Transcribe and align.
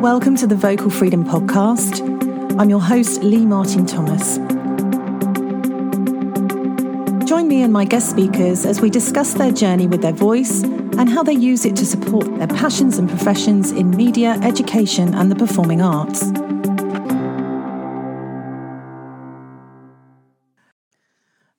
welcome 0.00 0.34
to 0.34 0.46
the 0.46 0.54
Vocal 0.54 0.88
Freedom 0.88 1.22
Podcast. 1.22 2.00
I'm 2.58 2.70
your 2.70 2.80
host, 2.80 3.22
Lee 3.22 3.44
Martin 3.44 3.84
Thomas. 3.84 4.38
Join 7.28 7.46
me 7.46 7.62
and 7.62 7.70
my 7.70 7.84
guest 7.84 8.08
speakers 8.08 8.64
as 8.64 8.80
we 8.80 8.88
discuss 8.88 9.34
their 9.34 9.52
journey 9.52 9.86
with 9.86 10.00
their 10.00 10.14
voice 10.14 10.62
and 10.62 11.06
how 11.06 11.22
they 11.22 11.34
use 11.34 11.66
it 11.66 11.76
to 11.76 11.84
support 11.84 12.24
their 12.38 12.46
passions 12.46 12.96
and 12.96 13.10
professions 13.10 13.72
in 13.72 13.90
media, 13.90 14.38
education, 14.42 15.12
and 15.12 15.30
the 15.30 15.36
performing 15.36 15.82
arts. 15.82 16.30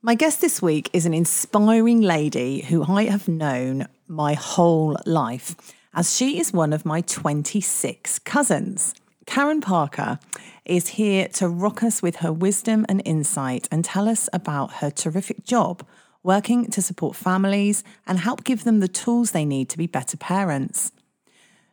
My 0.01 0.15
guest 0.15 0.41
this 0.41 0.63
week 0.63 0.89
is 0.93 1.05
an 1.05 1.13
inspiring 1.13 2.01
lady 2.01 2.61
who 2.61 2.83
I 2.91 3.03
have 3.03 3.27
known 3.27 3.87
my 4.07 4.33
whole 4.33 4.97
life, 5.05 5.55
as 5.93 6.15
she 6.15 6.39
is 6.39 6.53
one 6.53 6.73
of 6.73 6.85
my 6.85 7.01
26 7.01 8.19
cousins. 8.19 8.93
Karen 9.25 9.61
Parker 9.61 10.19
is 10.65 10.89
here 10.89 11.27
to 11.29 11.47
rock 11.47 11.83
us 11.83 12.01
with 12.01 12.17
her 12.17 12.31
wisdom 12.31 12.85
and 12.89 13.01
insight 13.05 13.67
and 13.71 13.83
tell 13.83 14.07
us 14.07 14.29
about 14.33 14.75
her 14.75 14.89
terrific 14.89 15.43
job 15.43 15.85
working 16.23 16.69
to 16.69 16.81
support 16.81 17.15
families 17.15 17.83
and 18.05 18.19
help 18.19 18.43
give 18.43 18.63
them 18.63 18.79
the 18.79 18.87
tools 18.87 19.31
they 19.31 19.45
need 19.45 19.69
to 19.69 19.77
be 19.77 19.87
better 19.87 20.17
parents. 20.17 20.91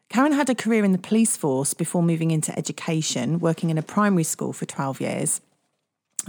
Karen 0.09 0.33
had 0.33 0.48
a 0.48 0.55
career 0.55 0.84
in 0.84 0.92
the 0.92 0.98
police 0.98 1.37
force 1.37 1.75
before 1.75 2.03
moving 2.03 2.30
into 2.30 2.56
education, 2.59 3.39
working 3.39 3.69
in 3.69 3.77
a 3.77 3.83
primary 3.83 4.25
school 4.25 4.55
for 4.55 4.64
12 4.64 5.00
years. 5.03 5.41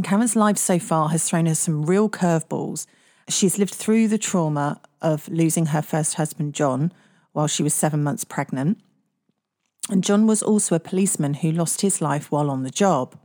Karen's 0.03 0.35
life 0.35 0.57
so 0.57 0.79
far 0.79 1.09
has 1.09 1.27
thrown 1.27 1.45
her 1.45 1.55
some 1.55 1.85
real 1.85 2.09
curveballs. 2.09 2.87
She's 3.29 3.57
lived 3.57 3.73
through 3.73 4.09
the 4.09 4.17
trauma 4.17 4.81
of 5.01 5.27
losing 5.29 5.67
her 5.67 5.81
first 5.81 6.15
husband, 6.15 6.53
John, 6.53 6.91
while 7.33 7.47
she 7.47 7.63
was 7.63 7.73
seven 7.73 8.03
months 8.03 8.23
pregnant. 8.23 8.79
And 9.89 10.03
John 10.03 10.27
was 10.27 10.43
also 10.43 10.75
a 10.75 10.79
policeman 10.79 11.35
who 11.35 11.51
lost 11.51 11.81
his 11.81 12.01
life 12.01 12.31
while 12.31 12.49
on 12.49 12.63
the 12.63 12.69
job. 12.69 13.17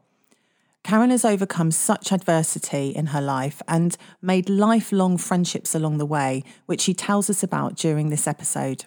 Karen 0.82 1.10
has 1.10 1.24
overcome 1.24 1.70
such 1.70 2.12
adversity 2.12 2.90
in 2.90 3.06
her 3.06 3.20
life 3.22 3.62
and 3.66 3.96
made 4.20 4.50
lifelong 4.50 5.16
friendships 5.16 5.74
along 5.74 5.96
the 5.96 6.06
way, 6.06 6.44
which 6.66 6.82
she 6.82 6.92
tells 6.92 7.30
us 7.30 7.42
about 7.42 7.74
during 7.76 8.10
this 8.10 8.26
episode. 8.26 8.84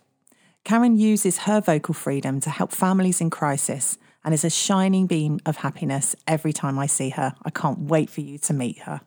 Karen 0.63 0.97
uses 0.97 1.39
her 1.39 1.59
vocal 1.59 1.93
freedom 1.93 2.39
to 2.41 2.49
help 2.49 2.71
families 2.71 3.19
in 3.19 3.29
crisis 3.29 3.97
and 4.23 4.33
is 4.33 4.43
a 4.43 4.49
shining 4.49 5.07
beam 5.07 5.39
of 5.45 5.57
happiness 5.57 6.15
every 6.27 6.53
time 6.53 6.77
I 6.77 6.85
see 6.85 7.09
her. 7.09 7.33
I 7.43 7.49
can't 7.49 7.79
wait 7.79 8.09
for 8.09 8.21
you 8.21 8.37
to 8.39 8.53
meet 8.53 8.79
her. 8.79 9.01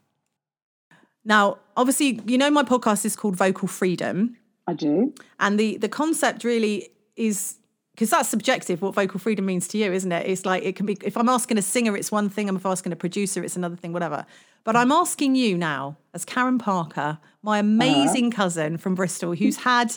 Now, 1.24 1.58
obviously, 1.76 2.20
you 2.26 2.38
know 2.38 2.50
my 2.50 2.62
podcast 2.62 3.04
is 3.04 3.14
called 3.14 3.36
Vocal 3.36 3.68
Freedom. 3.68 4.36
I 4.70 4.74
do. 4.74 5.12
And 5.38 5.58
the 5.58 5.76
the 5.76 5.88
concept 5.88 6.44
really 6.44 6.88
is 7.16 7.56
because 7.92 8.10
that's 8.10 8.28
subjective 8.28 8.80
what 8.80 8.94
vocal 8.94 9.20
freedom 9.20 9.44
means 9.44 9.68
to 9.68 9.78
you, 9.78 9.92
isn't 9.92 10.10
it? 10.10 10.26
It's 10.26 10.46
like 10.46 10.62
it 10.62 10.74
can 10.74 10.86
be 10.86 10.96
if 11.04 11.16
I'm 11.16 11.28
asking 11.28 11.58
a 11.58 11.62
singer, 11.62 11.96
it's 11.96 12.10
one 12.10 12.28
thing, 12.30 12.48
and 12.48 12.56
if 12.56 12.64
I'm 12.64 12.72
asking 12.72 12.92
a 12.92 12.96
producer, 12.96 13.44
it's 13.44 13.56
another 13.56 13.76
thing, 13.76 13.92
whatever. 13.92 14.24
But 14.64 14.76
I'm 14.76 14.92
asking 14.92 15.34
you 15.34 15.56
now, 15.58 15.96
as 16.14 16.24
Karen 16.24 16.58
Parker, 16.58 17.18
my 17.42 17.58
amazing 17.58 18.26
uh-huh. 18.26 18.36
cousin 18.36 18.78
from 18.78 18.94
Bristol, 18.94 19.34
who's 19.34 19.56
had, 19.56 19.96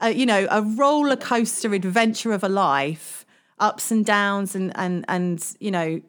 a, 0.00 0.12
you 0.12 0.26
know, 0.26 0.46
a 0.50 0.62
roller 0.62 1.16
coaster 1.16 1.72
adventure 1.72 2.32
of 2.32 2.44
a 2.44 2.48
life, 2.48 3.24
ups 3.58 3.90
and 3.90 4.04
downs, 4.04 4.54
and 4.54 4.72
and 4.76 5.04
and 5.08 5.44
you 5.60 5.70
know, 5.70 6.00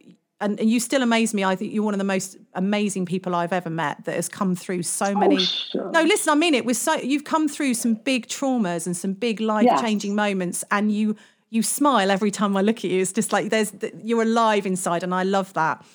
and, 0.43 0.59
and, 0.59 0.69
you 0.69 0.79
still 0.79 1.01
amaze 1.01 1.33
me. 1.33 1.43
I 1.43 1.55
think 1.55 1.73
you're 1.73 1.83
one 1.83 1.93
of 1.93 1.97
the 1.97 2.03
most 2.03 2.37
amazing 2.53 3.05
people 3.05 3.33
I've 3.33 3.53
ever 3.53 3.69
met 3.69 4.03
that 4.05 4.15
has 4.15 4.27
come 4.27 4.55
through 4.55 4.83
so 4.83 5.07
oh, 5.07 5.15
many. 5.15 5.37
Oh, 5.37 5.39
sure. 5.39 5.91
No, 5.91 6.03
listen, 6.03 6.31
I 6.31 6.35
mean 6.35 6.53
it. 6.53 6.65
Was 6.65 6.77
so 6.77 6.95
you've 6.95 7.23
come 7.23 7.47
through 7.47 7.73
some 7.75 7.93
big 7.93 8.27
traumas 8.27 8.85
and 8.85 8.95
some 8.95 9.13
big 9.13 9.39
life 9.39 9.67
changing 9.81 10.11
yes. 10.11 10.17
moments, 10.17 10.63
and 10.71 10.91
you 10.91 11.15
you 11.49 11.63
smile 11.63 12.11
every 12.11 12.31
time 12.31 12.57
I 12.57 12.61
look 12.61 12.77
at 12.77 12.85
you. 12.85 13.01
It's 13.01 13.13
just 13.13 13.31
like 13.31 13.49
there's 13.49 13.73
you're 14.03 14.23
alive 14.23 14.65
inside, 14.65 15.03
and 15.03 15.13
I 15.13 15.23
love 15.23 15.53
that. 15.53 15.85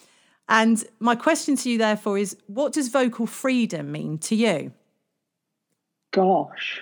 And 0.48 0.82
my 0.98 1.14
question 1.14 1.56
to 1.56 1.70
you, 1.70 1.76
therefore, 1.76 2.16
is 2.16 2.36
what 2.46 2.72
does 2.72 2.88
vocal 2.88 3.26
freedom 3.26 3.92
mean 3.92 4.18
to 4.18 4.34
you? 4.34 4.72
Gosh, 6.12 6.80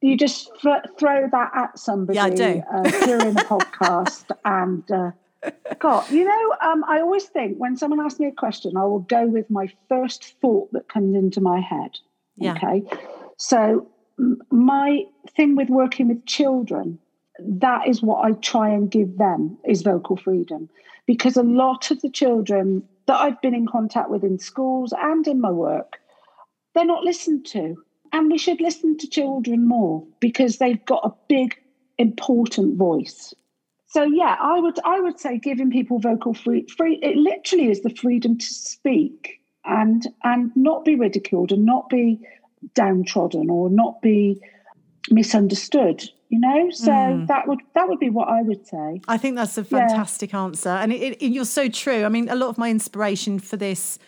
you 0.00 0.16
just 0.16 0.50
th- 0.60 0.82
throw 0.98 1.28
that 1.30 1.50
at 1.54 1.78
somebody 1.78 2.16
yeah. 2.16 2.62
Uh, 2.72 2.82
during 3.04 3.38
a 3.38 3.42
podcast, 3.42 4.30
and 4.44 4.90
uh, 4.90 5.12
God, 5.78 6.10
you 6.10 6.24
know, 6.24 6.56
um, 6.62 6.84
I 6.88 7.00
always 7.00 7.24
think 7.24 7.58
when 7.58 7.76
someone 7.76 8.00
asks 8.00 8.20
me 8.20 8.26
a 8.26 8.32
question, 8.32 8.76
I 8.76 8.84
will 8.84 9.00
go 9.00 9.26
with 9.26 9.50
my 9.50 9.68
first 9.88 10.38
thought 10.40 10.72
that 10.72 10.88
comes 10.88 11.14
into 11.14 11.40
my 11.40 11.60
head. 11.60 11.98
Yeah. 12.36 12.52
Okay, 12.52 12.82
so 13.38 13.88
my 14.50 15.02
thing 15.36 15.56
with 15.56 15.68
working 15.68 16.08
with 16.08 16.24
children 16.26 16.98
that 17.38 17.86
is 17.86 18.02
what 18.02 18.24
I 18.24 18.32
try 18.32 18.68
and 18.68 18.90
give 18.90 19.18
them 19.18 19.58
is 19.64 19.82
vocal 19.82 20.16
freedom. 20.16 20.68
Because 21.06 21.36
a 21.36 21.42
lot 21.42 21.90
of 21.90 22.00
the 22.02 22.10
children 22.10 22.82
that 23.06 23.20
I've 23.20 23.40
been 23.40 23.54
in 23.54 23.66
contact 23.66 24.10
with 24.10 24.24
in 24.24 24.38
schools 24.38 24.92
and 24.98 25.26
in 25.26 25.40
my 25.40 25.50
work, 25.50 25.98
they're 26.74 26.84
not 26.84 27.04
listened 27.04 27.46
to. 27.46 27.76
And 28.12 28.30
we 28.30 28.38
should 28.38 28.60
listen 28.60 28.96
to 28.98 29.08
children 29.08 29.66
more 29.66 30.04
because 30.20 30.58
they've 30.58 30.84
got 30.84 31.04
a 31.04 31.14
big, 31.28 31.56
important 31.98 32.76
voice. 32.76 33.34
So 33.96 34.02
yeah, 34.02 34.36
I 34.38 34.60
would 34.60 34.78
I 34.84 35.00
would 35.00 35.18
say 35.18 35.38
giving 35.38 35.70
people 35.70 35.98
vocal 35.98 36.34
free 36.34 36.66
free 36.76 36.98
it 37.02 37.16
literally 37.16 37.70
is 37.70 37.80
the 37.80 37.88
freedom 37.88 38.36
to 38.36 38.46
speak 38.46 39.40
and 39.64 40.06
and 40.22 40.52
not 40.54 40.84
be 40.84 40.96
ridiculed 40.96 41.50
and 41.50 41.64
not 41.64 41.88
be 41.88 42.20
downtrodden 42.74 43.48
or 43.48 43.70
not 43.70 44.02
be 44.02 44.38
misunderstood 45.10 46.02
you 46.28 46.38
know 46.38 46.68
so 46.70 46.90
mm. 46.90 47.26
that 47.28 47.46
would 47.46 47.60
that 47.74 47.88
would 47.88 48.00
be 48.00 48.10
what 48.10 48.28
i 48.28 48.42
would 48.42 48.66
say 48.66 49.00
i 49.06 49.16
think 49.16 49.36
that's 49.36 49.56
a 49.56 49.62
fantastic 49.62 50.32
yeah. 50.32 50.42
answer 50.42 50.68
and 50.68 50.92
it, 50.92 51.22
it, 51.22 51.28
you're 51.28 51.44
so 51.44 51.68
true 51.68 52.04
i 52.04 52.08
mean 52.08 52.28
a 52.28 52.34
lot 52.34 52.48
of 52.48 52.58
my 52.58 52.68
inspiration 52.68 53.38
for 53.38 53.56
this 53.56 54.00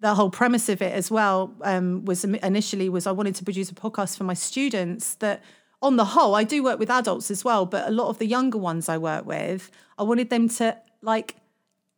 the 0.00 0.14
whole 0.14 0.30
premise 0.30 0.70
of 0.70 0.80
it 0.80 0.92
as 0.92 1.10
well 1.10 1.54
um, 1.62 2.04
was 2.06 2.24
initially 2.24 2.88
was 2.88 3.06
i 3.06 3.12
wanted 3.12 3.34
to 3.34 3.44
produce 3.44 3.70
a 3.70 3.74
podcast 3.74 4.16
for 4.16 4.24
my 4.24 4.34
students 4.34 5.16
that 5.16 5.42
on 5.82 5.96
the 5.96 6.04
whole 6.04 6.34
i 6.34 6.44
do 6.44 6.62
work 6.62 6.78
with 6.78 6.90
adults 6.90 7.30
as 7.30 7.44
well 7.44 7.64
but 7.64 7.86
a 7.88 7.90
lot 7.90 8.08
of 8.08 8.18
the 8.18 8.26
younger 8.26 8.58
ones 8.58 8.88
i 8.88 8.98
work 8.98 9.24
with 9.24 9.70
i 9.98 10.02
wanted 10.02 10.30
them 10.30 10.48
to 10.48 10.76
like 11.02 11.36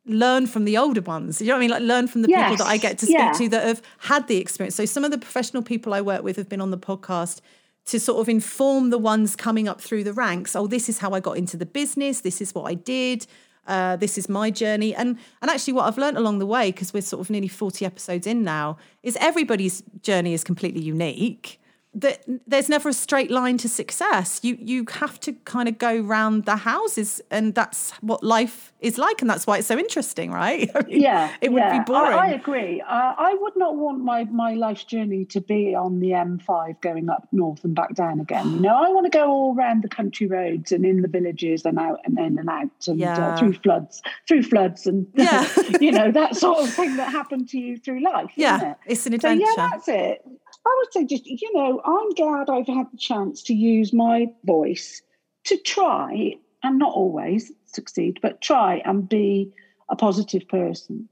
learn 0.07 0.47
from 0.47 0.65
the 0.65 0.77
older 0.77 1.01
ones. 1.01 1.41
You 1.41 1.49
know 1.49 1.55
what 1.55 1.59
i 1.59 1.61
mean? 1.61 1.71
Like 1.71 1.83
learn 1.83 2.09
from 2.09 2.23
the 2.23 2.29
yes. 2.29 2.51
people 2.51 2.65
that 2.65 2.71
i 2.71 2.77
get 2.77 2.99
to 2.99 3.07
speak 3.07 3.19
yeah. 3.19 3.33
to 3.33 3.49
that 3.51 3.67
have 3.67 3.83
had 3.99 4.29
the 4.29 4.39
experience. 4.39 4.75
So 4.75 4.85
some 4.85 5.05
of 5.05 5.11
the 5.11 5.19
professional 5.19 5.63
people 5.63 5.95
i 5.95 6.01
work 6.01 6.23
with 6.23 6.37
have 6.37 6.49
been 6.49 6.61
on 6.61 6.71
the 6.71 6.79
podcast 6.79 7.41
to 7.87 7.99
sort 7.99 8.21
of 8.21 8.29
inform 8.29 8.91
the 8.91 8.99
ones 8.99 9.37
coming 9.37 9.67
up 9.67 9.81
through 9.81 10.05
the 10.05 10.13
ranks 10.13 10.55
oh 10.55 10.67
this 10.67 10.89
is 10.89 10.99
how 10.99 11.13
i 11.13 11.21
got 11.21 11.37
into 11.37 11.57
the 11.57 11.67
business. 11.67 12.21
This 12.21 12.41
is 12.41 12.55
what 12.55 12.65
i 12.65 12.75
did. 12.75 13.27
Uh, 13.67 13.95
this 13.97 14.19
is 14.19 14.29
my 14.29 14.51
journey. 14.51 14.95
And 14.95 15.19
and 15.43 15.51
actually 15.51 15.75
what 15.75 15.85
i've 15.85 15.99
learned 15.99 16.17
along 16.17 16.39
the 16.39 16.47
way 16.47 16.71
because 16.71 16.93
we're 16.93 17.03
sort 17.03 17.21
of 17.21 17.31
nearly 17.31 17.49
40 17.49 17.85
episodes 17.85 18.27
in 18.27 18.43
now 18.43 18.79
is 19.03 19.17
everybody's 19.21 19.83
journey 20.03 20.35
is 20.35 20.45
completely 20.45 20.81
unique 20.81 21.60
that 21.93 22.23
there's 22.47 22.69
never 22.69 22.89
a 22.89 22.93
straight 22.93 23.33
line 23.33 23.59
to 23.59 23.69
success. 23.69 24.41
You 24.45 24.57
you 24.61 24.87
have 24.93 25.19
to 25.21 25.33
kind 25.45 25.69
of 25.69 25.77
go 25.79 25.99
round 25.99 26.45
the 26.45 26.57
houses, 26.57 27.21
and 27.31 27.53
that's 27.55 27.91
what 28.01 28.23
life 28.23 28.73
is 28.79 28.97
like, 28.97 29.21
and 29.21 29.29
that's 29.29 29.45
why 29.45 29.59
it's 29.59 29.67
so 29.67 29.77
interesting, 29.77 30.31
right? 30.31 30.71
I 30.77 30.83
mean, 30.83 31.01
yeah, 31.01 31.33
it 31.41 31.53
would 31.53 31.59
yeah. 31.59 31.79
be 31.79 31.85
boring. 31.85 32.17
I, 32.17 32.29
I 32.29 32.29
agree. 32.29 32.81
Uh, 32.81 33.15
I 33.19 33.35
would 33.41 33.57
not 33.57 33.77
want 33.77 34.05
my 34.05 34.25
my 34.25 34.55
life's 34.55 34.85
journey 34.85 35.25
to 35.27 35.41
be 35.41 35.75
on 35.75 35.99
the 35.99 36.11
M5 36.11 36.81
going 36.81 37.11
up 37.11 37.27
north 37.33 37.65
and 37.65 37.75
back 37.75 37.95
down 37.95 38.21
again. 38.21 38.53
You 38.53 38.61
know, 38.61 38.77
I 38.77 38.89
want 38.91 39.11
to 39.11 39.19
go 39.19 39.29
all 39.29 39.57
around 39.57 39.83
the 39.83 39.89
country 39.89 40.29
roads 40.29 40.71
and 40.71 40.87
in 40.87 41.03
the 41.03 41.09
villages 41.09 41.65
and 41.65 41.77
out 41.77 41.99
and 42.05 42.17
in 42.21 42.39
and 42.39 42.49
out 42.49 42.71
and 42.87 43.03
uh, 43.03 43.05
yeah. 43.05 43.29
uh, 43.35 43.37
through 43.37 43.55
floods, 43.55 44.01
through 44.29 44.45
floods, 44.45 44.87
and 44.87 45.09
yeah. 45.15 45.49
you 45.81 45.91
know 45.91 46.13
that 46.13 46.37
sort 46.37 46.61
of 46.61 46.73
thing 46.73 46.97
that 46.99 47.11
happened 47.11 47.49
to 47.49 47.59
you 47.59 47.79
through 47.79 48.01
life. 48.05 48.31
Yeah, 48.37 48.71
it? 48.73 48.77
it's 48.87 49.07
an 49.07 49.15
adventure. 49.15 49.45
So, 49.45 49.55
yeah, 49.57 49.69
that's 49.73 49.89
it. 49.89 50.25
I 50.67 50.77
would 50.79 50.93
say 50.93 51.05
just, 51.07 51.27
you 51.27 51.53
know, 51.55 51.80
I'm 51.85 52.11
glad 52.11 52.51
I've 52.51 52.67
had 52.67 52.91
the 52.93 52.99
chance 52.99 53.43
to 53.45 53.55
use 53.55 53.93
my 53.93 54.33
voice 54.45 55.03
to 55.45 55.57
try 55.57 56.35
and 56.63 56.79
not 56.79 56.93
always 56.93 57.53
succeed, 57.67 58.19
but 58.23 58.41
try 58.41 58.83
and 58.85 59.09
be 59.09 59.53
a 59.89 59.97
positive 59.97 60.47
person. 60.49 61.09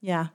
Yeah. 0.00 0.28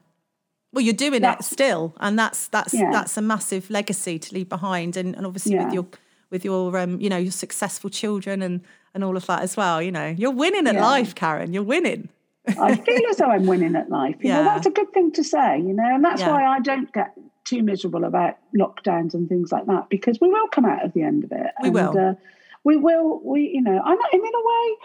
Well, 0.72 0.84
you're 0.84 0.94
doing 0.94 1.22
that's, 1.22 1.50
it 1.50 1.52
still, 1.52 1.94
and 1.98 2.18
that's 2.18 2.48
that's 2.48 2.72
yeah. 2.72 2.90
that's 2.92 3.16
a 3.16 3.22
massive 3.22 3.70
legacy 3.70 4.18
to 4.20 4.34
leave 4.34 4.48
behind, 4.48 4.96
and, 4.96 5.16
and 5.16 5.26
obviously 5.26 5.54
yeah. 5.54 5.64
with 5.64 5.74
your 5.74 5.86
with 6.30 6.44
your 6.44 6.78
um, 6.78 7.00
you 7.00 7.08
know 7.08 7.16
your 7.16 7.32
successful 7.32 7.90
children 7.90 8.40
and 8.40 8.60
and 8.94 9.02
all 9.02 9.16
of 9.16 9.26
that 9.26 9.42
as 9.42 9.56
well. 9.56 9.82
You 9.82 9.90
know, 9.90 10.14
you're 10.16 10.30
winning 10.30 10.68
at 10.68 10.74
yeah. 10.74 10.86
life, 10.86 11.14
Karen. 11.16 11.52
You're 11.52 11.64
winning. 11.64 12.08
I 12.46 12.76
feel 12.76 13.00
as 13.10 13.16
though 13.16 13.26
I'm 13.26 13.46
winning 13.46 13.74
at 13.74 13.90
life. 13.90 14.16
You 14.20 14.28
yeah. 14.30 14.42
know, 14.42 14.44
that's 14.44 14.66
a 14.66 14.70
good 14.70 14.92
thing 14.92 15.10
to 15.12 15.24
say. 15.24 15.58
You 15.58 15.72
know, 15.72 15.94
and 15.94 16.04
that's 16.04 16.22
why 16.22 16.44
I 16.44 16.60
don't 16.60 16.92
get 16.92 17.14
too 17.50 17.62
miserable 17.62 18.04
about 18.04 18.36
lockdowns 18.56 19.12
and 19.14 19.28
things 19.28 19.50
like 19.50 19.66
that 19.66 19.88
because 19.90 20.18
we 20.20 20.28
will 20.28 20.48
come 20.48 20.64
out 20.64 20.84
of 20.84 20.92
the 20.92 21.02
end 21.02 21.24
of 21.24 21.32
it. 21.32 21.50
We 21.60 21.68
and, 21.68 21.74
will. 21.74 21.98
Uh, 21.98 22.14
we 22.62 22.76
will. 22.76 23.20
We, 23.24 23.50
you 23.54 23.62
know, 23.62 23.80
I'm 23.84 23.98
in 23.98 24.20
a 24.20 24.22
way. 24.22 24.76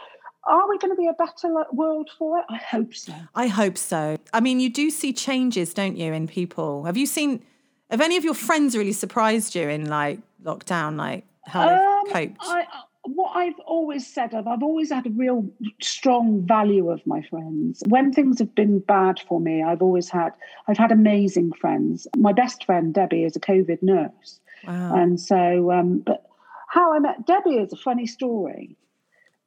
Are 0.47 0.69
we 0.69 0.77
going 0.77 0.95
to 0.95 1.01
be 1.01 1.07
a 1.07 1.13
better 1.13 1.53
world 1.71 2.09
for 2.17 2.39
it? 2.39 2.45
I 2.49 2.57
hope 2.57 2.93
so. 2.93 3.13
I 3.33 3.47
hope 3.47 3.77
so. 3.77 4.17
I 4.33 4.39
mean, 4.39 4.59
you 4.59 4.69
do 4.69 4.89
see 4.89 5.11
changes, 5.11 5.73
don't 5.73 5.97
you, 5.97 6.13
in 6.13 6.27
people? 6.27 6.85
Have 6.85 6.97
you 6.97 7.05
seen? 7.05 7.43
Have 7.91 8.01
any 8.01 8.17
of 8.17 8.23
your 8.23 8.33
friends 8.33 8.75
really 8.75 8.93
surprised 8.93 9.55
you 9.55 9.69
in 9.69 9.89
like 9.89 10.19
lockdown, 10.43 10.97
like 10.97 11.25
how 11.45 11.67
um, 11.67 12.03
they've 12.05 12.13
coped? 12.13 12.37
I, 12.41 12.65
what 13.05 13.35
I've 13.35 13.59
always 13.65 14.05
said, 14.05 14.33
I've, 14.33 14.47
I've 14.47 14.63
always 14.63 14.91
had 14.91 15.05
a 15.05 15.11
real 15.11 15.49
strong 15.81 16.45
value 16.45 16.89
of 16.89 17.05
my 17.05 17.21
friends. 17.21 17.83
When 17.87 18.11
things 18.11 18.39
have 18.39 18.53
been 18.55 18.79
bad 18.79 19.19
for 19.19 19.39
me, 19.39 19.63
I've 19.63 19.81
always 19.81 20.09
had, 20.09 20.33
I've 20.67 20.77
had 20.77 20.91
amazing 20.91 21.53
friends. 21.53 22.07
My 22.17 22.33
best 22.33 22.65
friend, 22.65 22.93
Debbie, 22.93 23.23
is 23.23 23.35
a 23.35 23.39
COVID 23.39 23.81
nurse. 23.83 24.39
Wow. 24.67 24.95
And 24.95 25.19
so, 25.19 25.71
um, 25.71 25.99
but 25.99 26.25
how 26.69 26.93
I 26.93 26.99
met 26.99 27.25
Debbie 27.25 27.57
is 27.57 27.71
a 27.71 27.77
funny 27.77 28.07
story 28.07 28.75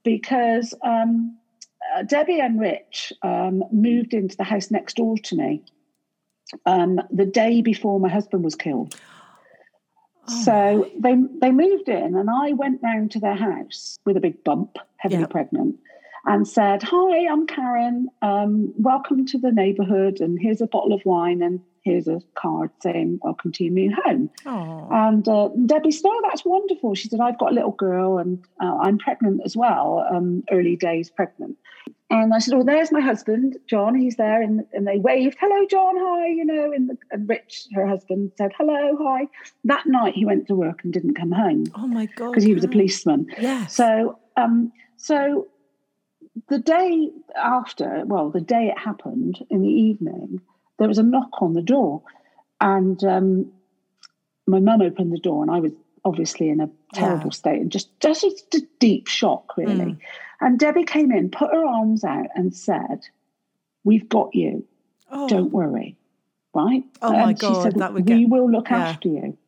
because 0.05 0.75
um, 0.85 1.37
uh, 1.95 2.03
Debbie 2.03 2.41
and 2.41 2.61
Rich 2.61 3.13
um, 3.23 3.65
moved 3.73 4.15
into 4.15 4.37
the 4.37 4.45
house 4.45 4.71
next 4.71 4.97
door 4.97 5.17
to 5.19 5.37
me 5.37 5.63
um, 6.67 7.01
the 7.11 7.27
day 7.27 7.61
before 7.61 8.01
my 8.01 8.09
husband 8.09 8.45
was 8.45 8.55
killed. 8.55 8.95
Oh 10.31 10.43
so 10.43 10.91
they 10.99 11.17
they 11.41 11.51
moved 11.51 11.89
in, 11.89 12.17
and 12.17 12.29
I 12.31 12.53
went 12.53 12.83
round 12.83 13.11
to 13.13 13.21
their 13.21 13.37
house 13.37 13.99
with 14.05 14.17
a 14.17 14.21
big 14.21 14.45
bump, 14.45 14.77
heavily 14.99 15.21
yep. 15.21 15.31
pregnant, 15.31 15.77
and 16.25 16.47
said, 16.47 16.83
"Hi, 16.83 17.27
I'm 17.27 17.47
Karen. 17.47 18.09
Um, 18.23 18.73
welcome 18.77 19.27
to 19.27 19.39
the 19.39 19.53
neighbourhood, 19.53 20.21
and 20.21 20.39
here's 20.41 20.61
a 20.61 20.67
bottle 20.67 20.93
of 20.93 21.03
wine, 21.05 21.43
and 21.43 21.61
here's 21.83 22.09
a 22.09 22.21
card 22.35 22.71
saying 22.83 23.21
welcome 23.23 23.53
to 23.53 23.65
your 23.65 23.73
new 23.73 23.95
home." 24.05 24.31
Aww. 24.45 24.93
And 24.93 25.29
uh, 25.29 25.49
Debbie 25.67 25.91
said, 25.91 26.09
"Oh, 26.09 26.23
that's 26.29 26.45
wonderful." 26.45 26.95
She 26.95 27.09
said, 27.09 27.21
"I've 27.21 27.39
got 27.39 27.53
a 27.53 27.55
little 27.55 27.73
girl, 27.73 28.19
and 28.19 28.45
uh, 28.61 28.77
I'm 28.83 28.99
pregnant 28.99 29.43
as 29.45 29.57
well, 29.57 30.07
um, 30.11 30.45
early 30.51 30.77
days 30.77 31.11
pregnant." 31.11 31.57
And 32.11 32.33
I 32.33 32.39
said, 32.39 32.55
"Oh, 32.55 32.63
there's 32.63 32.91
my 32.91 33.01
husband, 33.01 33.57
John. 33.69 33.95
He's 33.95 34.17
there." 34.17 34.41
And, 34.41 34.65
and 34.73 34.87
they 34.87 34.99
waved, 34.99 35.37
"Hello, 35.39 35.67
John. 35.67 35.95
Hi." 35.99 36.29
You 36.29 36.45
know, 36.45 36.73
and, 36.73 36.89
the, 36.89 36.99
and 37.11 37.29
Rich, 37.29 37.67
her 37.75 37.87
husband, 37.87 38.33
said, 38.37 38.53
"Hello, 38.57 38.97
hi." 38.99 39.29
That 39.65 39.87
night, 39.87 40.15
he 40.15 40.25
went 40.25 40.47
to 40.47 40.55
work 40.55 40.85
and 40.85 40.93
didn't 40.93 41.15
come 41.15 41.33
home. 41.33 41.65
Oh 41.75 41.87
my 41.87 42.07
god! 42.07 42.31
Because 42.31 42.45
he 42.45 42.55
was 42.55 42.65
a 42.65 42.69
policeman. 42.69 43.27
Yes. 43.39 43.75
So, 43.75 44.19
um, 44.37 44.73
so 44.97 45.49
the 46.49 46.59
day 46.59 47.11
after, 47.37 48.05
well, 48.07 48.31
the 48.31 48.41
day 48.41 48.69
it 48.69 48.79
happened 48.79 49.45
in 49.51 49.63
the 49.63 49.69
evening, 49.69 50.41
there 50.79 50.89
was 50.89 50.99
a 50.99 51.03
knock 51.03 51.43
on 51.43 51.53
the 51.53 51.63
door, 51.63 52.03
and 52.61 53.03
um, 53.05 53.53
my 54.47 54.61
mum 54.61 54.81
opened 54.81 55.13
the 55.13 55.19
door, 55.21 55.43
and 55.43 55.51
I 55.51 55.61
was 55.61 55.73
obviously 56.05 56.49
in 56.49 56.61
a 56.61 56.71
terrible 56.95 57.27
yeah. 57.27 57.31
state 57.33 57.61
and 57.61 57.71
just 57.71 58.01
just 58.01 58.25
a 58.25 58.63
deep 58.79 59.09
shock, 59.09 59.57
really. 59.59 59.75
Mm. 59.75 59.99
And 60.41 60.59
Debbie 60.59 60.85
came 60.85 61.11
in, 61.11 61.31
put 61.31 61.53
her 61.53 61.65
arms 61.65 62.05
out, 62.05 62.29
and 62.35 62.55
said, 62.55 63.07
We've 63.85 64.09
got 64.09 64.35
you. 64.35 64.65
Oh. 65.11 65.29
Don't 65.29 65.53
worry. 65.53 65.97
Right? 66.55 66.85
Oh 67.03 67.13
and 67.13 67.19
my 67.19 67.33
God. 67.33 67.57
She 67.57 67.63
said, 67.63 67.75
that 67.77 67.93
would 67.93 68.09
We 68.09 68.23
get... 68.23 68.31
will 68.31 68.51
look 68.51 68.71
yeah. 68.71 68.79
after 68.79 69.09
you. 69.09 69.39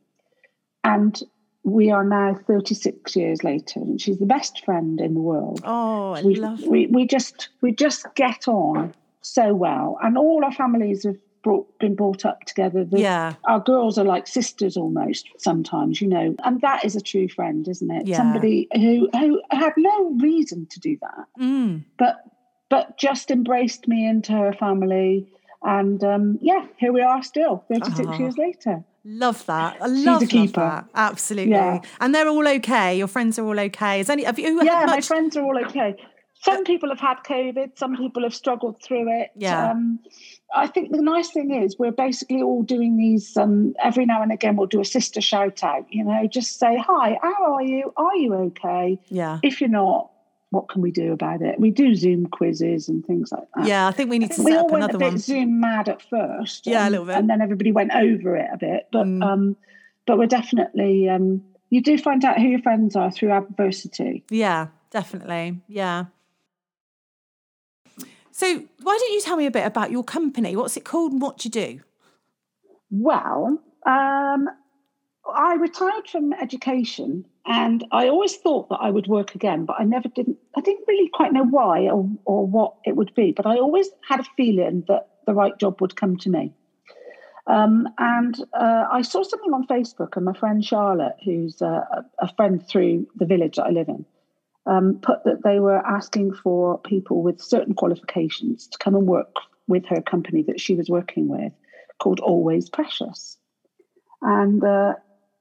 And 0.85 1.21
we 1.63 1.91
are 1.91 2.05
now 2.05 2.35
36 2.47 3.15
years 3.17 3.45
later, 3.45 3.81
and 3.81 4.01
she's 4.01 4.19
the 4.19 4.27
best 4.27 4.65
friend 4.65 5.01
in 5.01 5.15
the 5.15 5.21
world. 5.21 5.61
Oh, 5.65 6.13
I 6.13 6.23
we, 6.23 6.37
love 6.37 6.63
we, 6.63 6.87
we 6.87 7.07
just 7.07 7.51
we 7.61 7.73
just 7.73 8.07
get 8.15 8.49
on 8.49 8.95
so 9.21 9.55
well. 9.55 9.99
And 10.03 10.17
all 10.17 10.45
our 10.45 10.53
families 10.53 11.05
have 11.05 11.19
brought, 11.43 11.79
been 11.79 11.95
brought 11.95 12.25
up 12.25 12.45
together. 12.45 12.85
The, 12.85 13.01
yeah. 13.01 13.35
Our 13.45 13.61
girls 13.61 13.99
are 13.99 14.05
like 14.05 14.27
sisters 14.27 14.77
almost 14.77 15.29
sometimes, 15.39 16.01
you 16.01 16.09
know, 16.09 16.35
and 16.45 16.61
that 16.61 16.85
is 16.85 16.97
a 16.97 17.01
true 17.01 17.29
friend, 17.29 17.67
isn't 17.67 17.91
it? 17.91 18.07
Yeah. 18.07 18.17
Somebody 18.17 18.69
who 18.75 19.09
who 19.13 19.43
had 19.51 19.73
no 19.77 20.11
reason 20.21 20.67
to 20.71 20.81
do 20.81 20.99
that, 21.01 21.27
mm. 21.39 21.85
but 21.99 22.25
but 22.69 22.97
just 22.99 23.31
embraced 23.31 23.89
me 23.89 24.07
into 24.07 24.33
her 24.33 24.53
family. 24.53 25.29
And 25.63 26.03
um, 26.03 26.39
yeah, 26.41 26.67
here 26.79 26.93
we 26.93 27.03
are 27.03 27.23
still, 27.23 27.65
36 27.69 28.01
uh-huh. 28.01 28.19
years 28.19 28.39
later. 28.39 28.83
Love 29.05 29.45
that. 29.47 29.77
I 29.81 29.87
love, 29.87 30.33
love 30.33 30.53
that. 30.53 30.85
Absolutely. 30.95 31.53
Yeah. 31.53 31.81
And 32.01 32.15
they're 32.15 32.29
all 32.29 32.47
okay. 32.47 32.97
Your 32.97 33.09
friends 33.09 33.39
are 33.39 33.47
all 33.47 33.59
okay. 33.59 34.01
Is 34.01 34.09
any 34.09 34.25
have 34.25 34.39
you 34.39 34.63
Yeah, 34.63 34.85
much... 34.87 34.89
my 34.89 35.01
friends 35.01 35.37
are 35.37 35.45
all 35.45 35.59
okay. 35.67 35.97
Some 36.43 36.65
people 36.65 36.89
have 36.89 37.01
had 37.01 37.19
COVID, 37.27 37.79
some 37.79 37.97
people 37.97 38.23
have 38.23 38.35
struggled 38.35 38.83
through 38.83 39.21
it. 39.21 39.31
Yeah. 39.37 39.73
Um, 39.73 40.01
I 40.55 40.67
think 40.67 40.93
the 40.93 41.03
nice 41.03 41.31
thing 41.31 41.63
is 41.63 41.79
we're 41.79 41.93
basically 41.93 42.43
all 42.43 42.63
doing 42.63 42.97
these 42.97 43.37
um, 43.37 43.75
every 43.83 44.05
now 44.05 44.23
and 44.23 44.33
again 44.33 44.57
we'll 44.57 44.67
do 44.67 44.81
a 44.81 44.85
sister 44.85 45.21
shout 45.21 45.63
out, 45.63 45.87
you 45.91 46.05
know, 46.05 46.27
just 46.27 46.59
say, 46.59 46.77
Hi, 46.77 47.19
how 47.23 47.55
are 47.55 47.63
you? 47.63 47.93
Are 47.97 48.17
you 48.17 48.35
okay? 48.35 48.99
Yeah. 49.09 49.39
If 49.43 49.61
you're 49.61 49.71
not, 49.71 50.11
what 50.51 50.69
can 50.69 50.83
we 50.83 50.91
do 50.91 51.13
about 51.13 51.43
it? 51.43 51.61
We 51.61 51.71
do 51.71 51.95
Zoom 51.95 52.27
quizzes 52.27 52.89
and 52.89 53.05
things 53.07 53.31
like 53.31 53.47
that. 53.55 53.67
Yeah, 53.67 53.87
I 53.87 53.93
think 53.93 54.11
we 54.11 54.19
need 54.19 54.33
to. 54.33 54.43
We 54.43 54.57
all 54.57 54.69
went 54.69 54.85
a 54.85 54.99
bit 54.99 55.01
one. 55.01 55.19
Zoom 55.19 55.61
mad 55.61 55.89
at 55.89 56.03
first. 56.03 56.67
Yeah, 56.67 56.89
a 56.89 56.91
little 56.91 57.07
bit, 57.07 57.17
and 57.17 57.31
then 57.31 57.41
everybody 57.41 57.71
went 57.71 57.93
over 57.95 58.37
it 58.37 58.49
a 58.53 58.59
bit. 58.59 58.89
But 58.91 59.07
mm. 59.07 59.23
um, 59.23 59.57
but 60.07 60.19
we're 60.19 60.27
definitely 60.27 61.09
um, 61.09 61.43
you 61.71 61.81
do 61.81 61.97
find 61.97 62.25
out 62.25 62.39
who 62.39 62.49
your 62.49 62.61
friends 62.63 62.97
are 62.97 63.13
through 63.13 63.31
adversity. 63.31 64.25
Yeah, 64.29 64.69
definitely. 64.91 65.61
Yeah. 65.69 66.07
So, 68.33 68.65
why 68.83 68.99
don't 68.99 69.13
you 69.13 69.21
tell 69.21 69.37
me 69.37 69.47
a 69.47 69.51
bit 69.51 69.67
about 69.67 69.91
your 69.91 70.05
company? 70.05 70.57
What's 70.57 70.77
it 70.77 70.85
called 70.85 71.13
and 71.13 71.21
what 71.21 71.39
do 71.39 71.49
you 71.49 71.51
do? 71.51 71.81
Well, 72.91 73.63
um, 73.87 74.49
I 75.35 75.55
retired 75.55 76.09
from 76.09 76.33
education 76.33 77.25
and 77.47 77.85
I 77.91 78.09
always 78.09 78.37
thought 78.37 78.69
that 78.69 78.79
I 78.81 78.91
would 78.91 79.07
work 79.07 79.35
again, 79.35 79.65
but 79.65 79.77
I 79.79 79.85
never 79.85 80.09
didn't. 80.09 80.39
I 80.57 80.61
didn't 80.61 80.85
really 80.87 81.09
quite 81.09 81.33
know 81.33 81.45
why 81.45 81.89
or, 81.89 82.09
or 82.25 82.47
what 82.47 82.75
it 82.85 82.97
would 82.97 83.15
be, 83.15 83.33
but 83.33 83.47
I 83.47 83.57
always 83.57 83.89
had 84.09 84.21
a 84.21 84.25
feeling 84.37 84.85
that 84.89 85.09
the 85.27 85.35
right 85.35 85.57
job 85.59 85.81
would 85.81 85.97
come 85.97 86.17
to 86.19 86.31
me. 86.31 86.53
Um, 87.47 87.89
and 87.99 88.37
uh, 88.53 88.87
I 88.93 89.03
saw 89.03 89.23
something 89.23 89.53
on 89.53 89.67
Facebook, 89.67 90.17
and 90.17 90.25
my 90.25 90.35
friend 90.35 90.65
Charlotte, 90.65 91.17
who's 91.25 91.61
a, 91.63 92.05
a 92.19 92.33
friend 92.35 92.65
through 92.65 93.09
the 93.17 93.25
village 93.25 93.57
that 93.57 93.65
I 93.65 93.71
live 93.71 93.89
in, 93.89 94.05
um, 94.67 94.99
put 95.03 95.25
that 95.25 95.43
they 95.43 95.59
were 95.59 95.85
asking 95.87 96.35
for 96.35 96.79
people 96.79 97.23
with 97.23 97.41
certain 97.41 97.75
qualifications 97.75 98.69
to 98.69 98.79
come 98.79 98.95
and 98.95 99.07
work 99.07 99.35
with 99.67 99.87
her 99.87 100.03
company 100.03 100.43
that 100.43 100.61
she 100.61 100.75
was 100.75 100.89
working 100.89 101.29
with 101.29 101.53
called 101.99 102.21
Always 102.21 102.69
Precious. 102.69 103.37
And 104.23 104.63
uh, 104.63 104.95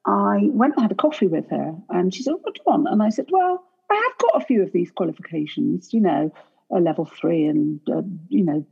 I 0.05 0.39
went 0.43 0.75
and 0.75 0.83
had 0.83 0.91
a 0.91 0.95
coffee 0.95 1.27
with 1.27 1.49
her, 1.49 1.75
and 1.89 2.13
she 2.13 2.23
said, 2.23 2.33
What 2.41 2.55
do 2.55 2.61
you 2.65 2.71
want? 2.71 2.87
And 2.89 3.03
I 3.03 3.09
said, 3.09 3.25
Well, 3.29 3.63
I 3.89 3.95
have 3.95 4.17
got 4.17 4.41
a 4.41 4.45
few 4.45 4.63
of 4.63 4.71
these 4.71 4.91
qualifications, 4.91 5.93
you 5.93 6.01
know, 6.01 6.31
a 6.71 6.79
level 6.79 7.05
three 7.05 7.45
and, 7.45 7.79
uh, 7.91 8.01
you 8.29 8.43
know, 8.43 8.65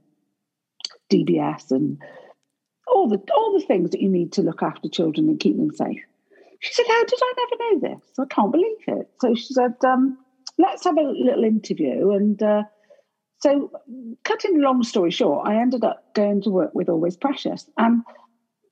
DBS 1.12 1.72
and 1.72 2.02
all 2.88 3.08
the 3.08 3.20
all 3.36 3.58
the 3.58 3.66
things 3.66 3.92
that 3.92 4.02
you 4.02 4.10
need 4.10 4.34
to 4.34 4.42
look 4.42 4.62
after 4.62 4.88
children 4.88 5.28
and 5.28 5.40
keep 5.40 5.58
them 5.58 5.72
safe. 5.74 6.02
She 6.60 6.74
said, 6.74 6.86
How 6.88 7.04
did 7.04 7.20
I 7.22 7.34
never 7.38 7.64
know 7.64 7.90
this? 7.90 8.10
I 8.20 8.26
can't 8.26 8.52
believe 8.52 8.78
it. 8.88 9.10
So 9.20 9.36
she 9.36 9.54
said, 9.54 9.74
um, 9.86 10.18
let's 10.58 10.84
have 10.84 10.98
a 10.98 11.02
little 11.02 11.44
interview. 11.44 12.12
And 12.12 12.42
uh, 12.42 12.64
so, 13.40 13.72
cutting 14.24 14.58
a 14.58 14.64
long 14.64 14.84
story 14.84 15.12
short, 15.12 15.48
I 15.48 15.56
ended 15.56 15.84
up 15.84 16.14
going 16.16 16.42
to 16.44 16.50
work 16.50 16.74
with 16.74 16.90
Always 16.90 17.18
Precious. 17.18 17.70
And 17.78 18.04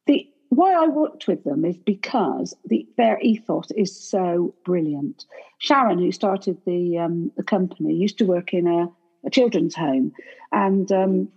the 0.07 0.27
why 0.49 0.73
I 0.73 0.87
worked 0.87 1.27
with 1.27 1.43
them 1.43 1.65
is 1.65 1.77
because 1.77 2.55
the, 2.65 2.87
their 2.97 3.19
ethos 3.19 3.71
is 3.71 3.95
so 3.95 4.55
brilliant. 4.63 5.25
Sharon, 5.59 5.99
who 5.99 6.11
started 6.11 6.57
the 6.65 6.97
um, 6.97 7.31
the 7.37 7.43
company, 7.43 7.93
used 7.93 8.17
to 8.19 8.25
work 8.25 8.53
in 8.53 8.67
a, 8.67 8.87
a 9.25 9.29
children's 9.29 9.75
home, 9.75 10.13
and 10.51 10.91
um, 10.91 11.29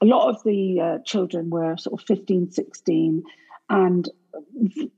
a 0.00 0.04
lot 0.04 0.28
of 0.28 0.42
the 0.44 0.80
uh, 0.80 0.98
children 1.04 1.50
were 1.50 1.76
sort 1.76 2.00
of 2.00 2.06
15, 2.06 2.50
16, 2.50 3.22
and 3.70 4.08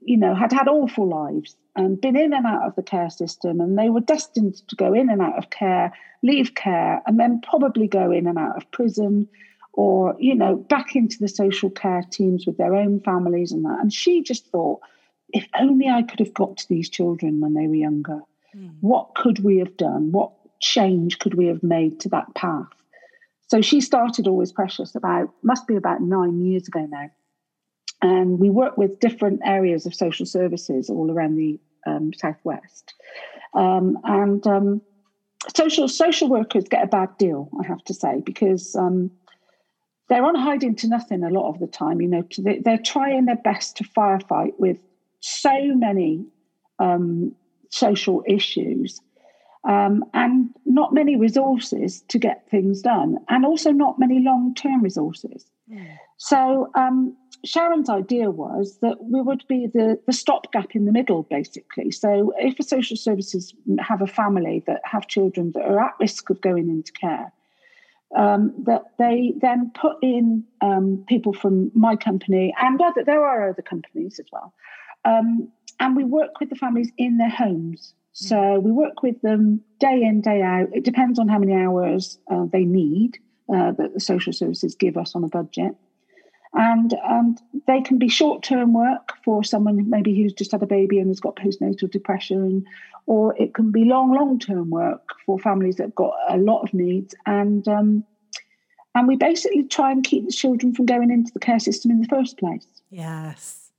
you 0.00 0.16
know 0.16 0.35
had 0.35 0.52
had 0.52 0.68
awful 0.68 1.09
lives 1.09 1.57
and 1.76 2.00
been 2.00 2.16
in 2.16 2.33
and 2.33 2.47
out 2.47 2.66
of 2.66 2.75
the 2.75 2.83
care 2.83 3.11
system, 3.11 3.61
and 3.61 3.78
they 3.78 3.88
were 3.88 4.00
destined 4.00 4.57
to 4.68 4.76
go 4.76 4.92
in 4.92 5.11
and 5.11 5.23
out 5.23 5.38
of 5.38 5.50
care, 5.50 5.92
leave 6.23 6.54
care, 6.54 7.02
and 7.07 7.18
then 7.21 7.40
probably 7.40 7.87
go 7.87 8.11
in 8.11 8.26
and 8.26 8.38
out 8.38 8.57
of 8.57 8.71
prison 8.73 9.28
or, 9.78 10.16
you 10.18 10.35
know, 10.35 10.57
back 10.57 10.97
into 10.97 11.18
the 11.21 11.28
social 11.28 11.71
care 11.71 12.02
teams 12.11 12.45
with 12.47 12.57
their 12.57 12.75
own 12.75 12.99
families 12.99 13.52
and 13.52 13.64
that. 13.64 13.78
And 13.80 13.92
she 13.92 14.25
just 14.25 14.49
thought, 14.49 14.80
if 15.33 15.47
only 15.57 15.88
I 15.88 16.02
could 16.02 16.18
have 16.18 16.35
got 16.35 16.57
to 16.57 16.68
these 16.68 16.88
children 16.88 17.40
when 17.40 17.54
they 17.54 17.68
were 17.68 17.76
younger, 17.76 18.21
mm. 18.57 18.73
what 18.80 19.14
could 19.14 19.45
we 19.45 19.59
have 19.59 19.76
done? 19.76 20.11
What 20.11 20.33
change 20.59 21.21
could 21.21 21.35
we 21.35 21.47
have 21.47 21.62
made 21.62 22.00
to 22.00 22.09
that 22.09 22.35
path? 22.35 22.66
So 23.47 23.61
she 23.61 23.80
started 23.80 24.26
Always 24.26 24.50
Precious 24.50 24.97
about, 24.97 25.30
must 25.45 25.68
be 25.68 25.76
about 25.76 26.02
nine 26.02 26.45
years 26.45 26.66
ago 26.66 26.85
now. 26.90 27.09
And 28.00 28.38
we 28.38 28.50
work 28.50 28.76
with 28.76 29.00
different 29.00 29.40
areas 29.45 29.87
of 29.87 29.95
social 29.95 30.26
services 30.26 30.88
all 30.88 31.11
around 31.11 31.37
the 31.37 31.59
um, 31.87 32.12
southwest. 32.12 32.95
Um, 33.55 33.99
and 34.05 34.47
um, 34.47 34.83
social 35.55 35.88
social 35.88 36.28
workers 36.28 36.64
get 36.69 36.85
a 36.85 36.88
bad 36.88 37.17
deal, 37.19 37.49
I 37.62 37.67
have 37.67 37.83
to 37.85 37.95
say, 37.95 38.23
because 38.25 38.75
um, 38.76 39.11
they're 40.09 40.25
on 40.25 40.35
hiding 40.35 40.75
to 40.76 40.88
nothing 40.88 41.23
a 41.23 41.31
lot 41.31 41.49
of 41.49 41.59
the 41.59 41.67
time. 41.67 42.00
You 42.00 42.09
know, 42.09 42.23
they're 42.38 42.78
trying 42.78 43.26
their 43.26 43.37
best 43.37 43.76
to 43.78 43.85
firefight 43.85 44.52
with 44.59 44.78
so 45.21 45.75
many 45.75 46.25
um, 46.78 47.35
social 47.71 48.23
issues. 48.26 49.00
Um, 49.68 50.02
and 50.14 50.48
not 50.64 50.94
many 50.94 51.14
resources 51.14 52.02
to 52.08 52.18
get 52.18 52.48
things 52.50 52.80
done, 52.80 53.18
and 53.28 53.44
also 53.44 53.70
not 53.70 53.98
many 53.98 54.18
long 54.18 54.54
term 54.54 54.82
resources. 54.82 55.44
Mm. 55.70 55.87
So, 56.16 56.70
um, 56.75 57.14
Sharon's 57.44 57.90
idea 57.90 58.30
was 58.30 58.78
that 58.80 58.96
we 59.04 59.20
would 59.20 59.44
be 59.46 59.66
the, 59.66 60.00
the 60.06 60.12
stopgap 60.12 60.75
in 60.75 60.87
the 60.87 60.92
middle, 60.92 61.22
basically. 61.25 61.90
So, 61.90 62.32
if 62.38 62.58
a 62.58 62.62
social 62.62 62.96
services 62.96 63.54
have 63.78 64.00
a 64.00 64.06
family 64.06 64.64
that 64.66 64.80
have 64.84 65.06
children 65.06 65.52
that 65.54 65.62
are 65.62 65.80
at 65.80 65.94
risk 66.00 66.30
of 66.30 66.40
going 66.40 66.70
into 66.70 66.90
care, 66.92 67.30
um, 68.16 68.54
that 68.64 68.84
they 68.98 69.34
then 69.38 69.70
put 69.75 69.98
in 70.02 70.44
um, 70.62 71.04
people 71.08 71.34
from 71.34 71.70
my 71.75 71.94
company 71.94 72.54
and 72.58 72.80
other, 72.80 73.04
there 73.04 73.25
are 73.25 73.50
other 73.50 73.62
companies 73.62 74.18
as 74.18 74.26
well. 74.32 74.54
Um, 75.04 75.48
and 75.78 75.94
we 75.94 76.04
work 76.04 76.40
with 76.40 76.48
the 76.48 76.56
families 76.56 76.90
in 76.96 77.18
their 77.18 77.30
homes. 77.30 77.92
So 78.20 78.58
we 78.58 78.72
work 78.72 79.02
with 79.02 79.20
them 79.22 79.60
day 79.78 80.02
in, 80.02 80.20
day 80.20 80.42
out. 80.42 80.68
It 80.72 80.84
depends 80.84 81.20
on 81.20 81.28
how 81.28 81.38
many 81.38 81.54
hours 81.54 82.18
uh, 82.28 82.46
they 82.52 82.64
need 82.64 83.18
uh, 83.48 83.70
that 83.72 83.94
the 83.94 84.00
social 84.00 84.32
services 84.32 84.75
give 84.75 84.96
us 84.96 85.14
on 85.14 85.22
a 85.22 85.28
budget. 85.28 85.76
And 86.52 86.94
and 87.04 87.40
they 87.68 87.80
can 87.80 87.98
be 87.98 88.08
short 88.08 88.42
term 88.42 88.72
work 88.72 89.12
for 89.25 89.44
someone 89.44 89.88
maybe 89.88 90.16
who's 90.16 90.32
just 90.32 90.50
had 90.50 90.62
a 90.62 90.66
baby 90.66 90.98
and 90.98 91.08
has 91.08 91.20
got 91.20 91.37
postnatal 91.37 91.90
depression, 91.90 92.64
or 93.06 93.37
it 93.37 93.54
can 93.54 93.70
be 93.70 93.84
long, 93.84 94.12
long 94.12 94.38
term 94.38 94.70
work 94.70 95.10
for 95.25 95.38
families 95.38 95.76
that 95.76 95.84
have 95.84 95.94
got 95.94 96.14
a 96.28 96.38
lot 96.38 96.62
of 96.62 96.75
needs. 96.75 97.14
And 97.26 97.68
um, 97.68 98.04
and 98.94 99.06
we 99.06 99.14
basically 99.14 99.62
try 99.62 99.92
and 99.92 100.02
keep 100.02 100.25
the 100.25 100.32
children 100.32 100.75
from 100.75 100.87
going 100.87 101.12
into 101.12 101.30
the 101.32 101.38
care 101.38 101.60
system 101.60 101.92
in 101.92 102.00
the 102.00 102.08
first 102.08 102.37
place. 102.38 102.66
Yes. 102.90 103.70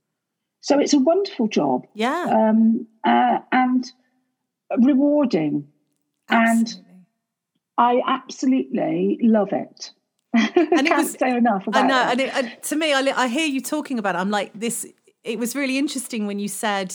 So 0.62 0.78
it's 0.78 0.94
a 0.94 0.98
wonderful 0.98 1.48
job. 1.48 1.86
Yeah. 1.94 2.26
Um, 2.30 2.86
uh, 3.04 3.40
and 3.52 3.90
rewarding. 4.78 5.68
Absolutely. 6.28 6.84
And 6.84 7.00
I 7.78 8.02
absolutely 8.06 9.18
love 9.22 9.52
it. 9.52 9.92
and 10.34 10.86
it 10.86 10.96
was 10.96 11.12
say 11.12 11.36
enough 11.36 11.66
about 11.66 11.84
I 11.84 11.88
know, 11.88 12.02
it. 12.02 12.10
and, 12.10 12.20
it, 12.20 12.34
and 12.34 12.62
to 12.64 12.76
me, 12.76 12.92
I, 12.92 13.00
I 13.00 13.26
hear 13.26 13.46
you 13.46 13.60
talking 13.60 13.98
about 13.98 14.14
it. 14.14 14.18
I'm 14.18 14.30
like 14.30 14.52
this. 14.54 14.86
It 15.24 15.38
was 15.38 15.56
really 15.56 15.76
interesting 15.76 16.28
when 16.28 16.38
you 16.38 16.46
said, 16.46 16.94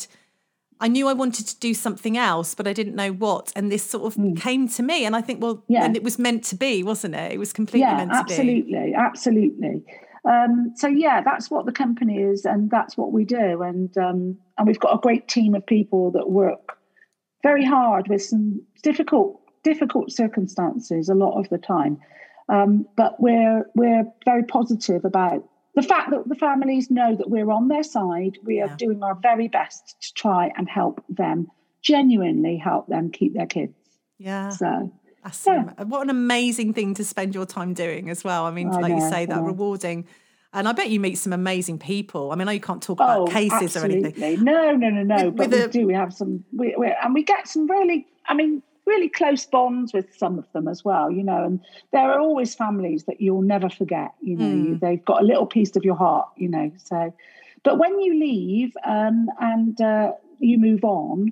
"I 0.80 0.88
knew 0.88 1.10
I 1.10 1.14
wanted 1.14 1.48
to 1.48 1.60
do 1.60 1.74
something 1.74 2.18
else, 2.18 2.56
but 2.56 2.66
I 2.66 2.72
didn't 2.72 2.96
know 2.96 3.12
what." 3.12 3.52
And 3.58 3.70
this 3.70 3.84
sort 3.84 4.06
of 4.06 4.16
mm. 4.16 4.40
came 4.40 4.70
to 4.70 4.84
me, 4.84 5.06
and 5.06 5.18
I 5.18 5.22
think, 5.22 5.42
well, 5.42 5.66
yeah. 5.68 5.84
and 5.84 5.98
it 5.98 6.04
was 6.04 6.18
meant 6.18 6.46
to 6.46 6.56
be, 6.56 6.82
wasn't 6.82 7.16
it? 7.16 7.34
It 7.34 7.38
was 7.38 7.52
completely 7.52 7.90
yeah, 7.90 7.98
meant 7.98 8.12
to 8.12 8.18
absolutely, 8.18 8.62
be. 8.62 8.94
Absolutely, 8.96 8.96
absolutely. 8.96 9.84
Um, 10.24 10.72
so 10.76 10.88
yeah, 10.88 11.22
that's 11.22 11.52
what 11.52 11.66
the 11.66 11.74
company 11.74 12.22
is, 12.22 12.46
and 12.46 12.72
that's 12.72 12.96
what 12.96 13.12
we 13.12 13.26
do, 13.26 13.62
and 13.64 13.96
um, 13.98 14.38
and 14.58 14.66
we've 14.66 14.80
got 14.80 14.96
a 14.96 15.00
great 15.00 15.28
team 15.28 15.56
of 15.56 15.66
people 15.66 16.12
that 16.12 16.30
work 16.30 16.78
very 17.46 17.64
hard 17.64 18.08
with 18.08 18.24
some 18.24 18.60
difficult 18.82 19.40
difficult 19.64 20.12
circumstances 20.12 21.10
a 21.10 21.14
lot 21.14 21.40
of 21.40 21.48
the 21.50 21.60
time. 21.60 22.00
Um, 22.50 22.88
but 22.98 23.20
we're 23.20 23.70
we're 23.76 24.04
very 24.26 24.44
positive 24.44 25.06
about 25.06 25.48
the 25.76 25.84
fact 25.84 26.10
that 26.12 26.28
the 26.28 26.36
families 26.36 26.90
know 26.90 27.16
that 27.16 27.30
we're 27.30 27.52
on 27.52 27.68
their 27.68 27.84
side. 27.84 28.38
We 28.44 28.62
are 28.62 28.68
yeah. 28.68 28.76
doing 28.78 29.04
our 29.04 29.16
very 29.22 29.48
best 29.48 29.96
to 30.02 30.14
try 30.14 30.52
and 30.58 30.68
help 30.68 31.04
them, 31.08 31.48
genuinely 31.84 32.58
help 32.58 32.88
them 32.88 33.12
keep 33.12 33.36
their 33.36 33.48
kids. 33.48 33.74
Yeah. 34.18 34.50
So 34.50 34.92
that's 35.24 35.46
yeah. 35.46 35.84
what 35.84 36.02
an 36.02 36.10
amazing 36.10 36.74
thing 36.74 36.96
to 36.96 37.04
spend 37.04 37.36
your 37.36 37.46
time 37.46 37.74
doing 37.76 38.10
as 38.10 38.24
well. 38.24 38.46
I 38.46 38.52
mean, 38.52 38.70
I 38.70 38.80
like 38.80 38.92
know, 38.92 39.04
you 39.04 39.10
say, 39.10 39.26
that 39.28 39.42
rewarding. 39.42 40.08
And 40.56 40.68
I 40.68 40.72
bet 40.72 40.90
you 40.90 41.00
meet 41.00 41.18
some 41.18 41.34
amazing 41.34 41.80
people. 41.80 42.32
I 42.32 42.36
mean, 42.36 42.42
I 42.42 42.46
know 42.46 42.52
you 42.54 42.62
can't 42.62 42.82
talk 42.82 42.98
about 42.98 43.20
oh, 43.20 43.28
cases 43.28 43.76
absolutely. 43.76 43.98
or 43.98 44.06
anything. 44.06 44.44
No, 44.44 44.72
no, 44.72 44.90
no, 44.90 45.04
no. 45.04 45.26
With, 45.26 45.36
but 45.36 45.50
with 45.50 45.60
we 45.60 45.66
a, 45.66 45.68
do. 45.68 45.88
We 45.88 45.94
have 45.94 46.14
some, 46.14 46.44
we, 46.56 46.76
and 47.04 47.14
we 47.14 47.24
get 47.24 47.48
some 47.48 47.68
really. 47.68 48.08
I 48.28 48.34
mean, 48.34 48.64
really 48.86 49.10
close 49.10 49.46
bonds 49.46 49.94
with 49.94 50.16
some 50.18 50.38
of 50.38 50.52
them 50.52 50.68
as 50.68 50.86
well, 50.86 51.12
you 51.12 51.24
know, 51.24 51.44
and 51.44 51.60
there 51.92 52.12
are 52.12 52.20
always 52.20 52.54
families 52.54 53.06
that 53.06 53.20
you'll 53.20 53.42
never 53.42 53.70
forget, 53.70 54.14
you 54.22 54.38
know, 54.38 54.46
mm. 54.46 54.80
they've 54.80 55.04
got 55.06 55.22
a 55.22 55.26
little 55.26 55.46
piece 55.46 55.76
of 55.76 55.84
your 55.84 55.96
heart, 55.96 56.30
you 56.38 56.48
know, 56.48 56.72
so, 56.78 57.14
but 57.64 57.80
when 57.80 58.00
you 58.00 58.20
leave 58.20 58.78
um, 58.86 59.28
and 59.40 59.82
uh, 59.82 60.12
you 60.40 60.60
move 60.60 60.84
on, 60.84 61.32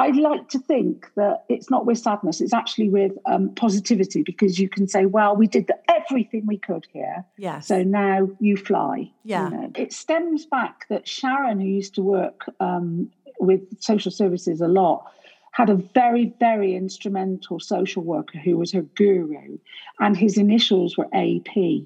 I'd 0.00 0.16
like 0.16 0.48
to 0.48 0.58
think 0.58 1.10
that 1.16 1.44
it's 1.50 1.68
not 1.68 1.84
with 1.84 1.98
sadness, 1.98 2.40
it's 2.40 2.54
actually 2.54 2.88
with 2.88 3.12
um, 3.26 3.54
positivity 3.54 4.22
because 4.22 4.58
you 4.58 4.66
can 4.66 4.88
say, 4.88 5.04
well, 5.04 5.36
we 5.36 5.46
did 5.46 5.66
the, 5.66 5.76
everything 5.90 6.46
we 6.46 6.56
could 6.56 6.86
here. 6.90 7.22
Yes. 7.36 7.66
So 7.66 7.82
now 7.82 8.30
you 8.40 8.56
fly. 8.56 9.12
Yeah. 9.24 9.50
You 9.50 9.56
know. 9.56 9.72
It 9.74 9.92
stems 9.92 10.46
back 10.46 10.86
that 10.88 11.06
Sharon, 11.06 11.60
who 11.60 11.66
used 11.66 11.94
to 11.96 12.02
work 12.02 12.46
um, 12.60 13.10
with 13.40 13.60
social 13.82 14.10
services 14.10 14.62
a 14.62 14.68
lot, 14.68 15.04
had 15.52 15.68
a 15.68 15.74
very, 15.74 16.32
very 16.40 16.74
instrumental 16.74 17.60
social 17.60 18.02
worker 18.02 18.38
who 18.38 18.56
was 18.56 18.72
her 18.72 18.82
guru, 18.82 19.58
and 19.98 20.16
his 20.16 20.38
initials 20.38 20.96
were 20.96 21.08
AP. 21.12 21.84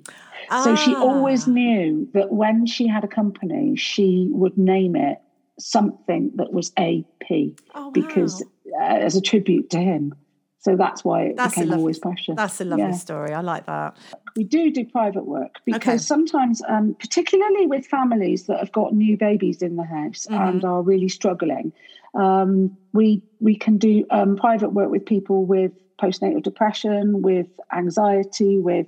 Ah. 0.51 0.63
So 0.63 0.77
she 0.77 0.95
ah. 0.95 1.01
always 1.01 1.49
knew 1.49 2.09
that 2.15 2.31
when 2.31 2.67
she 2.67 2.87
had 2.87 3.03
a 3.03 3.09
company, 3.09 3.75
she 3.75 4.29
would 4.31 4.57
name 4.57 4.95
it 4.95 5.19
something 5.59 6.33
that 6.37 6.53
was 6.53 6.73
AP 6.77 7.31
oh, 7.31 7.55
wow. 7.75 7.91
because 7.91 8.43
uh, 8.81 8.85
as 8.85 9.17
a 9.17 9.21
tribute 9.21 9.71
to 9.71 9.79
him. 9.79 10.15
So 10.59 10.77
that's 10.77 11.05
why 11.05 11.25
it 11.25 11.37
that's 11.37 11.55
became 11.55 11.69
lovely, 11.69 11.83
always 11.83 11.99
precious. 11.99 12.37
That's 12.37 12.59
a 12.61 12.65
lovely 12.65 12.87
yeah. 12.87 12.93
story. 12.93 13.35
I 13.35 13.43
like 13.43 13.67
that. 13.67 13.99
We 14.35 14.45
do 14.45 14.71
do 14.73 14.87
private 14.87 15.27
work 15.27 15.57
because 15.67 15.87
okay. 15.87 15.99
sometimes, 15.99 16.63
um, 16.67 16.97
particularly 16.99 17.67
with 17.67 17.87
families 17.87 18.47
that 18.47 18.61
have 18.61 18.73
got 18.73 18.95
new 18.95 19.19
babies 19.19 19.61
in 19.61 19.77
the 19.77 19.85
house 19.85 20.27
mm-hmm. 20.27 20.43
and 20.43 20.65
are 20.65 20.81
really 20.81 21.11
struggling, 21.11 21.73
um, 22.15 22.75
we 22.95 23.23
we 23.41 23.57
can 23.57 23.77
do 23.77 24.07
um, 24.11 24.37
private 24.37 24.71
work 24.71 24.91
with 24.91 25.05
people 25.05 25.45
with 25.45 25.73
postnatal 26.01 26.43
depression, 26.43 27.21
with 27.21 27.47
anxiety, 27.71 28.59
with 28.59 28.87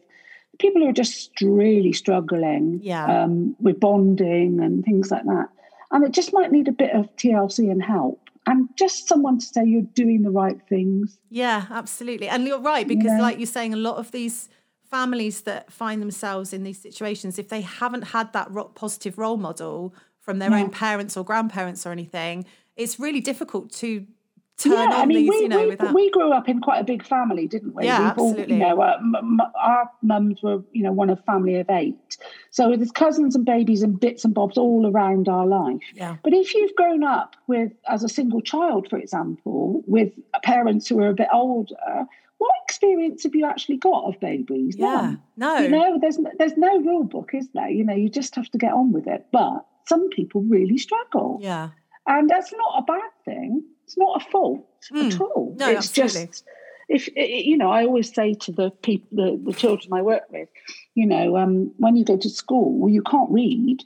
people 0.58 0.82
who 0.82 0.88
are 0.88 0.92
just 0.92 1.30
really 1.42 1.92
struggling 1.92 2.80
yeah. 2.82 3.25
um, 3.25 3.54
with 3.61 3.78
bonding 3.78 4.61
and 4.61 4.85
things 4.85 5.11
like 5.11 5.25
that. 5.25 5.49
And 5.90 6.04
it 6.04 6.12
just 6.12 6.32
might 6.32 6.52
need 6.52 6.68
a 6.68 6.72
bit 6.72 6.94
of 6.94 7.14
TLC 7.16 7.70
and 7.70 7.82
help 7.82 8.20
and 8.46 8.68
just 8.76 9.08
someone 9.08 9.38
to 9.38 9.44
say 9.44 9.64
you're 9.64 9.82
doing 9.82 10.22
the 10.22 10.30
right 10.30 10.60
things. 10.68 11.18
Yeah, 11.30 11.66
absolutely. 11.70 12.28
And 12.28 12.46
you're 12.46 12.60
right, 12.60 12.86
because 12.86 13.06
yeah. 13.06 13.20
like 13.20 13.38
you're 13.38 13.46
saying, 13.46 13.74
a 13.74 13.78
lot 13.78 13.96
of 13.96 14.12
these 14.12 14.48
families 14.88 15.42
that 15.42 15.72
find 15.72 16.00
themselves 16.00 16.52
in 16.52 16.62
these 16.62 16.80
situations, 16.80 17.38
if 17.38 17.48
they 17.48 17.60
haven't 17.62 18.02
had 18.02 18.32
that 18.32 18.50
positive 18.74 19.18
role 19.18 19.36
model 19.36 19.94
from 20.20 20.38
their 20.38 20.50
yeah. 20.50 20.60
own 20.60 20.70
parents 20.70 21.16
or 21.16 21.24
grandparents 21.24 21.84
or 21.84 21.90
anything, 21.90 22.44
it's 22.76 23.00
really 23.00 23.20
difficult 23.20 23.72
to 23.72 24.06
turn 24.58 24.72
yeah, 24.72 24.84
on 24.84 24.92
I 24.92 25.06
mean, 25.06 25.18
these, 25.18 25.28
we, 25.30 25.36
you 25.40 25.48
know, 25.48 25.60
we, 25.60 25.66
without... 25.66 25.94
we 25.94 26.10
grew 26.10 26.32
up 26.32 26.48
in 26.48 26.60
quite 26.60 26.80
a 26.80 26.84
big 26.84 27.04
family, 27.04 27.46
didn't 27.46 27.75
we? 27.75 27.84
Yeah, 27.84 28.00
We've 28.00 28.08
absolutely. 28.10 28.42
All, 28.42 28.50
you 28.50 28.58
know, 28.58 28.80
uh, 28.80 28.96
m- 28.98 29.40
our 29.60 29.90
mums 30.02 30.42
were, 30.42 30.62
you 30.72 30.82
know, 30.82 30.92
one 30.92 31.10
of 31.10 31.22
family 31.25 31.56
of 31.56 31.68
eight. 31.70 32.16
So 32.50 32.75
there's 32.76 32.90
cousins 32.90 33.34
and 33.36 33.44
babies 33.44 33.82
and 33.82 33.98
bits 33.98 34.25
and 34.25 34.34
bobs 34.34 34.56
all 34.56 34.86
around 34.86 35.28
our 35.28 35.46
life. 35.46 35.82
Yeah. 35.94 36.16
But 36.22 36.32
if 36.32 36.54
you've 36.54 36.75
grown 36.75 37.04
up 37.04 37.36
with, 37.46 37.72
as 37.88 38.02
a 38.02 38.08
single 38.08 38.40
child, 38.40 38.88
for 38.88 38.98
example, 38.98 39.82
with 39.86 40.12
parents 40.42 40.88
who 40.88 41.00
are 41.00 41.08
a 41.08 41.14
bit 41.14 41.28
older, 41.32 42.06
what 42.38 42.52
experience 42.64 43.22
have 43.22 43.34
you 43.34 43.46
actually 43.46 43.76
got 43.76 44.04
of 44.04 44.20
babies? 44.20 44.76
Yeah, 44.76 44.86
None. 44.86 45.22
no. 45.36 45.58
You 45.58 45.68
know, 45.68 45.98
there's 46.00 46.18
there's 46.38 46.56
no 46.56 46.80
rule 46.80 47.04
book, 47.04 47.30
is 47.32 47.48
there? 47.54 47.68
You 47.68 47.84
know, 47.84 47.94
you 47.94 48.08
just 48.10 48.34
have 48.34 48.50
to 48.50 48.58
get 48.58 48.72
on 48.72 48.92
with 48.92 49.06
it. 49.06 49.26
But 49.32 49.64
some 49.86 50.08
people 50.10 50.42
really 50.42 50.78
struggle. 50.78 51.38
Yeah. 51.40 51.70
And 52.06 52.28
that's 52.28 52.52
not 52.52 52.78
a 52.78 52.82
bad 52.82 53.10
thing. 53.25 53.64
It's 53.86 53.96
not 53.96 54.22
a 54.22 54.30
fault 54.30 54.66
mm. 54.92 55.12
at 55.12 55.20
all. 55.20 55.54
No, 55.58 55.70
it's 55.70 55.88
absolutely. 55.88 56.26
just 56.26 56.44
if 56.88 57.08
you 57.16 57.56
know, 57.56 57.70
I 57.70 57.84
always 57.84 58.14
say 58.14 58.34
to 58.34 58.52
the 58.52 58.70
people, 58.70 59.08
the, 59.12 59.40
the 59.44 59.52
children 59.52 59.92
I 59.92 60.02
work 60.02 60.24
with, 60.30 60.48
you 60.94 61.06
know, 61.06 61.36
um, 61.36 61.72
when 61.78 61.96
you 61.96 62.04
go 62.04 62.16
to 62.16 62.30
school, 62.30 62.88
you 62.88 63.02
can't 63.02 63.30
read, 63.30 63.82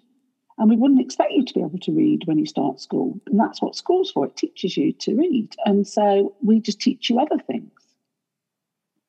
and 0.58 0.68
we 0.68 0.76
wouldn't 0.76 1.00
expect 1.00 1.32
you 1.32 1.44
to 1.44 1.54
be 1.54 1.60
able 1.60 1.78
to 1.78 1.92
read 1.92 2.26
when 2.26 2.38
you 2.38 2.46
start 2.46 2.80
school, 2.80 3.18
and 3.26 3.40
that's 3.40 3.62
what 3.62 3.74
school's 3.74 4.10
for. 4.10 4.26
It 4.26 4.36
teaches 4.36 4.76
you 4.76 4.92
to 4.92 5.16
read, 5.16 5.54
and 5.64 5.86
so 5.86 6.34
we 6.42 6.60
just 6.60 6.80
teach 6.80 7.08
you 7.08 7.18
other 7.18 7.38
things. 7.38 7.70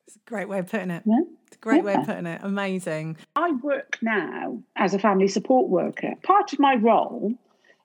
It's 0.07 0.15
a 0.15 0.29
great 0.29 0.48
way 0.48 0.60
of 0.60 0.67
putting 0.67 0.91
it. 0.91 1.03
Yeah. 1.05 1.21
It's 1.48 1.57
a 1.57 1.60
great 1.60 1.77
yeah. 1.77 1.83
way 1.83 1.93
of 1.95 2.05
putting 2.05 2.25
it. 2.25 2.41
Amazing. 2.43 3.17
I 3.36 3.51
work 3.51 3.98
now 4.01 4.62
as 4.77 4.93
a 4.93 5.00
family 5.00 5.27
support 5.27 5.69
worker. 5.69 6.13
Part 6.24 6.53
of 6.53 6.60
my 6.60 6.75
role 6.75 7.33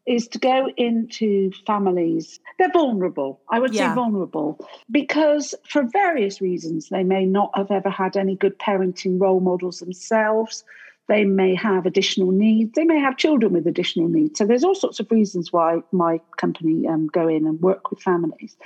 is 0.06 0.28
to 0.28 0.38
go 0.38 0.68
into 0.76 1.50
families. 1.66 2.38
They're 2.58 2.70
vulnerable. 2.70 3.40
I 3.50 3.58
would 3.58 3.74
yeah. 3.74 3.90
say 3.90 3.94
vulnerable 3.94 4.58
because 4.90 5.54
for 5.68 5.82
various 5.82 6.40
reasons 6.40 6.88
they 6.88 7.02
may 7.02 7.26
not 7.26 7.50
have 7.54 7.70
ever 7.70 7.90
had 7.90 8.16
any 8.16 8.36
good 8.36 8.58
parenting 8.58 9.20
role 9.20 9.40
models 9.40 9.80
themselves. 9.80 10.64
They 11.08 11.24
may 11.24 11.54
have 11.54 11.86
additional 11.86 12.32
needs. 12.32 12.72
They 12.74 12.84
may 12.84 12.98
have 12.98 13.16
children 13.16 13.52
with 13.52 13.66
additional 13.66 14.08
needs. 14.08 14.38
So 14.38 14.46
there's 14.46 14.64
all 14.64 14.74
sorts 14.74 14.98
of 14.98 15.10
reasons 15.10 15.52
why 15.52 15.78
my 15.92 16.20
company 16.36 16.86
um, 16.88 17.06
go 17.08 17.28
in 17.28 17.46
and 17.46 17.60
work 17.60 17.90
with 17.90 18.00
families. 18.00 18.56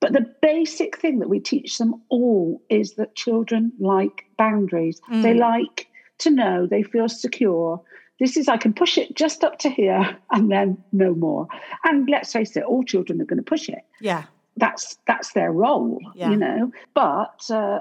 But 0.00 0.12
the 0.12 0.32
basic 0.42 0.98
thing 0.98 1.18
that 1.18 1.28
we 1.28 1.40
teach 1.40 1.78
them 1.78 2.02
all 2.08 2.62
is 2.68 2.94
that 2.94 3.16
children 3.16 3.72
like 3.80 4.24
boundaries. 4.36 5.00
Mm. 5.10 5.22
They 5.22 5.34
like 5.34 5.88
to 6.18 6.30
know 6.30 6.66
they 6.66 6.82
feel 6.82 7.08
secure 7.08 7.80
this 8.20 8.36
is, 8.36 8.48
I 8.48 8.56
can 8.56 8.72
push 8.72 8.98
it 8.98 9.14
just 9.14 9.44
up 9.44 9.58
to 9.60 9.68
here 9.70 10.16
and 10.30 10.50
then 10.50 10.78
no 10.92 11.14
more. 11.14 11.46
And 11.84 12.08
let's 12.10 12.32
face 12.32 12.56
it, 12.56 12.64
all 12.64 12.82
children 12.82 13.20
are 13.20 13.24
going 13.24 13.38
to 13.38 13.42
push 13.44 13.68
it. 13.68 13.84
Yeah. 14.00 14.24
that's 14.56 14.98
that's 15.06 15.32
their 15.34 15.52
role, 15.52 16.00
Yeah. 16.14 16.30
you 16.30 16.36
know. 16.36 16.72
But 16.94 17.48
uh, 17.50 17.80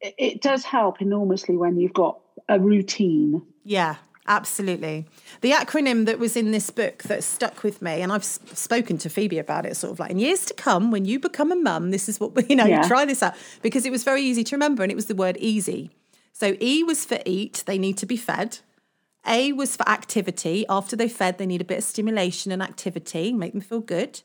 it, 0.00 0.40
does 0.40 0.64
help 0.64 1.02
enormously 1.02 1.56
when 1.56 1.78
you've 1.78 1.92
got 1.92 2.20
a 2.48 2.58
routine. 2.60 3.42
Yeah, 3.64 3.96
absolutely. 4.26 5.06
The 5.40 5.50
acronym 5.50 6.06
that 6.06 6.18
was 6.18 6.36
in 6.36 6.52
this 6.52 6.70
book 6.70 7.02
that 7.04 7.22
stuck 7.24 7.62
with 7.62 7.82
me, 7.82 8.00
and 8.02 8.12
I've 8.12 8.24
spoken 8.24 8.98
to 8.98 9.10
Phoebe 9.10 9.38
about 9.38 9.66
it, 9.66 9.76
sort 9.76 9.92
of 9.92 9.98
like 9.98 10.10
in 10.12 10.18
years 10.18 10.44
to 10.46 10.54
come, 10.54 10.90
when 10.90 11.04
you 11.04 11.18
become 11.18 11.52
a 11.52 11.56
mum, 11.56 11.90
this 11.90 12.08
is 12.08 12.18
what 12.20 12.32
you 12.50 12.56
know. 12.56 12.66
Yeah. 12.66 12.82
You 12.82 12.88
try 12.88 13.04
this 13.04 13.22
out 13.22 13.34
because 13.62 13.84
it 13.84 13.90
was 13.90 14.04
very 14.04 14.22
easy 14.22 14.44
to 14.44 14.56
remember, 14.56 14.82
and 14.82 14.90
it 14.92 14.96
was 14.96 15.06
the 15.06 15.14
word 15.14 15.36
easy. 15.38 15.90
So 16.32 16.56
E 16.60 16.82
was 16.84 17.04
for 17.04 17.18
eat; 17.26 17.64
they 17.66 17.78
need 17.78 17.98
to 17.98 18.06
be 18.06 18.16
fed. 18.16 18.60
A 19.26 19.52
was 19.52 19.76
for 19.76 19.88
activity. 19.88 20.64
After 20.68 20.96
they 20.96 21.08
fed, 21.08 21.38
they 21.38 21.46
need 21.46 21.60
a 21.60 21.64
bit 21.64 21.78
of 21.78 21.84
stimulation 21.84 22.52
and 22.52 22.62
activity, 22.62 23.32
make 23.32 23.52
them 23.52 23.60
feel 23.60 23.80
good. 23.80 24.22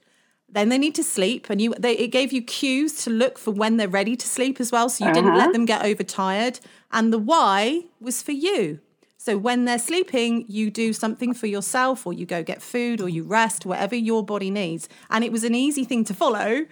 Then 0.48 0.70
they 0.70 0.78
need 0.78 0.96
to 0.96 1.04
sleep, 1.04 1.50
and 1.50 1.60
you 1.62 1.74
they, 1.78 1.98
it 1.98 2.10
gave 2.10 2.32
you 2.32 2.42
cues 2.42 3.04
to 3.04 3.10
look 3.10 3.38
for 3.38 3.52
when 3.52 3.78
they're 3.78 3.88
ready 3.88 4.16
to 4.16 4.28
sleep 4.28 4.62
as 4.62 4.72
well, 4.72 4.90
so 4.90 5.06
you 5.06 5.14
didn't 5.14 5.34
let 5.34 5.46
uh-huh. 5.46 5.52
them 5.52 5.66
get 5.66 5.84
overtired. 5.84 6.60
And 6.92 7.12
the 7.12 7.20
Y 7.20 7.86
was 8.00 8.22
for 8.22 8.32
you. 8.32 8.80
So 9.18 9.40
when 9.40 9.66
they're 9.66 9.80
sleeping, 9.80 10.46
you 10.48 10.70
do 10.70 10.94
something 10.94 11.34
for 11.34 11.48
yourself, 11.48 12.06
or 12.06 12.14
you 12.14 12.28
go 12.28 12.44
get 12.44 12.62
food, 12.62 13.02
or 13.02 13.10
you 13.10 13.24
rest, 13.24 13.66
whatever 13.66 13.96
your 13.96 14.24
body 14.24 14.52
needs. 14.52 14.88
And 15.10 15.24
it 15.24 15.32
was 15.32 15.44
an 15.44 15.56
easy 15.56 15.84
thing 15.84 16.06
to 16.06 16.14
follow, 16.14 16.68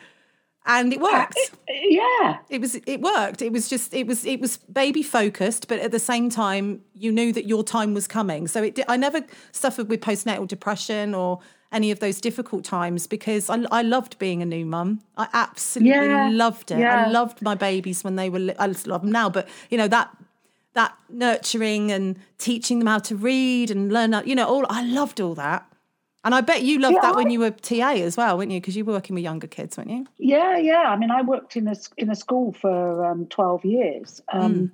and 0.66 0.94
it 0.94 1.00
uh, 1.00 1.04
worked. 1.04 1.38
Yeah, 1.70 2.38
it 2.50 2.62
was 2.62 2.76
it 2.76 3.02
worked. 3.02 3.42
It 3.42 3.52
was 3.52 3.68
just 3.70 3.94
it 3.94 4.08
was 4.08 4.26
it 4.26 4.40
was 4.40 4.58
baby 4.58 5.04
focused 5.04 5.68
but 5.68 5.80
at 5.80 5.92
the 5.92 6.00
same 6.00 6.30
time 6.30 6.82
you 6.94 7.12
knew 7.12 7.34
that 7.34 7.46
your 7.48 7.64
time 7.64 7.94
was 7.94 8.08
coming. 8.08 8.48
So 8.48 8.64
it 8.64 8.80
i 8.88 8.96
never 8.98 9.22
suffered 9.52 9.90
with 9.90 10.02
postnatal 10.02 10.48
depression 10.48 11.14
or 11.14 11.40
any 11.72 11.90
of 11.90 12.00
those 12.00 12.22
difficult 12.22 12.64
times 12.64 13.08
because 13.08 13.50
i, 13.50 13.58
I 13.72 13.82
loved 13.82 14.20
being 14.20 14.42
a 14.42 14.46
new 14.46 14.66
mum. 14.66 15.02
I 15.18 15.28
absolutely 15.34 16.08
Yeah, 16.08 16.30
loved 16.32 16.70
it. 16.72 16.84
I 16.84 17.10
loved 17.10 17.42
my 17.42 17.56
babies 17.56 18.04
when 18.04 18.16
they 18.16 18.30
were 18.30 18.54
i 18.60 18.68
love 18.68 19.02
them 19.02 19.12
now 19.12 19.30
but 19.30 19.48
you 19.70 19.78
know 19.78 19.88
that 19.88 20.16
that 20.74 20.96
nurturing 21.10 21.92
and 21.92 22.18
teaching 22.38 22.80
them 22.80 22.88
how 22.88 23.00
to 23.00 23.16
read 23.16 23.70
and 23.72 23.92
learn 23.92 24.14
how- 24.14 24.24
you 24.24 24.36
know 24.36 24.48
all 24.48 24.66
i 24.70 24.84
loved 24.84 25.20
all 25.20 25.36
that 25.36 25.66
and 26.24 26.34
i 26.36 26.42
bet 26.42 26.64
you 26.64 26.80
loved 26.80 26.96
Yeah, 26.96 27.02
that 27.02 27.16
when 27.16 27.30
you 27.30 27.40
were 27.40 27.52
TA 27.52 27.92
as 27.94 28.18
well 28.18 28.38
weren't 28.38 28.52
you 28.52 28.60
because 28.60 28.76
you 28.76 28.86
were 28.86 28.94
working 28.94 29.14
with 29.14 29.24
younger 29.24 29.48
kids 29.48 29.78
weren't 29.78 29.90
you 29.90 30.06
yeah, 30.18 30.58
yeah. 30.58 30.84
I 30.88 30.96
mean, 30.96 31.12
I 31.12 31.22
worked 31.22 31.56
in 31.58 31.68
a 31.68 31.76
in 31.98 32.10
a 32.10 32.16
school 32.16 32.54
for 32.54 33.06
um, 33.06 33.26
twelve 33.28 33.66
years. 33.66 34.22
Um, 34.32 34.54
Hmm. 34.54 34.66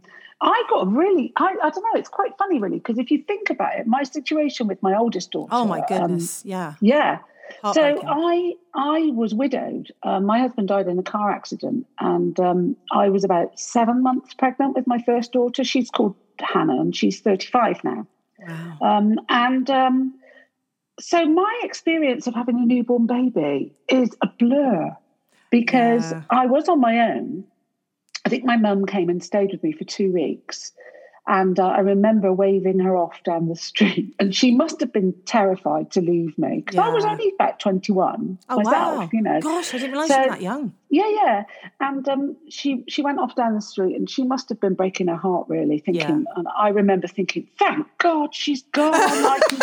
I 0.41 0.63
got 0.69 0.89
really, 0.89 1.33
I, 1.35 1.53
I 1.61 1.69
don't 1.69 1.83
know. 1.83 1.99
It's 1.99 2.07
quite 2.07 2.37
funny, 2.37 2.59
really, 2.59 2.77
because 2.77 2.97
if 2.97 3.11
you 3.11 3.23
think 3.23 3.49
about 3.49 3.77
it, 3.77 3.87
my 3.87 4.03
situation 4.03 4.67
with 4.67 4.81
my 4.81 4.95
oldest 4.95 5.31
daughter. 5.31 5.49
oh 5.51 5.65
my 5.65 5.79
um, 5.79 5.85
goodness 5.87 6.43
yeah 6.45 6.75
Yeah. 6.79 7.19
So 7.73 7.99
I 8.07 8.53
I 8.75 9.11
was 9.13 9.33
widowed. 9.33 9.91
Um, 10.03 10.25
my 10.25 10.39
husband 10.39 10.67
died 10.67 10.87
in 10.87 10.99
a 10.99 11.03
car 11.03 11.31
accident, 11.31 11.87
and 11.99 12.39
um, 12.39 12.75
I 12.91 13.09
was 13.09 13.23
about 13.23 13.59
seven 13.59 14.03
months 14.03 14.33
pregnant 14.35 14.75
with 14.75 14.85
my 14.87 14.99
first 14.99 15.31
daughter. 15.33 15.63
She's 15.63 15.89
called 15.89 16.15
Hannah, 16.39 16.79
and 16.79 16.95
she's 16.95 17.19
thirty 17.21 17.47
five 17.47 17.83
now. 17.83 18.05
wow 18.37 18.77
Um, 18.81 19.19
and 19.29 19.69
um, 19.69 20.13
so 20.99 21.25
my 21.25 21.59
experience 21.63 22.27
of 22.27 22.35
having 22.35 22.57
a 22.57 22.65
newborn 22.65 23.07
baby 23.07 23.73
is 23.87 24.09
a 24.21 24.27
blur 24.39 24.95
because 25.49 26.11
Yeah. 26.11 26.21
I 26.29 26.45
was 26.45 26.67
on 26.69 26.79
my 26.79 26.99
own. 27.11 27.43
I 28.25 28.29
think 28.29 28.43
my 28.45 28.57
mum 28.57 28.85
came 28.85 29.09
and 29.09 29.23
stayed 29.23 29.51
with 29.51 29.63
me 29.63 29.71
for 29.71 29.85
two 29.85 30.11
weeks. 30.11 30.71
And 31.27 31.59
uh, 31.59 31.67
I 31.67 31.79
remember 31.81 32.33
waving 32.33 32.79
her 32.79 32.97
off 32.97 33.21
down 33.23 33.49
the 33.49 33.55
street, 33.55 34.15
and 34.19 34.33
she 34.35 34.49
must 34.49 34.79
have 34.79 34.91
been 34.91 35.13
terrified 35.25 35.91
to 35.91 36.01
leave 36.01 36.35
me 36.39 36.63
because 36.65 36.79
I 36.79 36.89
was 36.89 37.05
only 37.05 37.31
about 37.35 37.59
21 37.59 38.39
Oh 38.49 38.55
myself, 38.57 38.73
wow! 38.73 39.09
you 39.13 39.21
know. 39.21 39.39
Gosh, 39.39 39.71
I 39.73 39.77
didn't 39.77 39.91
realise 39.91 40.09
So- 40.09 40.15
you 40.15 40.23
were 40.23 40.29
that 40.29 40.41
young. 40.41 40.73
Yeah, 40.89 41.07
yeah. 41.09 41.43
And 41.81 42.07
um, 42.09 42.35
she 42.49 42.83
she 42.89 43.03
went 43.03 43.19
off 43.19 43.35
down 43.35 43.53
the 43.53 43.61
street, 43.61 43.95
and 43.95 44.09
she 44.09 44.23
must 44.23 44.49
have 44.49 44.59
been 44.59 44.73
breaking 44.73 45.07
her 45.07 45.15
heart, 45.17 45.47
really, 45.49 45.77
thinking. 45.77 46.25
And 46.35 46.47
I 46.57 46.69
remember 46.69 47.07
thinking, 47.07 47.47
"Thank 47.59 47.85
God 47.99 48.33
she's 48.33 48.63
gone. 48.63 48.93
I 48.95 49.39
can, 49.47 49.59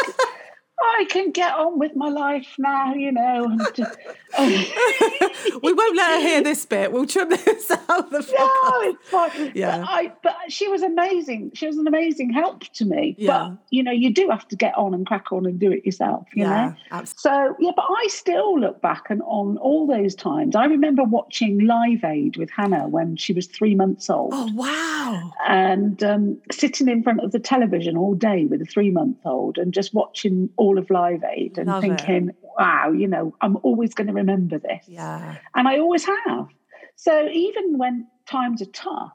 I 0.87 1.07
can 1.09 1.31
get 1.31 1.55
on 1.55 1.79
with 1.79 1.97
my 1.97 2.09
life 2.09 2.55
now," 2.59 2.95
you 2.95 3.13
know. 3.13 3.57
Just, 3.75 3.99
we 4.39 5.73
won't 5.73 5.97
let 5.97 6.21
her 6.21 6.21
hear 6.21 6.43
this 6.43 6.65
bit. 6.67 6.93
We'll 6.93 7.07
trim 7.07 7.31
this 7.31 7.71
out. 7.89 8.11
The 8.11 8.21
no, 8.21 8.49
podcast. 8.49 8.95
it's 8.95 9.09
fine. 9.09 9.53
Yeah. 9.55 9.79
But, 9.79 9.89
I, 9.89 10.13
but 10.23 10.37
she 10.49 10.69
was 10.69 10.83
amazing. 10.83 11.53
She 11.55 11.67
was 11.67 11.77
an 11.77 11.87
amazing 11.87 12.33
help 12.33 12.65
to 12.75 12.85
me. 12.85 13.15
Yeah. 13.19 13.49
But 13.51 13.59
you 13.71 13.83
know, 13.83 13.93
you 13.93 14.13
do 14.13 14.29
have 14.31 14.47
to 14.49 14.57
get 14.57 14.77
on 14.77 14.95
and 14.95 15.07
crack 15.07 15.33
on 15.33 15.47
and 15.47 15.59
do 15.59 15.73
it 15.73 15.85
yourself. 15.85 16.27
You 16.35 16.45
know. 16.45 16.51
Yeah, 16.51 16.75
absolutely. 16.91 17.57
So 17.57 17.57
yeah, 17.61 17.73
but 17.75 17.87
I 17.89 18.07
still 18.09 18.59
look 18.59 18.81
back 18.81 19.11
and 19.11 19.23
on 19.23 19.59
all 19.59 19.87
those 19.87 20.15
times. 20.15 20.57
I 20.57 20.67
remember 20.67 21.05
watching 21.05 21.67
Live 21.67 22.05
Aid 22.05 22.37
with 22.37 22.51
Hannah 22.51 22.89
when 22.89 23.17
she 23.17 23.33
was 23.33 23.47
three 23.47 23.75
months 23.75 24.09
old. 24.11 24.33
Oh 24.35 24.51
wow! 24.55 25.33
and 25.49 26.03
um, 26.03 26.39
sitting 26.51 26.89
in 26.89 27.03
front 27.03 27.21
of 27.21 27.33
the 27.33 27.39
television 27.39 27.97
all 27.97 28.15
day 28.15 28.47
with 28.47 28.61
a 28.61 28.65
three 28.65 28.91
month 28.91 29.19
old 29.25 29.59
and 29.59 29.73
just 29.73 29.95
watching 29.95 30.49
all 30.57 30.76
of 30.79 30.89
Live 30.91 31.23
Aid 31.25 31.59
and 31.59 31.67
Love 31.69 31.85
it. 31.85 31.89
thinking, 32.01 32.31
wow, 32.59 32.93
you 32.93 33.07
know, 33.09 33.35
I'm 33.41 33.57
always 33.63 33.95
going 33.95 34.07
to 34.09 34.13
remember 34.13 34.59
this. 34.59 34.85
Yeah, 34.89 35.37
And 35.55 35.67
I 35.69 35.79
always 35.79 36.05
have. 36.05 36.49
So 36.97 37.29
even 37.29 37.79
when 37.79 38.07
times 38.27 38.63
are 38.63 38.67
tough, 38.67 39.13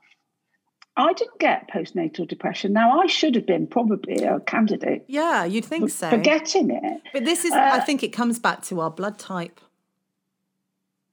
I 0.97 1.13
didn't 1.13 1.39
get 1.39 1.69
postnatal 1.71 2.27
depression. 2.27 2.73
Now, 2.73 2.99
I 2.99 3.07
should 3.07 3.33
have 3.35 3.45
been 3.47 3.65
probably 3.65 4.23
a 4.23 4.39
candidate 4.41 5.05
yeah. 5.07 5.45
You'd 5.45 5.65
think 5.65 5.89
so. 5.89 6.09
for 6.09 6.17
getting 6.17 6.69
it. 6.69 7.01
but 7.13 7.23
this 7.25 7.45
is. 7.45 7.53
I 7.53 7.77
Uh, 7.77 7.81
think 7.85 8.03
it 8.03 8.09
comes 8.09 8.39
back 8.39 8.61
to 8.63 8.81
our 8.81 8.91
blood 8.91 9.17
type. 9.17 9.61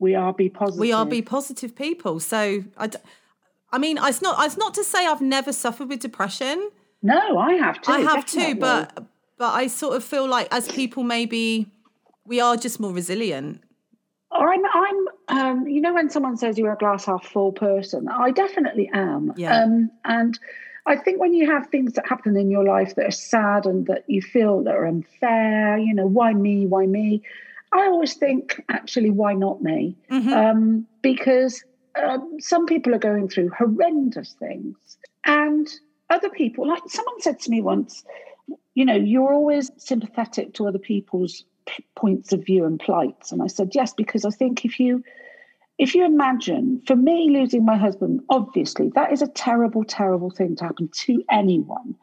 We 0.00 0.14
are 0.14 0.32
B 0.32 0.48
positive. 0.48 0.80
We 0.80 0.92
are 0.92 1.06
B 1.06 1.22
positive 1.22 1.74
people. 1.74 2.20
So 2.20 2.64
I. 2.76 2.86
d- 2.88 2.98
I 3.70 3.78
mean, 3.78 3.98
it's 4.02 4.22
not. 4.22 4.44
It's 4.46 4.56
not 4.56 4.74
to 4.74 4.84
say 4.84 5.06
I've 5.06 5.20
never 5.20 5.52
suffered 5.52 5.88
with 5.88 6.00
depression. 6.00 6.70
No, 7.02 7.38
I 7.38 7.52
have 7.54 7.80
too. 7.82 7.92
I 7.92 8.00
have 8.00 8.24
too, 8.26 8.54
but 8.56 9.04
but 9.38 9.54
I 9.54 9.68
sort 9.68 9.96
of 9.96 10.04
feel 10.04 10.28
like 10.28 10.48
as 10.52 10.68
people, 10.68 11.02
maybe 11.04 11.66
we 12.26 12.40
are 12.40 12.56
just 12.56 12.80
more 12.80 12.92
resilient. 12.92 13.62
Or 14.30 14.52
I'm, 14.52 14.62
I'm, 14.74 15.08
um, 15.28 15.66
you 15.66 15.80
know, 15.80 15.94
when 15.94 16.10
someone 16.10 16.36
says 16.36 16.58
you're 16.58 16.72
a 16.72 16.76
glass 16.76 17.06
half 17.06 17.24
full 17.24 17.52
person, 17.52 18.08
I 18.08 18.30
definitely 18.30 18.90
am. 18.92 19.32
Yeah. 19.36 19.62
Um, 19.62 19.90
and 20.04 20.38
I 20.86 20.96
think 20.96 21.20
when 21.20 21.32
you 21.32 21.50
have 21.50 21.68
things 21.68 21.94
that 21.94 22.06
happen 22.06 22.36
in 22.36 22.50
your 22.50 22.64
life 22.64 22.94
that 22.96 23.06
are 23.06 23.10
sad 23.10 23.64
and 23.64 23.86
that 23.86 24.04
you 24.06 24.20
feel 24.20 24.62
that 24.64 24.74
are 24.74 24.86
unfair, 24.86 25.78
you 25.78 25.94
know, 25.94 26.06
why 26.06 26.34
me? 26.34 26.66
Why 26.66 26.86
me? 26.86 27.22
I 27.72 27.86
always 27.86 28.14
think, 28.14 28.62
actually, 28.68 29.10
why 29.10 29.34
not 29.34 29.62
me? 29.62 29.96
Mhm. 30.10 30.32
Um, 30.32 30.86
because 31.02 31.64
um, 32.02 32.36
some 32.38 32.66
people 32.66 32.94
are 32.94 32.98
going 32.98 33.28
through 33.28 33.50
horrendous 33.50 34.34
things, 34.34 34.76
and 35.24 35.68
other 36.10 36.30
people, 36.30 36.66
like 36.66 36.82
someone 36.88 37.20
said 37.20 37.38
to 37.40 37.50
me 37.50 37.60
once, 37.60 38.04
you 38.78 38.84
know, 38.84 38.94
you're 38.94 39.34
always 39.34 39.72
sympathetic 39.76 40.54
to 40.54 40.68
other 40.68 40.78
people's 40.78 41.44
p- 41.66 41.84
points 41.96 42.32
of 42.32 42.46
view 42.46 42.64
and 42.64 42.78
plights. 42.78 43.32
And 43.32 43.42
I 43.42 43.48
said, 43.48 43.70
yes, 43.74 43.92
because 43.92 44.24
I 44.24 44.30
think 44.30 44.64
if 44.64 44.78
you 44.78 45.02
if 45.78 45.96
you 45.96 46.04
imagine, 46.04 46.80
for 46.86 46.94
me, 46.94 47.28
losing 47.30 47.64
my 47.64 47.76
husband, 47.76 48.20
obviously 48.30 48.90
that 48.94 49.10
is 49.10 49.20
a 49.20 49.26
terrible, 49.26 49.82
terrible 49.82 50.30
thing 50.30 50.54
to 50.56 50.64
happen 50.64 50.88
to 50.92 51.24
anyone. 51.28 51.96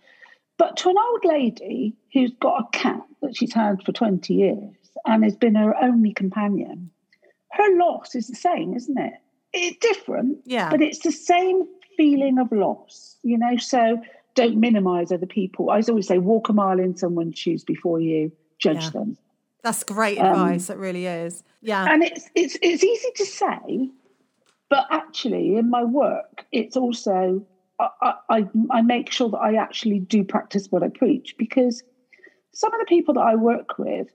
But 0.58 0.76
to 0.78 0.90
an 0.90 0.98
old 0.98 1.24
lady 1.24 1.96
who's 2.12 2.34
got 2.42 2.66
a 2.66 2.78
cat 2.78 3.02
that 3.22 3.38
she's 3.38 3.54
had 3.54 3.82
for 3.84 3.94
20 3.94 4.34
years 4.34 4.76
and 5.06 5.24
has 5.24 5.38
been 5.38 5.56
her 5.56 5.82
only 5.82 6.14
companion, 6.14 6.90
her 7.54 7.78
loss 7.78 8.16
is 8.16 8.28
the 8.28 8.36
same, 8.36 8.74
isn't 8.76 9.00
it? 9.00 9.14
It's 9.54 9.78
different, 9.78 10.40
Yeah. 10.44 10.70
but 10.70 10.82
it's 10.82 11.00
the 11.00 11.12
same 11.14 11.64
feeling 11.96 12.38
of 12.38 12.52
loss, 12.52 13.18
you 13.24 13.38
know? 13.38 13.56
So 13.56 14.02
don't 14.36 14.58
minimize 14.58 15.12
other 15.12 15.26
people. 15.26 15.70
I 15.72 15.82
always 15.90 16.08
say, 16.08 16.18
walk 16.20 16.50
a 16.50 16.54
mile 16.54 16.80
in 16.80 16.96
someone's 16.96 17.40
shoes 17.40 17.64
before 17.64 18.00
you 18.00 18.32
judge 18.60 18.84
Yeah. 18.84 18.90
them. 18.92 19.18
That's 19.64 19.84
great 19.84 20.20
Um, 20.20 20.28
advice. 20.28 20.70
It 20.70 20.78
really 20.78 21.08
is. 21.08 21.44
Yeah. 21.62 21.88
And 21.90 22.04
it's 22.04 22.30
it's 22.36 22.56
it's 22.62 22.84
easy 22.84 23.10
to 23.16 23.26
say, 23.26 23.90
but 24.70 24.86
actually 24.92 25.56
in 25.58 25.70
my 25.70 25.84
work, 25.84 26.46
it's 26.52 26.78
also 26.78 27.44
I, 27.80 28.14
I 28.30 28.50
I 28.70 28.82
make 28.84 29.12
sure 29.12 29.30
that 29.30 29.38
I 29.40 29.56
actually 29.56 30.00
do 30.00 30.24
practice 30.24 30.72
what 30.72 30.84
I 30.84 30.90
preach 30.90 31.36
because 31.38 31.84
some 32.54 32.74
of 32.74 32.80
the 32.80 32.86
people 32.86 33.16
that 33.16 33.22
I 33.26 33.36
work 33.36 33.78
with, 33.80 34.08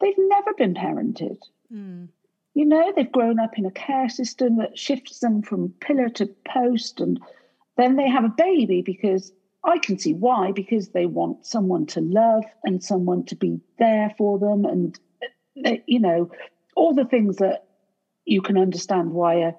they've 0.00 0.14
never 0.18 0.52
been 0.54 0.74
parented. 0.74 1.38
Mm. 1.72 2.08
You 2.54 2.66
know, 2.66 2.92
they've 2.94 3.10
grown 3.10 3.40
up 3.40 3.56
in 3.58 3.64
a 3.64 3.70
care 3.70 4.08
system 4.10 4.58
that 4.58 4.78
shifts 4.78 5.20
them 5.20 5.40
from 5.42 5.70
pillar 5.80 6.10
to 6.10 6.26
post, 6.46 7.00
and 7.00 7.18
then 7.78 7.96
they 7.96 8.08
have 8.08 8.24
a 8.24 8.28
baby 8.36 8.82
because 8.82 9.32
I 9.64 9.78
can 9.78 9.98
see 9.98 10.12
why, 10.12 10.52
because 10.52 10.88
they 10.88 11.06
want 11.06 11.46
someone 11.46 11.86
to 11.86 12.00
love 12.00 12.44
and 12.64 12.82
someone 12.82 13.24
to 13.26 13.36
be 13.36 13.60
there 13.78 14.12
for 14.18 14.38
them, 14.38 14.64
and 14.64 14.98
uh, 15.64 15.76
you 15.86 16.00
know, 16.00 16.30
all 16.74 16.94
the 16.94 17.04
things 17.04 17.36
that 17.36 17.66
you 18.24 18.42
can 18.42 18.56
understand 18.56 19.12
why 19.12 19.34
a, 19.34 19.52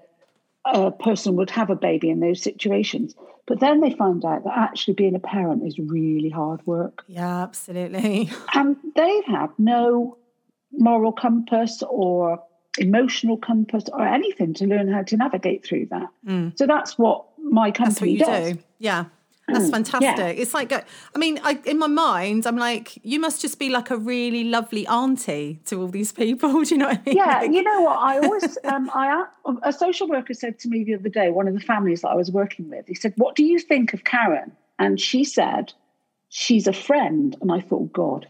a 0.65 0.91
person 0.91 1.35
would 1.35 1.49
have 1.49 1.69
a 1.69 1.75
baby 1.75 2.09
in 2.09 2.19
those 2.19 2.41
situations. 2.41 3.15
But 3.45 3.59
then 3.59 3.81
they 3.81 3.91
find 3.91 4.23
out 4.23 4.45
that 4.45 4.57
actually 4.57 4.93
being 4.93 5.15
a 5.15 5.19
parent 5.19 5.67
is 5.67 5.77
really 5.77 6.29
hard 6.29 6.65
work 6.65 7.03
Yeah, 7.07 7.43
absolutely. 7.43 8.31
and 8.53 8.77
they've 8.95 9.25
had 9.25 9.49
no 9.57 10.17
moral 10.71 11.11
compass 11.11 11.83
or 11.87 12.41
emotional 12.77 13.37
compass 13.37 13.83
or 13.91 14.01
anything 14.01 14.53
to 14.55 14.65
learn 14.65 14.91
how 14.91 15.03
to 15.03 15.17
navigate 15.17 15.65
through 15.65 15.87
that. 15.87 16.07
Mm. 16.25 16.57
So 16.57 16.65
that's 16.65 16.97
what 16.97 17.25
my 17.37 17.71
company 17.71 18.17
what 18.17 18.27
does. 18.27 18.53
do. 18.53 18.59
Yeah. 18.79 19.05
That's 19.47 19.69
fantastic. 19.69 20.17
Yeah. 20.17 20.41
It's 20.41 20.53
like, 20.53 20.71
I 20.71 20.83
mean, 21.17 21.39
I, 21.43 21.59
in 21.65 21.77
my 21.77 21.87
mind, 21.87 22.47
I'm 22.47 22.55
like, 22.57 22.97
you 23.03 23.19
must 23.19 23.41
just 23.41 23.59
be 23.59 23.69
like 23.69 23.91
a 23.91 23.97
really 23.97 24.45
lovely 24.45 24.87
auntie 24.87 25.59
to 25.65 25.81
all 25.81 25.89
these 25.89 26.11
people. 26.13 26.51
Do 26.63 26.69
you 26.73 26.77
know 26.77 26.87
what 26.87 26.99
I 26.99 27.01
mean? 27.05 27.17
Yeah, 27.17 27.39
Like- 27.41 27.51
you 27.51 27.61
know 27.61 27.81
what? 27.81 27.99
I 27.99 28.19
always, 28.19 28.57
um, 28.63 28.89
I 28.93 29.25
a 29.63 29.73
social 29.73 30.07
worker 30.07 30.33
said 30.33 30.59
to 30.59 30.69
me 30.69 30.83
the 30.85 30.95
other 30.95 31.09
day, 31.09 31.29
one 31.29 31.47
of 31.47 31.53
the 31.53 31.59
families 31.59 32.01
that 32.01 32.09
I 32.09 32.15
was 32.15 32.31
working 32.31 32.69
with, 32.69 32.87
he 32.87 32.95
said, 32.95 33.13
"What 33.17 33.35
do 33.35 33.43
you 33.43 33.59
think 33.59 33.93
of 33.93 34.05
Karen?" 34.05 34.51
And 34.79 34.99
she 34.99 35.23
said, 35.25 35.73
"She's 36.29 36.65
a 36.65 36.73
friend." 36.73 37.35
And 37.41 37.51
I 37.51 37.59
thought, 37.59 37.91
God, 37.91 38.27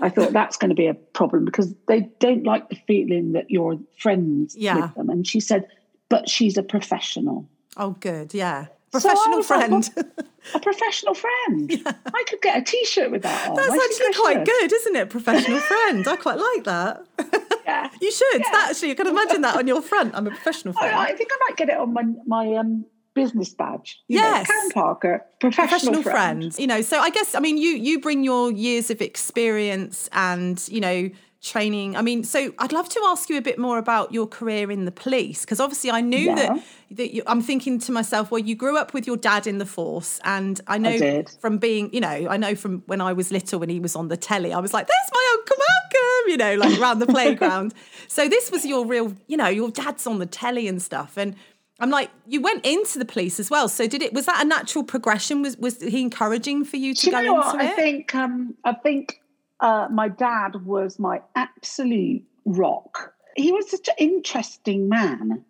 I 0.00 0.08
thought 0.08 0.32
that's 0.38 0.56
going 0.56 0.70
to 0.70 0.74
be 0.74 0.86
a 0.86 0.94
problem 0.94 1.44
because 1.44 1.74
they 1.88 2.08
don't 2.20 2.44
like 2.44 2.68
the 2.70 2.76
feeling 2.86 3.32
that 3.32 3.50
you're 3.50 3.78
friends 3.98 4.56
Yeah. 4.56 4.76
with 4.86 4.94
them. 4.94 5.10
And 5.10 5.26
she 5.26 5.40
said, 5.40 5.66
"But 6.08 6.28
she's 6.28 6.56
a 6.56 6.62
professional." 6.62 7.46
Oh, 7.76 7.90
good. 8.00 8.32
Yeah. 8.32 8.66
So 9.00 9.08
Professional 9.08 9.36
like, 9.38 9.46
friend. 9.46 9.90
well, 9.96 10.26
a 10.54 10.60
professional 10.60 11.14
friend. 11.14 11.70
I 12.14 12.24
could 12.28 12.40
get 12.42 12.58
a 12.58 12.62
T-shirt 12.62 13.10
with 13.10 13.22
that 13.22 13.48
on. 13.48 13.56
That's 13.56 13.70
I 13.70 13.88
actually 13.90 14.14
quite 14.22 14.44
good, 14.44 14.72
isn't 14.72 14.96
it? 14.96 15.10
Professional 15.10 15.58
friend. 15.60 16.06
I 16.06 16.16
quite 16.16 16.38
like 16.38 16.64
that. 16.64 17.04
Yeah. 17.66 17.88
You 17.98 18.12
should. 18.12 18.42
That 18.42 18.66
actually, 18.70 18.88
you 18.90 18.94
can 18.94 19.06
imagine 19.06 19.40
that 19.40 19.56
on 19.56 19.66
your 19.66 19.80
front. 19.80 20.14
I'm 20.14 20.26
a 20.26 20.30
professional 20.30 20.74
friend. 20.74 20.94
I, 20.94 21.06
I 21.06 21.12
think 21.16 21.30
I 21.32 21.38
might 21.48 21.56
get 21.56 21.70
it 21.70 21.78
on 21.78 21.94
my 21.94 22.02
my 22.26 22.54
um, 22.56 22.84
business 23.14 23.54
badge. 23.54 24.02
You 24.06 24.20
know, 24.20 24.28
Yes. 24.28 24.46
Karen 24.46 24.70
Parker, 24.70 25.24
professional, 25.40 25.68
professional 25.68 26.02
friend. 26.02 26.40
friends 26.42 26.60
you 26.60 26.66
know 26.66 26.82
so 26.82 26.98
i 27.00 27.08
guess 27.08 27.34
i 27.34 27.40
mean 27.40 27.56
you 27.56 27.70
you 27.70 28.00
bring 28.00 28.22
your 28.22 28.52
years 28.52 28.90
of 28.90 29.00
experience 29.00 30.08
and 30.12 30.66
you 30.68 30.80
know 30.80 31.08
training 31.44 31.94
i 31.94 32.00
mean 32.00 32.24
so 32.24 32.52
i'd 32.60 32.72
love 32.72 32.88
to 32.88 32.98
ask 33.04 33.28
you 33.28 33.36
a 33.36 33.42
bit 33.42 33.58
more 33.58 33.76
about 33.76 34.12
your 34.14 34.26
career 34.26 34.70
in 34.70 34.86
the 34.86 34.90
police 34.90 35.42
because 35.42 35.60
obviously 35.60 35.90
i 35.90 36.00
knew 36.00 36.16
Yeah. 36.30 36.34
that 36.36 36.64
that 36.92 37.14
you, 37.14 37.22
i'm 37.26 37.42
thinking 37.42 37.78
to 37.80 37.92
myself 37.92 38.30
well 38.30 38.38
you 38.40 38.54
grew 38.54 38.78
up 38.78 38.94
with 38.94 39.06
your 39.06 39.18
dad 39.18 39.46
in 39.46 39.58
the 39.58 39.66
force 39.66 40.18
and 40.24 40.58
i 40.68 40.78
know 40.78 40.96
did. 40.96 41.28
from 41.42 41.58
being 41.58 41.92
you 41.92 42.00
know 42.00 42.08
i 42.30 42.38
know 42.38 42.54
from 42.54 42.82
when 42.86 43.02
i 43.02 43.12
was 43.12 43.30
little 43.30 43.60
when 43.60 43.68
he 43.68 43.78
was 43.78 43.94
on 43.94 44.08
the 44.08 44.16
telly 44.16 44.54
i 44.54 44.58
was 44.58 44.72
like 44.72 44.86
there's 44.86 45.10
my 45.12 45.36
uncle 45.38 45.56
malcolm 45.58 46.30
you 46.30 46.36
know 46.38 46.54
like 46.66 46.80
around 46.80 46.98
the 46.98 47.06
playground 47.06 47.74
so 48.08 48.26
this 48.26 48.50
was 48.50 48.64
your 48.64 48.86
real 48.86 49.14
you 49.26 49.36
know 49.36 49.48
your 49.48 49.70
dad's 49.70 50.06
on 50.06 50.18
the 50.20 50.26
telly 50.26 50.66
and 50.66 50.80
stuff 50.80 51.18
and 51.18 51.36
I'm 51.80 51.90
like, 51.90 52.08
you 52.28 52.40
went 52.40 52.64
into 52.64 53.00
the 53.00 53.04
police 53.04 53.40
as 53.40 53.50
well. 53.50 53.68
So 53.68 53.88
did 53.88 54.00
it? 54.00 54.12
Was 54.12 54.26
that 54.26 54.40
a 54.40 54.44
natural 54.46 54.84
progression? 54.84 55.42
Was 55.42 55.56
was 55.56 55.80
he 55.82 56.02
encouraging 56.02 56.64
for 56.64 56.76
you 56.76 56.94
to 56.94 57.06
Do 57.06 57.10
go 57.10 57.18
you 57.18 57.26
know 57.26 57.36
into 57.42 57.56
what? 57.56 57.64
it? 57.64 57.68
I 57.72 57.74
think 57.74 58.14
um, 58.14 58.54
I 58.64 58.74
think 58.74 59.20
uh, 59.60 59.88
my 59.90 60.08
dad 60.08 60.64
was 60.66 60.98
my 60.98 61.20
absolute 61.36 62.22
rock. 62.44 63.14
He 63.36 63.50
was 63.52 63.70
such 63.70 63.88
an 63.88 63.94
interesting 63.98 64.88
man. 64.88 65.44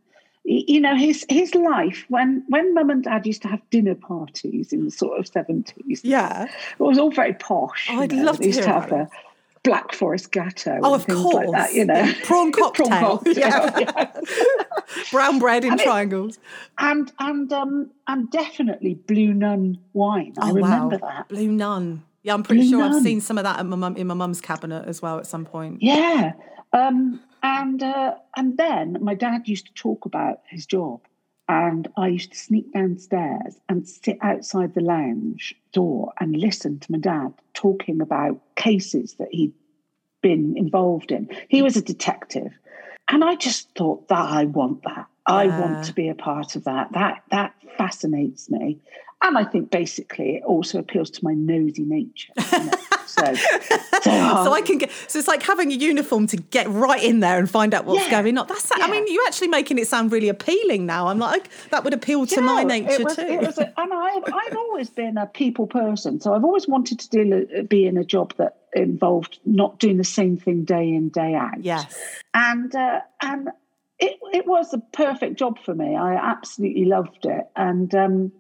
You 0.47 0.81
know, 0.81 0.95
his 0.95 1.25
his 1.31 1.55
life 1.55 2.05
when 2.09 2.45
when 2.49 2.75
mum 2.75 2.91
and 2.91 3.03
dad 3.03 3.27
used 3.27 3.41
to 3.43 3.49
have 3.49 3.61
dinner 3.71 3.95
parties 3.95 4.73
in 4.75 4.85
the 4.85 4.91
sort 4.91 5.19
of 5.19 5.27
seventies. 5.27 6.03
yeah. 6.05 6.45
It 6.45 6.83
was 6.83 6.99
all 6.99 7.11
very 7.11 7.33
posh. 7.33 7.89
Oh, 7.91 8.01
I'd 8.03 8.13
know, 8.13 8.25
love 8.25 8.39
to 8.41 8.51
hear 8.51 8.63
to 8.63 8.69
have 8.73 8.93
a 8.93 9.09
Black 9.63 9.95
Forest 9.95 10.31
Gateau. 10.33 10.81
Oh, 10.83 10.95
of 10.95 11.07
course. 11.07 11.47
like 11.49 11.51
that, 11.53 11.73
you 11.73 11.87
know. 11.87 12.13
Prawn 12.25 12.53
cocktail. 12.53 12.89
cocktail, 12.89 13.35
Yeah. 13.39 13.79
yeah. 13.79 14.11
Brown 15.11 15.39
bread 15.39 15.65
in 15.65 15.73
And 15.73 15.81
it- 15.81 15.85
triangles. 15.85 16.39
and 16.77 17.11
and 17.19 17.51
um 17.53 17.91
and 18.07 18.31
definitely 18.31 18.95
Blue 18.95 19.33
Nun 19.33 19.79
wine. 19.95 20.35
I 20.39 20.51
Oh, 20.51 20.55
remember 20.55 20.99
wow. 20.99 21.09
that. 21.09 21.29
Blue 21.29 21.51
Nun. 21.51 22.03
Yeah, 22.25 22.33
I'm 22.33 22.43
pretty 22.43 22.67
sure 22.69 22.83
I've 22.83 23.03
seen 23.03 23.21
some 23.21 23.37
of 23.37 23.45
that 23.45 23.61
in 23.61 23.69
my 23.69 23.77
mum 23.77 23.97
in 23.97 24.07
my 24.07 24.15
mum's 24.15 24.41
cabinet 24.41 24.87
as 24.89 25.03
well 25.03 25.19
at 25.19 25.27
some 25.27 25.45
point. 25.45 25.83
Yeah. 25.83 26.33
Um, 26.73 27.21
and 27.43 27.83
uh, 27.83 28.15
and 28.35 28.57
then 28.57 28.97
my 29.03 29.15
dad 29.15 29.47
used 29.47 29.67
to 29.67 29.75
talk 29.75 30.07
about 30.07 30.41
his 30.49 30.65
job, 30.65 31.03
and 31.49 31.87
I 31.99 32.09
used 32.09 32.33
to 32.33 32.39
sneak 32.39 32.73
downstairs 32.73 33.61
and 33.69 33.87
sit 33.87 34.17
outside 34.23 34.73
the 34.73 34.81
lounge 34.81 35.55
door 35.73 36.15
and 36.19 36.35
listen 36.35 36.81
to 36.81 36.93
my 36.93 36.99
dad 36.99 37.35
talking 37.53 38.01
about 38.01 38.41
cases 38.57 39.17
that 39.19 39.29
he'd 39.31 39.53
been 40.23 40.57
involved 40.57 41.13
in. 41.13 41.29
He 41.49 41.61
was 41.61 41.77
a 41.77 41.83
detective, 41.83 42.55
and 43.09 43.23
I 43.23 43.37
just 43.37 43.69
thought 43.77 44.09
that 44.09 44.31
I 44.31 44.47
want 44.47 44.83
that. 44.85 45.07
I 45.27 45.47
want 45.47 45.85
to 45.85 45.93
be 45.93 46.09
a 46.09 46.15
part 46.15 46.57
of 46.57 46.65
that. 46.65 46.93
That 46.93 47.23
that 47.31 47.55
fascinates 47.77 48.49
me, 48.49 48.81
and 49.25 49.39
I 49.39 49.45
think 49.45 49.71
basically 49.71 50.37
it 50.37 50.45
also 50.45 50.79
appeals 50.79 51.11
to 51.11 51.25
my 51.25 51.33
nosy 51.35 51.83
nature. 51.83 52.33
you 52.53 52.65
know. 52.65 52.71
So, 53.07 53.35
so, 53.35 54.01
so 54.03 54.53
I 54.53 54.61
can 54.65 54.79
get 54.79 54.91
so 55.07 55.19
it's 55.19 55.29
like 55.29 55.43
having 55.43 55.71
a 55.71 55.75
uniform 55.75 56.27
to 56.29 56.37
get 56.37 56.69
right 56.69 57.03
in 57.03 57.21
there 57.21 57.39
and 57.39 57.49
find 57.49 57.73
out 57.73 57.85
what's 57.85 58.05
Yeah. 58.05 58.23
going 58.23 58.37
on. 58.39 58.47
That's 58.49 58.71
I 58.75 58.91
mean, 58.91 59.05
you're 59.13 59.27
actually 59.27 59.49
making 59.49 59.79
it 59.79 59.87
sound 59.89 60.11
really 60.13 60.29
appealing 60.29 60.85
now. 60.87 61.09
I'm 61.09 61.19
like, 61.19 61.49
that 61.71 61.85
would 61.85 61.95
appeal 61.95 62.27
to 62.27 62.35
You 62.35 62.43
my 62.43 62.65
nature 62.65 63.03
was, 63.05 63.17
too. 63.17 63.23
A, 63.23 63.81
and 63.81 63.93
I've, 63.95 64.25
I've 64.27 64.57
always 64.57 64.91
been 64.91 65.17
a 65.17 65.27
people 65.27 65.67
person. 65.67 66.21
So 66.21 66.35
I've 66.35 66.45
always 66.45 66.67
wanted 66.69 66.99
to 67.01 67.09
do, 67.09 67.65
be 67.65 67.87
in 67.87 67.97
a 67.97 68.05
job 68.05 68.35
that 68.37 68.57
involved 68.75 69.39
not 69.47 69.79
doing 69.79 69.97
the 69.97 70.05
same 70.05 70.37
thing 70.37 70.65
day 70.65 70.89
in, 70.89 71.09
day 71.11 71.35
out. 71.35 71.63
yes. 71.63 71.97
And, 72.35 72.75
uh, 72.75 73.01
and 73.23 73.49
it, 74.01 74.19
it 74.33 74.47
was 74.47 74.71
the 74.73 74.81
perfect 74.93 75.37
job 75.39 75.59
for 75.65 75.75
me. 75.75 75.95
I 75.95 76.15
absolutely 76.15 76.85
loved 76.87 77.25
it. 77.27 77.47
And, 77.55 77.95
um, 77.95 78.33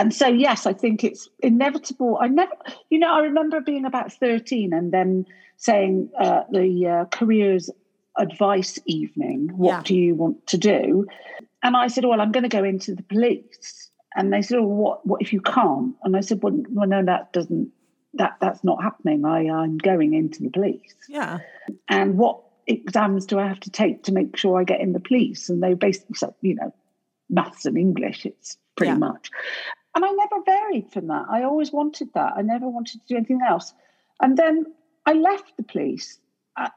and 0.00 0.14
so, 0.14 0.28
yes, 0.28 0.64
I 0.64 0.72
think 0.72 1.04
it's 1.04 1.28
inevitable. 1.40 2.16
I 2.20 2.28
never, 2.28 2.52
you 2.88 2.98
know, 2.98 3.12
I 3.12 3.20
remember 3.20 3.60
being 3.60 3.84
about 3.84 4.10
13 4.10 4.72
and 4.72 4.92
then 4.92 5.26
saying 5.58 6.08
uh, 6.18 6.44
the 6.50 6.86
uh, 6.86 7.04
careers 7.16 7.68
advice 8.16 8.78
evening, 8.86 9.50
what 9.54 9.68
Yeah. 9.68 9.82
do 9.84 9.94
you 9.94 10.14
want 10.14 10.46
to 10.46 10.56
do? 10.56 11.06
And 11.62 11.76
I 11.76 11.88
said, 11.88 12.06
well, 12.06 12.22
I'm 12.22 12.32
going 12.32 12.44
to 12.44 12.48
go 12.48 12.64
into 12.64 12.94
the 12.94 13.02
police. 13.02 13.90
And 14.16 14.32
they 14.32 14.40
said, 14.40 14.58
well 14.60 14.68
what, 14.68 15.06
what 15.06 15.20
if 15.20 15.34
you 15.34 15.42
can't? 15.42 15.94
And 16.02 16.16
I 16.16 16.20
said, 16.20 16.42
well, 16.42 16.58
well 16.70 16.88
no, 16.88 17.04
that 17.04 17.34
doesn't, 17.34 17.70
that, 18.14 18.38
that's 18.40 18.64
not 18.64 18.82
happening. 18.82 19.26
I, 19.26 19.50
I'm 19.50 19.76
going 19.76 20.14
into 20.14 20.42
the 20.42 20.48
police. 20.50 20.94
Yeah. 21.10 21.40
And 21.90 22.16
what 22.16 22.40
exams 22.66 23.26
do 23.26 23.38
I 23.38 23.46
have 23.46 23.60
to 23.60 23.70
take 23.70 24.02
to 24.04 24.12
make 24.12 24.34
sure 24.38 24.58
I 24.58 24.64
get 24.64 24.80
in 24.80 24.94
the 24.94 25.00
police? 25.00 25.50
And 25.50 25.62
they 25.62 25.74
basically 25.74 26.14
said, 26.16 26.32
you 26.40 26.54
know, 26.54 26.72
maths 27.28 27.66
and 27.66 27.76
English, 27.76 28.24
it's 28.24 28.56
pretty 28.76 28.92
Yeah. 28.92 28.98
much. 28.98 29.30
And 29.94 30.04
I 30.04 30.10
never 30.10 30.42
varied 30.44 30.92
from 30.92 31.08
that. 31.08 31.26
I 31.30 31.42
always 31.42 31.72
wanted 31.72 32.12
that. 32.14 32.34
I 32.36 32.42
never 32.42 32.68
wanted 32.68 33.00
to 33.00 33.06
do 33.08 33.16
anything 33.16 33.40
else. 33.46 33.74
And 34.20 34.36
then 34.36 34.66
I 35.06 35.14
left 35.14 35.56
the 35.56 35.62
police 35.62 36.18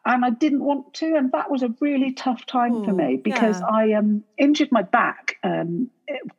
and 0.06 0.26
I 0.26 0.30
didn't 0.30 0.64
want 0.64 0.94
to. 0.96 1.16
And 1.16 1.32
that 1.32 1.52
was 1.52 1.62
a 1.62 1.74
really 1.80 2.14
tough 2.14 2.46
time 2.46 2.84
for 2.84 2.92
me 2.92 3.18
because 3.18 3.60
yeah. 3.60 3.68
I 3.68 3.94
um, 3.94 4.24
injured 4.38 4.72
my 4.72 4.82
back 4.82 5.36
um, 5.44 5.90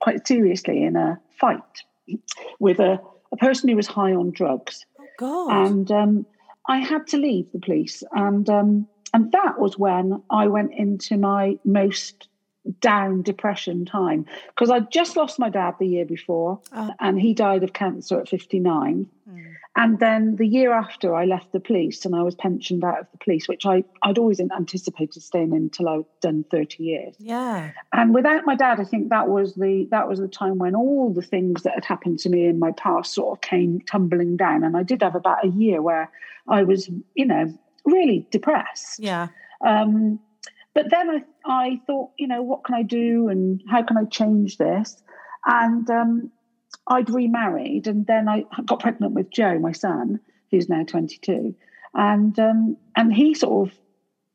quite 0.00 0.26
seriously 0.26 0.82
in 0.82 0.96
a 0.96 1.20
fight 1.38 1.60
with 2.58 2.80
a, 2.80 3.00
a 3.32 3.36
person 3.36 3.68
who 3.68 3.76
was 3.76 3.86
high 3.86 4.12
on 4.12 4.30
drugs 4.30 4.84
Oh 5.00 5.04
God. 5.18 5.66
and 5.66 5.90
um, 5.90 6.26
I 6.68 6.78
had 6.78 7.06
to 7.08 7.16
leave 7.16 7.52
the 7.52 7.58
police, 7.58 8.02
and 8.12 8.48
um, 8.48 8.88
and 9.12 9.30
that 9.32 9.58
was 9.58 9.78
when 9.78 10.22
I 10.30 10.46
went 10.48 10.72
into 10.74 11.16
my 11.16 11.58
most 11.64 12.28
down 12.80 13.22
depression 13.22 13.84
time 13.84 14.24
because 14.48 14.70
I'd 14.70 14.90
just 14.90 15.16
lost 15.16 15.38
my 15.38 15.50
dad 15.50 15.74
the 15.78 15.86
year 15.86 16.04
before, 16.06 16.60
Oh. 16.72 16.90
and 17.00 17.20
he 17.20 17.34
died 17.34 17.62
of 17.62 17.72
cancer 17.72 18.18
at 18.20 18.28
fifty 18.28 18.58
nine. 18.58 19.06
Mm. 19.30 19.54
And 19.76 19.98
then 19.98 20.36
the 20.36 20.46
year 20.46 20.72
after, 20.72 21.16
I 21.16 21.24
left 21.24 21.50
the 21.50 21.58
police 21.58 22.04
and 22.04 22.14
I 22.14 22.22
was 22.22 22.36
pensioned 22.36 22.84
out 22.84 23.00
of 23.00 23.06
the 23.10 23.18
police, 23.18 23.48
which 23.48 23.66
I, 23.66 23.82
I'd 24.04 24.18
always 24.18 24.38
anticipated 24.38 25.20
staying 25.20 25.50
in 25.50 25.64
until 25.64 25.88
I'd 25.88 26.04
done 26.20 26.44
30 26.48 26.84
years. 26.84 27.16
yeah. 27.18 27.72
And 27.92 28.14
without 28.14 28.46
my 28.46 28.54
dad, 28.54 28.78
I 28.78 28.84
think 28.84 29.08
that 29.08 29.28
was 29.28 29.54
the 29.56 29.88
that 29.90 30.08
was 30.08 30.20
the 30.20 30.28
time 30.28 30.58
when 30.58 30.76
all 30.76 31.12
the 31.12 31.22
things 31.22 31.64
that 31.64 31.74
had 31.74 31.84
happened 31.84 32.20
to 32.20 32.28
me 32.28 32.46
in 32.46 32.60
my 32.60 32.70
past 32.70 33.12
sort 33.14 33.36
of 33.36 33.40
came 33.42 33.80
tumbling 33.80 34.36
down. 34.36 34.62
And 34.62 34.76
I 34.76 34.84
did 34.84 35.02
have 35.02 35.16
about 35.16 35.44
a 35.44 35.48
year 35.48 35.82
where 35.82 36.08
I 36.46 36.62
was, 36.62 36.88
you 37.14 37.26
know, 37.26 37.52
really 37.84 38.28
depressed. 38.30 39.00
Yeah. 39.00 39.28
Um, 39.60 40.20
but 40.74 40.90
then 40.90 41.10
I, 41.10 41.22
I 41.46 41.80
thought, 41.86 42.10
you 42.18 42.26
know, 42.26 42.42
what 42.42 42.64
can 42.64 42.74
I 42.74 42.82
do 42.82 43.28
and 43.28 43.60
how 43.68 43.82
can 43.82 43.96
I 43.96 44.04
change 44.04 44.56
this? 44.56 45.02
And 45.46 45.88
um, 45.90 46.30
I'd 46.88 47.10
remarried, 47.10 47.86
and 47.86 48.06
then 48.06 48.28
I 48.28 48.44
got 48.64 48.80
pregnant 48.80 49.12
with 49.14 49.30
Joe, 49.30 49.58
my 49.58 49.72
son, 49.72 50.20
who's 50.50 50.68
now 50.68 50.84
22, 50.84 51.54
and 51.94 52.38
um, 52.38 52.76
and 52.96 53.12
he 53.12 53.34
sort 53.34 53.68
of, 53.68 53.76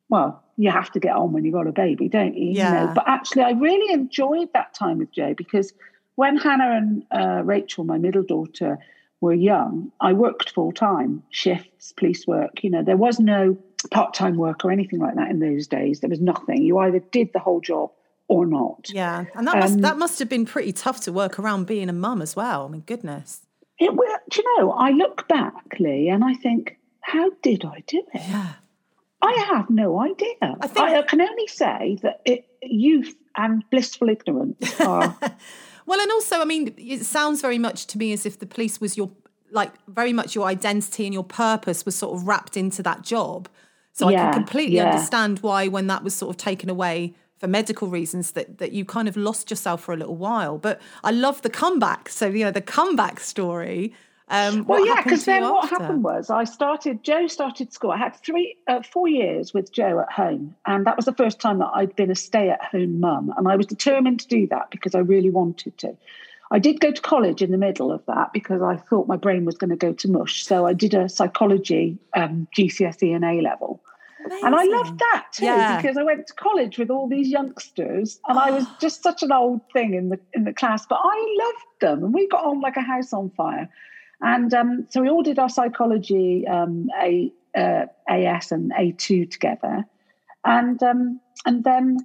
well, 0.09 0.43
you 0.55 0.71
have 0.71 0.91
to 0.91 0.99
get 0.99 1.15
on 1.15 1.31
when 1.31 1.45
you've 1.45 1.53
got 1.53 1.67
a 1.67 1.71
baby, 1.71 2.09
don't 2.09 2.35
you? 2.35 2.49
You 2.49 2.55
Yeah. 2.55 2.71
know, 2.71 2.91
but 2.93 3.05
actually, 3.07 3.43
I 3.43 3.51
really 3.51 3.93
enjoyed 3.93 4.49
that 4.53 4.73
time 4.73 4.99
with 4.99 5.11
Joe 5.11 5.33
because 5.35 5.73
when 6.15 6.37
Hannah 6.37 6.77
and 6.77 7.03
uh, 7.11 7.43
Rachel, 7.43 7.85
my 7.85 7.97
middle 7.97 8.23
daughter, 8.23 8.77
were 9.21 9.33
young, 9.33 9.91
I 9.99 10.13
worked 10.13 10.51
full 10.51 10.71
time, 10.71 11.23
shifts, 11.29 11.93
police 11.93 12.25
work. 12.27 12.63
You 12.63 12.69
know, 12.69 12.83
there 12.83 12.97
was 12.97 13.19
no 13.19 13.57
part 13.91 14.13
time 14.13 14.37
work 14.37 14.65
or 14.65 14.71
anything 14.71 14.99
like 14.99 15.15
that 15.15 15.29
in 15.29 15.39
those 15.39 15.67
days. 15.67 15.99
There 16.01 16.09
was 16.09 16.19
nothing. 16.19 16.63
You 16.63 16.79
either 16.79 16.99
did 16.99 17.31
the 17.33 17.39
whole 17.39 17.61
job 17.61 17.91
or 18.27 18.45
not. 18.45 18.89
Yeah. 18.91 19.25
And 19.35 19.47
that 19.47 19.57
must 19.57 19.75
Um, 19.75 19.81
that 19.81 19.97
must 19.97 20.19
have 20.19 20.29
been 20.29 20.45
pretty 20.45 20.71
tough 20.71 21.01
to 21.01 21.11
work 21.11 21.39
around 21.39 21.65
being 21.65 21.89
a 21.89 21.93
mum 21.93 22.21
as 22.21 22.35
well. 22.35 22.65
I 22.65 22.67
mean, 22.69 22.83
goodness. 22.85 23.41
It, 23.79 23.93
wa- 23.93 24.05
do 24.29 24.41
you 24.41 24.57
know, 24.57 24.71
I 24.71 24.91
look 24.91 25.27
back, 25.27 25.79
Lee, 25.79 26.09
and 26.09 26.23
I 26.23 26.33
think, 26.33 26.77
how 27.01 27.31
did 27.41 27.63
I 27.65 27.83
do 27.87 28.03
it? 28.13 28.21
Yeah. 28.27 28.53
I 29.21 29.45
have 29.49 29.69
no 29.69 29.99
idea. 29.99 30.35
I, 30.41 30.67
think, 30.67 30.89
I 30.89 31.01
can 31.01 31.21
only 31.21 31.47
say 31.47 31.97
that 32.03 32.21
it, 32.25 32.45
youth 32.61 33.15
and 33.35 33.63
blissful 33.69 34.09
ignorance 34.09 34.79
are. 34.81 35.15
well, 35.85 35.99
and 35.99 36.11
also, 36.11 36.39
I 36.39 36.45
mean, 36.45 36.73
it 36.77 37.05
sounds 37.05 37.41
very 37.41 37.57
much 37.57 37.87
to 37.87 37.97
me 37.97 38.13
as 38.13 38.25
if 38.25 38.39
the 38.39 38.45
police 38.45 38.79
was 38.79 38.95
your, 38.95 39.11
like, 39.51 39.71
very 39.87 40.13
much 40.13 40.35
your 40.35 40.45
identity 40.45 41.05
and 41.05 41.13
your 41.13 41.23
purpose 41.23 41.85
was 41.85 41.95
sort 41.95 42.15
of 42.15 42.27
wrapped 42.27 42.55
into 42.57 42.83
that 42.83 43.01
job. 43.01 43.49
So 43.99 44.09
yeah, 44.09 44.29
I 44.29 44.31
can 44.31 44.43
completely 44.43 44.77
yeah. 44.77 44.91
understand 44.91 45.39
why, 45.39 45.67
when 45.67 45.87
that 45.87 46.03
was 46.03 46.15
sort 46.15 46.35
of 46.35 46.37
taken 46.37 46.69
away 46.69 47.13
for 47.37 47.47
medical 47.47 47.87
reasons, 47.87 48.31
that 48.31 48.57
that 48.57 48.71
you 48.71 48.85
kind 48.85 49.07
of 49.07 49.15
lost 49.15 49.49
yourself 49.49 49.83
for 49.83 49.93
a 49.93 49.97
little 49.97 50.15
while. 50.15 50.57
But 50.57 50.81
I 51.03 51.11
love 51.11 51.41
the 51.41 51.49
comeback. 51.49 52.09
So 52.09 52.27
you 52.27 52.45
know, 52.45 52.51
the 52.51 52.61
comeback 52.61 53.19
story 53.19 53.93
um, 54.29 54.65
well, 54.65 54.85
yeah, 54.85 55.01
because 55.01 55.25
then 55.25 55.43
after? 55.43 55.53
what 55.53 55.69
happened 55.69 56.03
was 56.03 56.29
I 56.29 56.43
started. 56.43 57.03
Joe 57.03 57.25
started 57.27 57.73
school. 57.73 57.91
I 57.91 57.97
had 57.97 58.15
three, 58.15 58.55
uh, 58.67 58.83
four 58.83 59.07
years 59.07 59.53
with 59.53 59.71
Joe 59.71 59.99
at 59.99 60.11
home, 60.11 60.55
and 60.67 60.85
that 60.85 60.95
was 60.95 61.05
the 61.05 61.13
first 61.13 61.39
time 61.39 61.57
that 61.59 61.71
I'd 61.73 61.95
been 61.95 62.11
a 62.11 62.15
stay-at-home 62.15 62.99
mum, 62.99 63.33
and 63.37 63.47
I 63.47 63.55
was 63.55 63.65
determined 63.65 64.19
to 64.21 64.27
do 64.27 64.47
that 64.47 64.69
because 64.69 64.93
I 64.93 64.99
really 64.99 65.31
wanted 65.31 65.77
to. 65.79 65.97
I 66.51 66.59
did 66.59 66.79
go 66.79 66.91
to 66.91 67.01
college 67.01 67.41
in 67.41 67.51
the 67.51 67.57
middle 67.57 67.91
of 67.91 68.05
that 68.05 68.33
because 68.33 68.61
I 68.61 68.75
thought 68.75 69.07
my 69.07 69.17
brain 69.17 69.45
was 69.45 69.57
going 69.57 69.69
to 69.69 69.75
go 69.75 69.93
to 69.93 70.09
mush. 70.09 70.45
So 70.45 70.65
I 70.65 70.73
did 70.73 70.93
a 70.93 71.09
psychology 71.09 71.97
um, 72.15 72.47
GCSE 72.55 73.15
and 73.15 73.25
A 73.25 73.41
level. 73.41 73.81
Amazing. 74.29 74.45
And 74.45 74.55
I 74.55 74.63
loved 74.63 74.99
that 74.99 75.27
too 75.33 75.45
yeah. 75.45 75.81
because 75.81 75.97
I 75.97 76.03
went 76.03 76.27
to 76.27 76.33
college 76.33 76.77
with 76.77 76.89
all 76.89 77.07
these 77.07 77.29
youngsters 77.29 78.19
and 78.27 78.37
I 78.37 78.51
was 78.51 78.65
just 78.81 79.01
such 79.03 79.23
an 79.23 79.31
old 79.31 79.61
thing 79.73 79.93
in 79.93 80.09
the 80.09 80.19
in 80.33 80.43
the 80.43 80.53
class, 80.53 80.85
but 80.85 80.99
I 81.03 81.37
loved 81.43 81.65
them 81.81 82.03
and 82.03 82.13
we 82.13 82.27
got 82.27 82.45
on 82.45 82.61
like 82.61 82.77
a 82.77 82.81
house 82.81 83.13
on 83.13 83.31
fire. 83.31 83.69
And 84.21 84.53
um, 84.53 84.87
so 84.89 85.01
we 85.01 85.09
all 85.09 85.23
did 85.23 85.39
our 85.39 85.49
psychology 85.49 86.45
um, 86.47 86.89
A, 87.01 87.31
uh, 87.55 87.85
AS 88.07 88.51
and 88.51 88.71
A2 88.71 89.31
together. 89.31 89.85
And, 90.43 90.81
um, 90.83 91.21
and 91.45 91.63
then 91.63 91.97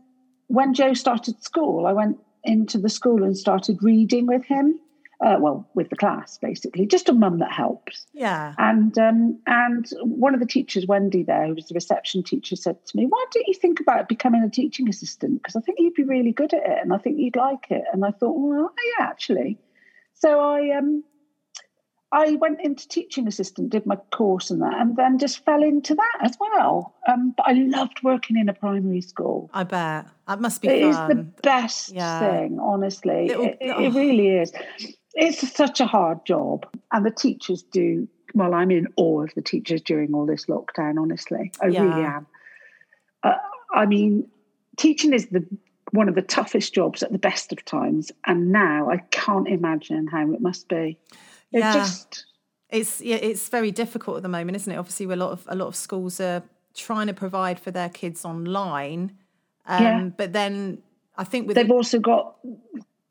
when 0.47 0.75
Joe 0.75 0.95
started 0.95 1.43
school, 1.43 1.87
I 1.87 1.93
went 1.93 2.19
into 2.45 2.79
the 2.79 2.89
school 2.89 3.25
and 3.25 3.37
started 3.37 3.83
reading 3.83 4.27
with 4.27 4.45
him. 4.45 4.79
Uh, 5.21 5.37
well, 5.39 5.69
with 5.75 5.91
the 5.91 5.97
class, 5.97 6.39
basically, 6.39 6.87
just 6.87 7.09
a 7.09 7.13
mum 7.13 7.39
that 7.39 7.53
helps. 7.53 8.07
Yeah. 8.13 8.55
And 8.59 8.97
um, 8.99 9.39
and 9.47 9.87
one 10.03 10.35
of 10.35 10.41
the 10.41 10.47
teachers, 10.47 10.87
Wendy, 10.87 11.23
there, 11.23 11.47
who 11.47 11.55
was 11.55 11.67
the 11.67 11.75
reception 11.75 12.23
teacher, 12.23 12.57
said 12.57 12.85
to 12.87 12.97
me, 12.97 13.07
"Why 13.07 13.25
don't 13.33 13.47
you 13.47 13.55
think 13.55 13.81
about 13.81 14.09
becoming 14.09 14.43
a 14.43 14.51
teaching 14.51 14.89
assistant? 14.89 15.43
Because 15.43 15.57
I 15.57 15.61
think 15.61 15.79
you'd 15.79 15.95
be 15.95 16.03
really 16.03 16.33
good 16.33 16.53
at 16.53 16.63
it, 16.65 16.79
and 16.83 16.93
I 16.93 16.99
think 16.99 17.19
you'd 17.19 17.37
like 17.37 17.71
it." 17.71 17.85
And 17.93 18.05
I 18.05 18.11
thought, 18.11 18.33
well, 18.33 18.73
yeah, 18.99 19.07
actually. 19.07 19.59
So 20.15 20.41
I 20.41 20.77
um 20.77 21.05
I 22.15 22.37
went 22.37 22.61
into 22.61 22.87
teaching 22.87 23.27
assistant, 23.27 23.71
did 23.71 23.87
my 23.87 23.97
course 24.13 24.51
and 24.51 24.63
that, 24.63 24.81
and 24.81 24.97
then 24.97 25.19
just 25.19 25.45
fell 25.45 25.65
into 25.65 25.97
that 25.97 26.19
as 26.23 26.37
well. 26.39 26.95
Um, 27.09 27.35
but 27.37 27.49
I 27.49 27.55
loved 27.55 28.05
working 28.05 28.37
in 28.37 28.49
a 28.49 28.55
primary 28.55 29.01
school. 29.01 29.51
I 29.53 29.65
bet 29.65 30.07
that 30.29 30.41
must 30.41 30.63
be. 30.63 30.69
It 30.69 30.93
fun. 30.93 31.11
is 31.11 31.17
the 31.17 31.23
best 31.43 31.93
yeah. 31.93 32.21
thing, 32.21 32.61
honestly. 32.61 33.27
Little, 33.27 33.47
it, 33.47 33.59
oh. 33.63 33.83
it 33.83 33.95
really 33.95 34.29
is. 34.29 34.53
It's 35.15 35.55
such 35.55 35.81
a 35.81 35.87
hard 35.87 36.27
job, 36.27 36.67
and 36.93 37.07
the 37.07 37.11
teachers 37.11 37.63
do. 37.63 38.09
Well, 38.35 38.53
I'm 38.53 38.71
in 38.71 38.89
awe 38.97 39.23
of 39.23 39.35
the 39.35 39.43
teachers 39.43 39.81
during 39.81 40.13
all 40.15 40.27
this 40.27 40.47
lockdown. 40.47 41.01
Honestly, 41.01 41.53
I 41.63 41.69
yeah. 41.69 41.83
really 41.83 42.05
am. 42.05 42.27
Uh, 43.23 43.35
I 43.73 43.87
mean, 43.87 44.29
teaching 44.77 45.13
is 45.13 45.27
the 45.27 45.47
one 45.93 46.09
of 46.09 46.17
the 46.17 46.23
toughest 46.23 46.75
jobs 46.75 47.03
at 47.03 47.13
the 47.13 47.19
best 47.19 47.53
of 47.53 47.65
times, 47.65 48.11
and 48.27 48.51
now 48.51 48.91
I 48.91 48.99
can't 49.11 49.47
imagine 49.47 50.09
how 50.09 50.33
it 50.33 50.41
must 50.41 50.69
be. 50.69 50.99
It 51.53 51.61
yeah. 51.61 51.73
just 51.73 52.27
it's 52.71 53.01
yeah, 53.01 53.17
it's 53.17 53.49
very 53.49 53.71
difficult 53.71 54.17
at 54.17 54.23
the 54.25 54.29
moment, 54.29 54.57
isn't 54.57 54.73
it? 54.73 54.77
Obviously, 54.77 55.07
a 55.07 55.17
lot 55.17 55.31
of 55.31 55.45
a 55.49 55.55
lot 55.55 55.69
of 55.69 55.77
schools 55.77 56.21
are 56.21 56.43
trying 56.75 57.07
to 57.07 57.15
provide 57.15 57.61
for 57.61 57.71
their 57.71 57.89
kids 57.89 58.25
online, 58.25 59.17
um, 59.67 59.83
yeah. 59.83 60.09
but 60.17 60.33
then 60.33 60.83
I 61.17 61.23
think 61.23 61.53
they've 61.53 61.69
the, 61.69 61.73
also 61.73 62.01
got 62.01 62.37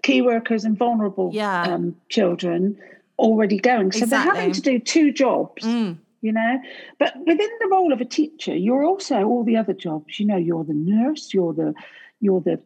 key 0.03 0.21
workers 0.21 0.63
and 0.63 0.77
vulnerable 0.77 1.31
yeah. 1.33 1.63
um, 1.63 1.95
children 2.09 2.77
already 3.17 3.57
going, 3.57 3.91
so 3.91 4.03
exactly. 4.03 4.31
they're 4.31 4.41
having 4.41 4.53
to 4.53 4.61
do 4.61 4.79
two 4.79 5.11
jobs. 5.11 5.63
Mm. 5.63 5.97
You 6.21 6.31
know, 6.31 6.59
but 6.99 7.17
within 7.17 7.49
the 7.59 7.67
role 7.69 7.91
of 7.91 7.99
a 7.99 8.05
teacher, 8.05 8.55
you're 8.55 8.85
also 8.85 9.23
all 9.25 9.43
the 9.43 9.57
other 9.57 9.73
jobs. 9.73 10.21
You 10.21 10.25
know, 10.25 10.37
you're 10.37 10.63
the 10.63 10.73
nurse, 10.73 11.33
you're 11.33 11.53
the 11.53 11.73
you're 12.21 12.39
the 12.39 12.61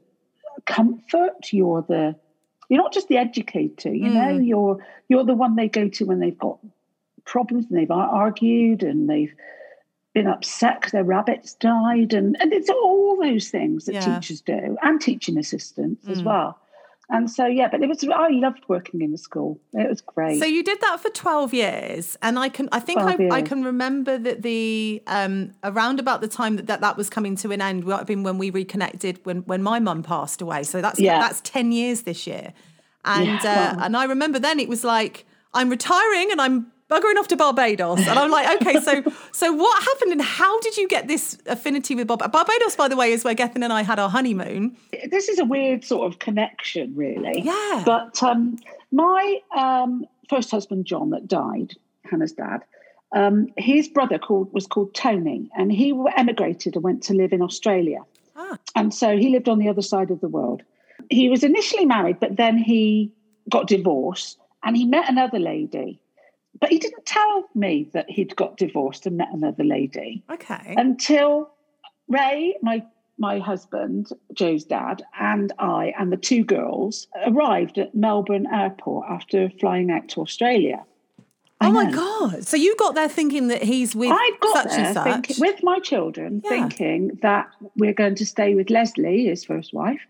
comfort, 0.67 1.51
you're 1.51 1.81
the 1.81 2.15
you're 2.69 2.81
not 2.81 2.93
just 2.93 3.07
the 3.07 3.17
educator, 3.17 3.91
you 3.93 4.09
mm. 4.09 4.13
know, 4.13 4.37
you're 4.37 4.85
you're 5.09 5.23
the 5.23 5.33
one 5.33 5.55
they 5.55 5.69
go 5.69 5.87
to 5.87 6.05
when 6.05 6.19
they've 6.19 6.37
got 6.37 6.59
problems 7.25 7.65
and 7.69 7.77
they've 7.77 7.89
argued 7.89 8.83
and 8.83 9.09
they've 9.09 9.33
been 10.13 10.27
upset 10.27 10.79
because 10.79 10.91
their 10.91 11.03
rabbits 11.03 11.53
died 11.55 12.13
and, 12.13 12.35
and 12.39 12.51
it's 12.53 12.69
all 12.69 13.17
those 13.21 13.49
things 13.49 13.85
that 13.85 13.93
yeah. 13.93 14.15
teachers 14.15 14.41
do 14.41 14.77
and 14.81 14.99
teaching 14.99 15.37
assistants 15.37 16.05
mm. 16.05 16.11
as 16.11 16.23
well. 16.23 16.59
And 17.09 17.31
so, 17.31 17.45
yeah, 17.45 17.69
but 17.69 17.81
it 17.81 17.87
was, 17.87 18.03
I 18.03 18.27
loved 18.29 18.65
working 18.67 19.01
in 19.01 19.11
the 19.11 19.17
school. 19.17 19.61
It 19.71 19.87
was 19.87 20.01
great. 20.01 20.39
So 20.39 20.45
you 20.45 20.61
did 20.61 20.81
that 20.81 20.99
for 20.99 21.09
12 21.09 21.53
years. 21.53 22.17
And 22.21 22.37
I 22.37 22.49
can, 22.49 22.67
I 22.73 22.81
think 22.81 22.99
I, 22.99 23.29
I, 23.37 23.41
can 23.41 23.63
remember 23.63 24.17
that 24.17 24.41
the, 24.41 25.01
um, 25.07 25.53
around 25.63 26.01
about 26.01 26.19
the 26.19 26.27
time 26.27 26.57
that, 26.57 26.67
that 26.67 26.81
that 26.81 26.97
was 26.97 27.09
coming 27.09 27.37
to 27.37 27.51
an 27.53 27.61
end, 27.61 27.85
would 27.85 27.95
have 27.95 28.07
been 28.07 28.23
when 28.23 28.37
we 28.37 28.49
reconnected 28.49 29.25
when, 29.25 29.37
when 29.43 29.63
my 29.63 29.79
mum 29.79 30.03
passed 30.03 30.41
away. 30.41 30.63
So 30.63 30.81
that's, 30.81 30.99
yeah. 30.99 31.19
that's 31.19 31.39
10 31.41 31.71
years 31.71 32.01
this 32.01 32.27
year. 32.27 32.51
And, 33.05 33.39
yeah, 33.41 33.75
uh, 33.77 33.85
and 33.85 33.95
I 33.95 34.03
remember 34.03 34.37
then 34.37 34.59
it 34.59 34.67
was 34.67 34.83
like, 34.83 35.25
I'm 35.53 35.69
retiring 35.69 36.29
and 36.31 36.41
I'm 36.41 36.73
buggering 36.89 37.17
off 37.17 37.27
to 37.29 37.37
Barbados. 37.37 37.99
And 38.07 38.17
I'm 38.19 38.31
like, 38.31 38.61
okay, 38.61 38.79
so 38.79 39.03
so 39.31 39.51
what 39.53 39.83
happened 39.83 40.13
and 40.13 40.21
how 40.21 40.59
did 40.61 40.77
you 40.77 40.87
get 40.87 41.07
this 41.07 41.37
affinity 41.45 41.95
with 41.95 42.07
Barbados? 42.07 42.31
Barbados, 42.31 42.75
by 42.75 42.87
the 42.87 42.95
way, 42.95 43.11
is 43.11 43.23
where 43.23 43.33
Gethin 43.33 43.63
and 43.63 43.73
I 43.73 43.81
had 43.81 43.99
our 43.99 44.09
honeymoon. 44.09 44.75
This 45.09 45.29
is 45.29 45.39
a 45.39 45.45
weird 45.45 45.83
sort 45.83 46.11
of 46.11 46.19
connection, 46.19 46.95
really. 46.95 47.41
Yeah. 47.41 47.83
But 47.85 48.21
um, 48.23 48.57
my 48.91 49.39
um, 49.55 50.05
first 50.29 50.51
husband, 50.51 50.85
John, 50.85 51.09
that 51.11 51.27
died, 51.27 51.75
Hannah's 52.09 52.33
dad, 52.33 52.63
um, 53.15 53.47
his 53.57 53.87
brother 53.87 54.19
called 54.19 54.53
was 54.53 54.67
called 54.67 54.93
Tony, 54.93 55.49
and 55.57 55.71
he 55.71 55.93
emigrated 56.15 56.75
and 56.75 56.83
went 56.83 57.03
to 57.03 57.13
live 57.13 57.33
in 57.33 57.41
Australia. 57.41 57.99
Ah. 58.35 58.57
And 58.75 58.93
so 58.93 59.17
he 59.17 59.29
lived 59.29 59.49
on 59.49 59.59
the 59.59 59.69
other 59.69 59.81
side 59.81 60.11
of 60.11 60.21
the 60.21 60.27
world. 60.27 60.63
He 61.09 61.29
was 61.29 61.43
initially 61.43 61.85
married, 61.85 62.19
but 62.19 62.35
then 62.37 62.57
he 62.57 63.11
got 63.49 63.67
divorced 63.67 64.37
and 64.63 64.75
he 64.75 64.85
met 64.85 65.09
another 65.09 65.39
lady 65.39 65.99
but 66.59 66.69
he 66.69 66.79
didn't 66.79 67.05
tell 67.05 67.45
me 67.55 67.89
that 67.93 68.09
he'd 68.09 68.35
got 68.35 68.57
divorced 68.57 69.05
and 69.05 69.17
met 69.17 69.29
another 69.33 69.63
lady. 69.63 70.23
Okay. 70.29 70.75
Until 70.77 71.51
Ray, 72.07 72.55
my 72.61 72.83
my 73.19 73.39
husband, 73.39 74.09
Joe's 74.33 74.63
dad, 74.63 75.01
and 75.19 75.51
I 75.59 75.93
and 75.97 76.11
the 76.11 76.17
two 76.17 76.43
girls 76.43 77.07
arrived 77.25 77.77
at 77.77 77.95
Melbourne 77.95 78.47
Airport 78.53 79.07
after 79.09 79.49
flying 79.59 79.89
out 79.91 80.07
to 80.09 80.21
Australia. 80.21 80.83
Oh 81.59 81.71
my 81.71 81.91
god! 81.91 82.45
So 82.47 82.55
you 82.55 82.75
got 82.75 82.93
there 82.93 83.09
thinking 83.09 83.47
that 83.47 83.63
he's 83.63 83.95
with 83.95 84.11
I 84.13 84.31
got 84.39 84.69
such 84.69 84.79
and 84.79 84.93
such 84.93 85.03
thinking, 85.03 85.35
with 85.39 85.63
my 85.63 85.79
children, 85.79 86.41
yeah. 86.43 86.49
thinking 86.49 87.19
that 87.23 87.47
we're 87.75 87.93
going 87.93 88.15
to 88.15 88.25
stay 88.25 88.53
with 88.53 88.69
Leslie, 88.69 89.25
his 89.25 89.43
first 89.43 89.73
wife, 89.73 90.01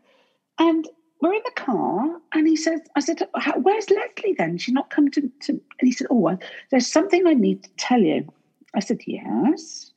and 0.59 0.85
we're 1.21 1.33
in 1.33 1.41
the 1.45 1.61
car 1.61 2.19
and 2.33 2.47
he 2.47 2.55
says, 2.55 2.81
I 2.95 2.99
said, 2.99 3.27
where's 3.61 3.89
Leslie 3.89 4.35
then? 4.37 4.57
She's 4.57 4.73
not 4.73 4.89
come 4.89 5.09
to, 5.11 5.21
to, 5.21 5.51
and 5.51 5.61
he 5.81 5.91
said, 5.91 6.07
oh, 6.09 6.37
there's 6.69 6.87
something 6.87 7.25
I 7.25 7.33
need 7.33 7.63
to 7.63 7.69
tell 7.77 7.99
you. 7.99 8.31
I 8.75 8.79
said, 8.79 9.01
yes. 9.07 9.91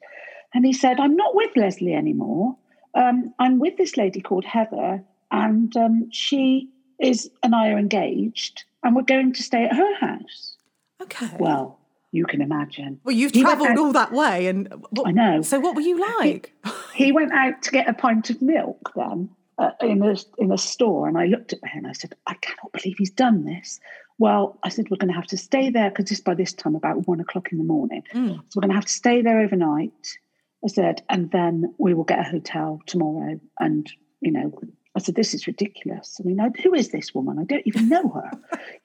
And 0.54 0.64
he 0.64 0.72
said, 0.72 0.98
I'm 0.98 1.16
not 1.16 1.34
with 1.34 1.54
Leslie 1.56 1.94
anymore. 1.94 2.56
Um, 2.94 3.34
I'm 3.38 3.58
with 3.58 3.76
this 3.76 3.96
lady 3.96 4.20
called 4.20 4.44
Heather 4.44 5.04
and 5.30 5.76
um, 5.76 6.10
she 6.10 6.68
is 6.98 7.30
and 7.42 7.54
I 7.54 7.70
are 7.70 7.78
engaged 7.78 8.64
and 8.82 8.96
we're 8.96 9.02
going 9.02 9.32
to 9.34 9.42
stay 9.42 9.64
at 9.64 9.76
her 9.76 9.94
house. 9.96 10.56
Okay. 11.02 11.30
Well, 11.38 11.78
you 12.12 12.24
can 12.26 12.40
imagine. 12.40 13.00
Well, 13.04 13.14
you've 13.14 13.32
travelled 13.32 13.78
all 13.78 13.92
that 13.92 14.12
way, 14.12 14.48
and 14.48 14.68
what, 14.90 15.06
I 15.06 15.12
know. 15.12 15.42
So, 15.42 15.60
what 15.60 15.76
were 15.76 15.80
you 15.80 16.00
like? 16.18 16.52
He, 16.94 17.04
he, 17.04 17.12
went 17.12 17.32
out 17.32 17.62
to 17.62 17.70
get 17.70 17.88
a 17.88 17.94
pint 17.94 18.30
of 18.30 18.42
milk 18.42 18.92
then, 18.96 19.30
uh, 19.60 19.72
in 19.82 20.02
a 20.02 20.16
in 20.38 20.50
a 20.50 20.58
store, 20.58 21.06
and 21.06 21.18
I 21.18 21.26
looked 21.26 21.52
at 21.52 21.60
him. 21.64 21.84
And 21.84 21.88
I 21.88 21.92
said, 21.92 22.14
"I 22.26 22.34
cannot 22.34 22.72
believe 22.72 22.96
he's 22.98 23.10
done 23.10 23.44
this." 23.44 23.78
Well, 24.18 24.58
I 24.64 24.70
said, 24.70 24.86
"We're 24.90 24.96
going 24.96 25.12
to 25.12 25.14
have 25.14 25.26
to 25.28 25.36
stay 25.36 25.70
there 25.70 25.90
because 25.90 26.08
just 26.08 26.24
by 26.24 26.34
this 26.34 26.52
time, 26.52 26.74
about 26.74 27.06
one 27.06 27.20
o'clock 27.20 27.52
in 27.52 27.58
the 27.58 27.64
morning, 27.64 28.02
mm. 28.14 28.36
so 28.36 28.56
we're 28.56 28.62
going 28.62 28.70
to 28.70 28.74
have 28.74 28.86
to 28.86 28.92
stay 28.92 29.22
there 29.22 29.38
overnight." 29.40 30.18
I 30.64 30.68
said, 30.68 31.02
and 31.08 31.30
then 31.30 31.74
we 31.78 31.94
will 31.94 32.04
get 32.04 32.20
a 32.20 32.30
hotel 32.30 32.80
tomorrow. 32.86 33.40
And 33.58 33.90
you 34.20 34.32
know, 34.32 34.58
I 34.96 35.00
said, 35.00 35.14
"This 35.14 35.34
is 35.34 35.46
ridiculous. 35.46 36.18
I 36.18 36.26
mean, 36.26 36.40
I, 36.40 36.48
who 36.62 36.74
is 36.74 36.88
this 36.88 37.14
woman? 37.14 37.38
I 37.38 37.44
don't 37.44 37.66
even 37.66 37.90
know 37.90 38.08
her." 38.08 38.30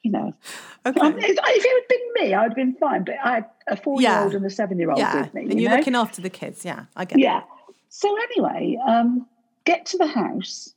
you 0.04 0.12
know, 0.12 0.34
okay. 0.86 1.00
um, 1.00 1.18
if 1.18 1.26
it 1.26 1.40
had 1.40 1.88
been 1.88 2.28
me, 2.28 2.34
I'd 2.34 2.44
have 2.44 2.56
been 2.56 2.76
fine. 2.76 3.06
But 3.06 3.16
I 3.24 3.36
had 3.36 3.46
a 3.68 3.78
four-year-old 3.78 4.32
yeah. 4.32 4.38
and 4.38 4.46
a 4.46 4.50
seven-year-old 4.50 5.00
yeah. 5.00 5.22
with 5.22 5.34
me, 5.34 5.44
and 5.44 5.62
you 5.62 5.70
are 5.70 5.78
looking 5.78 5.96
after 5.96 6.22
the 6.22 6.30
kids. 6.30 6.66
Yeah, 6.66 6.86
I 6.98 7.06
get. 7.06 7.20
Yeah. 7.20 7.44
So 7.88 8.14
anyway, 8.24 8.78
um, 8.86 9.26
get 9.66 9.88
to 9.88 9.98
the 9.98 10.08
house. 10.08 10.74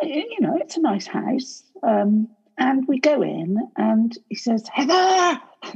And, 0.00 0.10
you 0.10 0.40
know, 0.40 0.56
it's 0.60 0.76
a 0.76 0.80
nice 0.80 1.06
house. 1.06 1.62
Um, 1.82 2.28
and 2.58 2.86
we 2.88 2.98
go 2.98 3.22
in, 3.22 3.58
and 3.76 4.16
he 4.28 4.34
says, 4.34 4.66
Heather! 4.72 5.40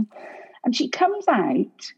and 0.64 0.74
she 0.74 0.88
comes 0.88 1.26
out 1.28 1.92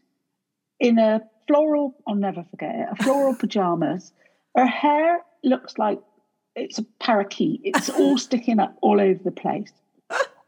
in 0.79 0.99
a 0.99 1.21
floral, 1.47 1.95
I'll 2.07 2.15
never 2.15 2.43
forget 2.51 2.75
it, 2.75 2.87
a 2.91 3.03
floral 3.03 3.35
pajamas. 3.35 4.11
Her 4.55 4.65
hair 4.65 5.21
looks 5.43 5.77
like 5.77 6.01
it's 6.55 6.79
a 6.79 6.83
parakeet. 6.99 7.61
It's 7.63 7.89
all 7.99 8.17
sticking 8.17 8.59
up 8.59 8.77
all 8.81 8.99
over 8.99 9.23
the 9.23 9.31
place. 9.31 9.71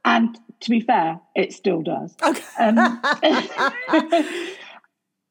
And 0.04 0.38
to 0.60 0.69
be 0.69 0.82
fair, 0.82 1.19
it 1.36 1.52
still 1.52 1.82
does. 1.82 2.15
Okay. 2.21 2.43
Um, 2.60 3.02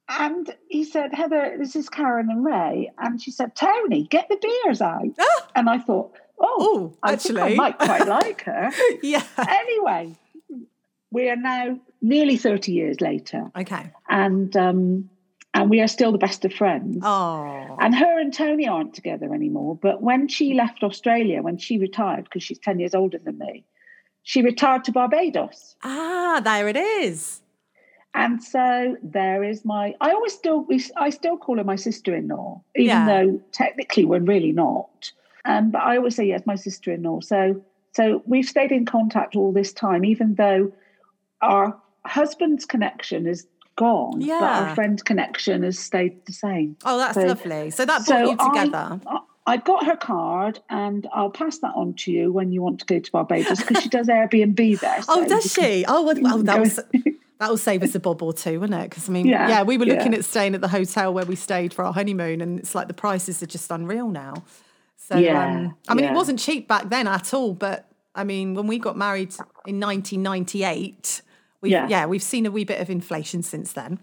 and 0.08 0.54
he 0.68 0.84
said, 0.84 1.14
Heather, 1.14 1.56
this 1.58 1.74
is 1.76 1.88
Karen 1.88 2.28
and 2.30 2.44
Ray. 2.44 2.90
And 2.98 3.20
she 3.20 3.30
said, 3.30 3.54
Tony, 3.56 4.04
get 4.04 4.28
the 4.28 4.36
beers 4.36 4.80
out. 4.80 5.02
Ah. 5.18 5.48
And 5.56 5.68
I 5.70 5.78
thought, 5.78 6.12
oh, 6.38 6.56
Oh, 6.60 6.96
I 7.02 7.16
think 7.16 7.38
I 7.38 7.42
actually. 7.42 7.56
might 7.56 7.78
quite 7.78 8.06
like 8.18 8.42
her. 8.42 8.70
yeah. 9.02 9.24
anyway, 9.38 10.14
we 11.10 11.28
are 11.30 11.36
now 11.36 11.78
nearly 12.02 12.36
30 12.36 12.72
years 12.72 13.00
later. 13.00 13.50
Okay. 13.56 13.90
And 14.08 14.54
um, 14.56 15.08
and 15.56 15.70
we 15.70 15.80
are 15.80 15.86
still 15.88 16.10
the 16.10 16.18
best 16.18 16.44
of 16.44 16.52
friends. 16.52 16.98
Oh. 17.02 17.76
And 17.80 17.94
her 17.94 18.18
and 18.18 18.34
Tony 18.34 18.66
aren't 18.66 18.92
together 18.92 19.32
anymore. 19.32 19.78
But 19.80 20.02
when 20.02 20.26
she 20.26 20.52
left 20.52 20.82
Australia, 20.82 21.42
when 21.42 21.58
she 21.58 21.78
retired, 21.78 22.24
because 22.24 22.42
she's 22.42 22.58
10 22.58 22.80
years 22.80 22.92
older 22.92 23.18
than 23.18 23.38
me, 23.38 23.64
she 24.24 24.42
retired 24.42 24.82
to 24.84 24.92
Barbados. 24.92 25.76
Ah, 25.84 26.40
there 26.42 26.66
it 26.68 26.76
is. 26.76 27.40
And 28.14 28.42
so 28.42 28.96
there 29.02 29.42
is 29.42 29.64
my. 29.64 29.94
I 30.00 30.12
always 30.12 30.32
still, 30.32 30.60
we, 30.60 30.82
I 30.96 31.10
still 31.10 31.36
call 31.36 31.58
her 31.58 31.64
my 31.64 31.76
sister-in-law, 31.76 32.60
even 32.76 32.86
Yeah. 32.86 33.06
though 33.06 33.40
technically 33.50 34.04
we're 34.04 34.20
really 34.20 34.52
not. 34.52 35.10
Um, 35.44 35.70
but 35.72 35.82
I 35.82 35.96
always 35.96 36.14
say 36.16 36.26
yes, 36.26 36.42
my 36.46 36.54
sister-in-law. 36.54 37.20
So, 37.20 37.60
so 37.92 38.22
we've 38.24 38.46
stayed 38.46 38.70
in 38.72 38.86
contact 38.86 39.34
all 39.36 39.52
this 39.52 39.72
time, 39.72 40.04
even 40.04 40.36
though 40.36 40.72
our 41.42 41.76
husband's 42.06 42.64
connection 42.64 43.26
is 43.26 43.46
gone, 43.76 44.20
yeah. 44.20 44.38
but 44.38 44.46
our 44.68 44.74
friend 44.76 45.04
connection 45.04 45.64
has 45.64 45.78
stayed 45.78 46.24
the 46.26 46.32
same. 46.32 46.76
Oh, 46.84 46.96
that's 46.96 47.14
So- 47.14 47.26
lovely. 47.26 47.70
So 47.70 47.84
that 47.84 48.06
brought 48.06 48.26
so 48.26 48.30
you 48.30 48.36
together. 48.36 49.00
I, 49.08 49.18
I 49.46 49.56
got 49.58 49.84
her 49.84 49.96
card, 49.96 50.60
and 50.70 51.06
I'll 51.12 51.30
pass 51.30 51.58
that 51.58 51.72
on 51.74 51.94
to 51.94 52.12
you 52.12 52.32
when 52.32 52.52
you 52.52 52.62
want 52.62 52.78
to 52.80 52.86
go 52.86 52.98
to 53.00 53.10
Barbados 53.12 53.60
because 53.60 53.82
she 53.82 53.88
does 53.88 54.06
Airbnb 54.06 54.78
there. 54.80 55.00
oh, 55.08 55.26
does 55.26 55.44
you 55.56 55.62
can- 55.62 55.72
she? 55.72 55.84
Oh, 55.88 56.02
well, 56.04 56.16
well 56.20 56.38
that 56.44 56.60
was. 56.60 56.78
That'll 57.44 57.58
save 57.58 57.82
us 57.82 57.94
a 57.94 58.00
bob 58.00 58.22
or 58.22 58.32
two, 58.32 58.58
won't 58.58 58.72
it? 58.72 58.88
Because 58.88 59.06
I 59.06 59.12
mean, 59.12 59.26
yeah, 59.26 59.48
Yeah, 59.48 59.62
we 59.64 59.76
were 59.76 59.84
looking 59.84 60.12
yeah. 60.12 60.20
at 60.20 60.24
staying 60.24 60.54
at 60.54 60.62
the 60.62 60.68
hotel 60.68 61.12
where 61.12 61.26
we 61.26 61.36
stayed 61.36 61.74
for 61.74 61.84
our 61.84 61.92
honeymoon, 61.92 62.40
and 62.40 62.58
it's 62.58 62.74
like 62.74 62.88
the 62.88 62.94
prices 62.94 63.42
are 63.42 63.46
just 63.46 63.70
unreal 63.70 64.08
now. 64.08 64.32
So, 64.96 65.18
Yeah, 65.18 65.44
um, 65.44 65.76
I 65.86 65.92
mean, 65.92 66.06
it 66.06 66.14
wasn't 66.14 66.38
cheap 66.38 66.66
back 66.68 66.88
then 66.88 67.06
at 67.06 67.34
all. 67.34 67.52
But 67.52 67.86
I 68.14 68.24
mean, 68.24 68.54
when 68.54 68.66
we 68.66 68.78
got 68.78 68.96
married 68.96 69.34
in 69.66 69.78
1998, 69.78 71.20
we 71.60 71.70
yeah. 71.70 71.86
Yeah. 71.86 72.06
we've 72.06 72.22
seen 72.22 72.46
a 72.46 72.50
wee 72.50 72.64
bit 72.64 72.80
of 72.80 72.88
inflation 72.88 73.42
since 73.42 73.74
then. 73.74 73.98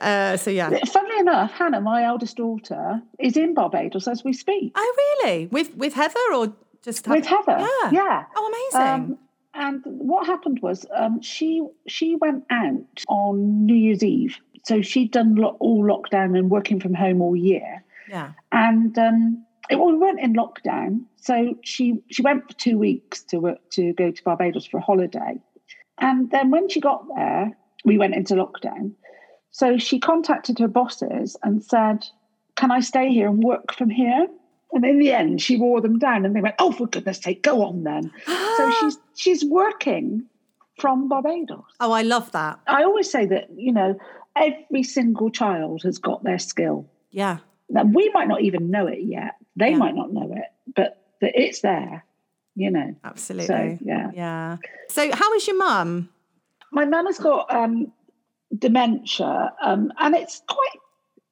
Uh, 0.00 0.38
so 0.38 0.50
yeah. 0.50 0.70
Funnily 0.86 1.18
enough, 1.18 1.50
Hannah, 1.52 1.82
my 1.82 2.04
eldest 2.04 2.38
daughter, 2.38 3.02
is 3.18 3.36
in 3.36 3.52
Barbados 3.52 4.08
as 4.08 4.24
we 4.24 4.32
speak 4.32 4.72
Oh, 4.74 5.18
really? 5.22 5.48
With 5.48 5.76
with 5.76 5.92
Heather 5.92 6.18
or 6.34 6.54
just 6.82 7.06
with 7.06 7.26
Heather. 7.26 7.58
Yeah. 7.58 7.90
yeah. 7.92 8.24
Oh, 8.34 8.68
amazing. 8.72 8.90
Um, 9.12 9.18
and 9.54 9.82
what 9.84 10.26
happened 10.26 10.60
was 10.62 10.86
um, 10.94 11.20
she 11.20 11.66
she 11.86 12.16
went 12.16 12.44
out 12.50 13.04
on 13.08 13.66
New 13.66 13.74
Year's 13.74 14.02
Eve, 14.02 14.38
so 14.64 14.82
she'd 14.82 15.10
done 15.10 15.34
lo- 15.34 15.56
all 15.60 15.84
lockdown 15.84 16.38
and 16.38 16.50
working 16.50 16.80
from 16.80 16.94
home 16.94 17.20
all 17.20 17.36
year. 17.36 17.82
yeah. 18.08 18.32
and 18.52 18.96
um, 18.98 19.44
it, 19.68 19.76
well, 19.76 19.92
we 19.92 19.98
weren't 19.98 20.20
in 20.20 20.34
lockdown, 20.34 21.02
so 21.16 21.56
she 21.62 22.00
she 22.10 22.22
went 22.22 22.46
for 22.46 22.54
two 22.54 22.78
weeks 22.78 23.22
to 23.24 23.38
work, 23.38 23.58
to 23.70 23.92
go 23.94 24.10
to 24.10 24.22
Barbados 24.22 24.66
for 24.66 24.78
a 24.78 24.82
holiday, 24.82 25.40
and 25.98 26.30
then 26.30 26.50
when 26.50 26.68
she 26.68 26.80
got 26.80 27.04
there, 27.16 27.56
we 27.84 27.98
went 27.98 28.14
into 28.14 28.34
lockdown. 28.34 28.92
So 29.52 29.78
she 29.78 29.98
contacted 29.98 30.60
her 30.60 30.68
bosses 30.68 31.36
and 31.42 31.62
said, 31.62 32.06
"Can 32.54 32.70
I 32.70 32.80
stay 32.80 33.12
here 33.12 33.28
and 33.28 33.42
work 33.42 33.74
from 33.74 33.90
here?" 33.90 34.28
And 34.72 34.84
in 34.84 34.98
the 34.98 35.12
end, 35.12 35.42
she 35.42 35.56
wore 35.56 35.80
them 35.80 35.98
down, 35.98 36.24
and 36.24 36.34
they 36.34 36.40
went, 36.40 36.54
"Oh, 36.58 36.70
for 36.72 36.86
goodness 36.86 37.18
sake, 37.18 37.42
go 37.42 37.62
on 37.64 37.82
then." 37.84 38.10
so 38.56 38.70
she's 38.80 38.98
she's 39.16 39.44
working 39.44 40.24
from 40.78 41.08
Barbados. 41.08 41.64
Oh, 41.80 41.92
I 41.92 42.02
love 42.02 42.30
that. 42.32 42.60
I 42.66 42.84
always 42.84 43.10
say 43.10 43.26
that 43.26 43.48
you 43.56 43.72
know 43.72 43.98
every 44.36 44.82
single 44.84 45.30
child 45.30 45.82
has 45.82 45.98
got 45.98 46.22
their 46.24 46.38
skill. 46.38 46.88
Yeah. 47.10 47.38
Now, 47.68 47.82
we 47.84 48.10
might 48.14 48.28
not 48.28 48.42
even 48.42 48.70
know 48.70 48.86
it 48.86 49.00
yet. 49.02 49.36
They 49.56 49.70
Yeah. 49.70 49.76
might 49.78 49.94
not 49.94 50.12
know 50.12 50.32
it, 50.34 50.74
but 50.74 51.02
that 51.20 51.32
it's 51.34 51.60
there, 51.60 52.04
you 52.56 52.70
know. 52.70 52.94
Absolutely. 53.04 53.46
So, 53.46 53.78
yeah. 53.84 54.10
Yeah. 54.14 54.56
So, 54.88 55.10
how 55.14 55.32
is 55.34 55.46
your 55.46 55.56
mum? 55.58 56.08
My 56.72 56.84
mum 56.84 57.06
has 57.06 57.18
got 57.18 57.52
um, 57.54 57.92
dementia, 58.56 59.52
um, 59.62 59.92
and 59.98 60.14
it's 60.14 60.42
quite 60.48 60.78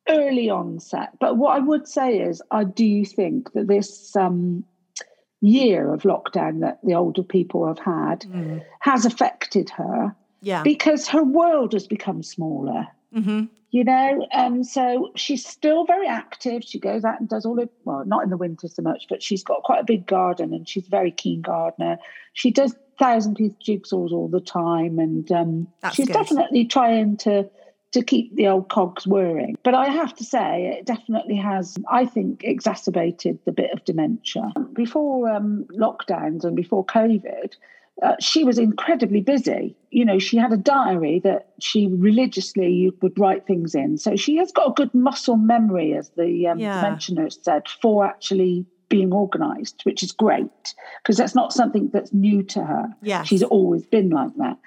early 0.08 0.48
onset. 0.50 1.10
But 1.20 1.36
what 1.36 1.56
I 1.56 1.60
would 1.60 1.86
say 1.88 2.18
is, 2.20 2.42
I 2.50 2.64
do 2.64 3.04
think 3.04 3.52
that 3.52 3.68
this 3.68 4.14
um, 4.16 4.64
year 5.40 5.92
of 5.94 6.02
lockdown 6.02 6.60
that 6.60 6.78
the 6.82 6.94
older 6.94 7.22
people 7.22 7.66
have 7.66 7.78
had 7.78 8.20
Mm. 8.22 8.62
has 8.80 9.04
affected 9.06 9.70
her 9.70 10.14
Yeah. 10.42 10.62
because 10.62 11.08
her 11.08 11.22
world 11.22 11.72
has 11.72 11.86
become 11.86 12.22
smaller. 12.22 12.86
hmm 13.12 13.44
you 13.70 13.84
know 13.84 14.26
um 14.32 14.64
so 14.64 15.10
she's 15.14 15.44
still 15.46 15.84
very 15.84 16.06
active 16.06 16.62
she 16.64 16.78
goes 16.80 17.04
out 17.04 17.20
and 17.20 17.28
does 17.28 17.44
all 17.44 17.60
of 17.60 17.68
well 17.84 18.02
not 18.06 18.24
in 18.24 18.30
the 18.30 18.36
winter 18.38 18.66
so 18.66 18.80
much 18.80 19.04
but 19.10 19.22
she's 19.22 19.42
got 19.44 19.62
quite 19.62 19.80
a 19.80 19.84
big 19.84 20.06
garden 20.06 20.54
and 20.54 20.66
she's 20.66 20.86
a 20.86 20.90
very 20.90 21.10
keen 21.12 21.42
gardener 21.42 21.98
she 22.32 22.50
does 22.50 22.74
thousand 22.98 23.34
piece 23.34 23.52
jigsaws 23.62 24.10
all 24.10 24.26
the 24.28 24.40
time 24.40 24.98
and 24.98 25.30
um 25.32 25.68
she's 25.92 26.06
good. 26.06 26.14
definitely 26.14 26.64
trying 26.64 27.14
to 27.18 27.46
to 27.98 28.04
keep 28.04 28.34
the 28.36 28.46
old 28.46 28.68
cogs 28.68 29.06
whirring 29.06 29.56
but 29.62 29.74
i 29.74 29.86
have 29.88 30.14
to 30.14 30.24
say 30.24 30.76
it 30.78 30.84
definitely 30.86 31.36
has 31.36 31.76
i 31.90 32.04
think 32.04 32.42
exacerbated 32.44 33.38
the 33.44 33.52
bit 33.52 33.70
of 33.72 33.84
dementia 33.84 34.52
before 34.72 35.28
um 35.28 35.64
lockdowns 35.72 36.44
and 36.44 36.54
before 36.56 36.84
covid 36.84 37.54
uh, 38.02 38.14
she 38.20 38.44
was 38.44 38.58
incredibly 38.58 39.20
busy. 39.20 39.76
You 39.90 40.04
know, 40.04 40.18
she 40.18 40.36
had 40.36 40.52
a 40.52 40.56
diary 40.56 41.20
that 41.24 41.48
she 41.60 41.88
religiously 41.88 42.92
would 43.02 43.18
write 43.18 43.44
things 43.46 43.74
in. 43.74 43.98
So 43.98 44.14
she 44.14 44.36
has 44.36 44.52
got 44.52 44.70
a 44.70 44.72
good 44.74 44.94
muscle 44.94 45.36
memory, 45.36 45.94
as 45.94 46.10
the 46.16 46.46
um, 46.46 46.60
Yeah. 46.60 46.80
mentioner 46.80 47.28
said, 47.30 47.66
for 47.82 48.06
actually 48.06 48.66
being 48.88 49.12
organised, 49.12 49.80
which 49.84 50.02
is 50.02 50.12
great 50.12 50.74
because 51.02 51.16
that's 51.16 51.34
not 51.34 51.52
something 51.52 51.90
that's 51.92 52.12
new 52.12 52.42
to 52.42 52.64
her. 52.64 52.86
Yes. 53.02 53.26
She's 53.26 53.42
always 53.42 53.84
been 53.86 54.10
like 54.10 54.34
that. 54.36 54.58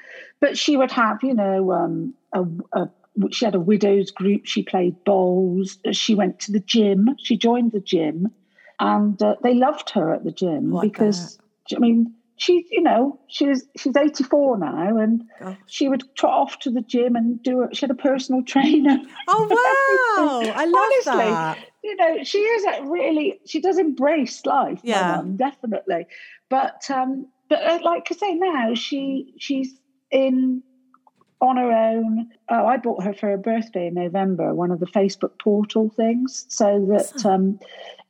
But 0.42 0.58
she 0.58 0.76
would 0.78 0.92
have, 0.92 1.20
you 1.24 1.34
know, 1.34 1.72
um, 1.72 2.14
a, 2.34 2.44
a 2.74 2.90
she 3.32 3.46
had 3.46 3.56
a 3.56 3.60
widows 3.60 4.12
group. 4.12 4.46
She 4.46 4.64
played 4.64 5.04
bowls. 5.04 5.78
She 5.92 6.16
went 6.16 6.40
to 6.42 6.52
the 6.52 6.60
gym. 6.60 7.10
She 7.20 7.38
joined 7.38 7.72
the 7.72 7.80
gym, 7.82 8.30
and 8.80 9.22
uh, 9.22 9.36
they 9.44 9.54
loved 9.54 9.90
her 9.92 10.14
at 10.14 10.24
the 10.24 10.32
gym 10.32 10.76
I 10.76 10.82
because 10.82 11.40
I 11.76 11.80
mean 11.80 12.14
she, 12.42 12.66
you 12.72 12.82
know, 12.82 13.20
she's 13.28 13.66
she's 13.78 13.96
eighty 13.96 14.24
four 14.24 14.58
now, 14.58 14.98
and 14.98 15.24
Gosh. 15.40 15.58
she 15.68 15.88
would 15.88 16.04
trot 16.16 16.34
off 16.34 16.60
to 16.62 16.72
the 16.72 16.82
gym 16.82 17.16
and 17.16 17.42
do 17.44 17.62
it. 17.62 17.76
She 17.78 17.82
had 17.82 17.92
a 17.92 17.96
personal 17.96 18.42
trainer. 18.48 18.98
Oh, 19.28 19.48
wow. 20.48 20.52
I 20.56 20.66
love 20.66 20.76
Honestly, 20.76 21.32
that. 21.32 21.60
you 21.84 21.96
know, 21.98 22.24
she 22.24 22.40
is 22.40 22.66
a 22.66 22.86
really 22.90 23.40
she 23.46 23.62
does 23.62 23.78
embrace 23.78 24.44
life. 24.44 24.80
Yeah. 24.84 25.18
mum, 25.18 25.38
definitely. 25.38 26.08
But 26.50 26.90
um, 26.90 27.28
but 27.48 27.62
uh, 27.64 27.80
like 27.84 28.08
I 28.10 28.16
say, 28.16 28.34
now 28.34 28.74
she 28.74 29.36
she's 29.38 29.80
in 30.10 30.64
on 31.42 31.58
her 31.58 31.72
own. 31.72 32.30
Oh, 32.50 32.66
I 32.68 32.78
bought 32.78 33.04
her 33.04 33.14
for 33.14 33.30
her 33.30 33.38
birthday 33.38 33.88
in 33.88 33.96
November, 33.96 34.54
one 34.54 34.72
of 34.72 34.80
the 34.80 34.86
Facebook 34.86 35.40
portal 35.40 35.90
things, 35.90 36.46
so 36.50 36.86
that 36.90 37.26
um, 37.26 37.60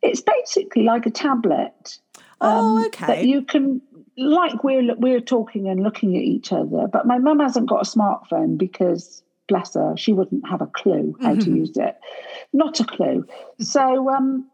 it's 0.02 0.22
basically 0.22 0.84
like 0.84 1.06
a 1.06 1.12
tablet. 1.12 1.98
Oh, 2.41 2.78
um, 2.78 2.86
okay. 2.88 3.06
That 3.08 3.26
you 3.26 3.44
can, 3.44 3.82
like 4.17 4.63
we're 4.63 4.96
we're 4.96 5.22
talking 5.22 5.67
and 5.70 5.82
looking 5.82 6.15
at 6.17 6.24
each 6.24 6.52
other, 6.52 6.88
but 6.91 7.08
my 7.08 7.17
mum 7.17 7.39
hasn't 7.39 7.70
got 7.70 7.88
a 7.88 7.89
smartphone 7.89 8.58
because, 8.58 9.24
bless 9.48 9.76
her, 9.76 9.96
she 9.96 10.12
wouldn't 10.12 10.48
have 10.50 10.62
a 10.62 10.67
clue 10.67 11.15
how 11.22 11.36
to 11.36 11.50
Mhm. 11.50 11.56
use 11.62 11.78
it. 11.78 11.96
Not 12.54 12.80
a 12.80 12.84
clue. 12.86 13.26
So, 13.60 14.10
um, 14.10 14.48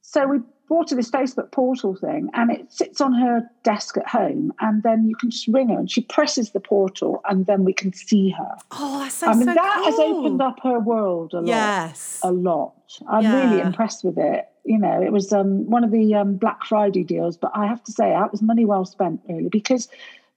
so 0.00 0.26
we 0.26 0.38
bought 0.68 0.90
her 0.90 0.96
this 0.96 1.10
Facebook 1.10 1.50
portal 1.52 1.94
thing, 1.94 2.28
and 2.34 2.50
it 2.50 2.72
sits 2.72 3.00
on 3.00 3.12
her 3.14 3.48
desk 3.62 3.96
at 3.96 4.08
home, 4.08 4.52
and 4.60 4.82
then 4.82 5.08
you 5.08 5.14
can 5.16 5.30
just 5.30 5.46
ring 5.48 5.68
her, 5.68 5.78
and 5.78 5.90
she 5.90 6.02
presses 6.02 6.50
the 6.50 6.60
portal, 6.60 7.20
and 7.28 7.46
then 7.46 7.64
we 7.64 7.72
can 7.72 7.92
see 7.92 8.30
her. 8.30 8.56
Oh, 8.72 8.98
that 9.20 9.28
I 9.28 9.34
mean, 9.34 9.46
so 9.48 9.54
that 9.54 9.82
has 9.84 9.98
opened 9.98 10.42
up 10.42 10.58
her 10.62 10.78
world 10.78 11.34
a 11.34 11.40
lot 11.40 11.46
Yes. 11.46 12.20
a 12.22 12.32
lot. 12.32 12.74
I'm 13.08 13.24
really 13.32 13.60
impressed 13.60 14.04
with 14.04 14.18
it. 14.18 14.48
You 14.64 14.78
know, 14.78 15.00
it 15.00 15.12
was 15.12 15.32
um, 15.32 15.68
one 15.70 15.84
of 15.84 15.92
the 15.92 16.14
um, 16.14 16.34
Black 16.36 16.64
Friday 16.64 17.04
deals, 17.04 17.36
but 17.36 17.52
I 17.54 17.66
have 17.66 17.82
to 17.84 17.92
say 17.92 18.10
that 18.10 18.32
was 18.32 18.42
money 18.42 18.64
well 18.64 18.84
spent, 18.84 19.20
really, 19.28 19.48
because 19.48 19.88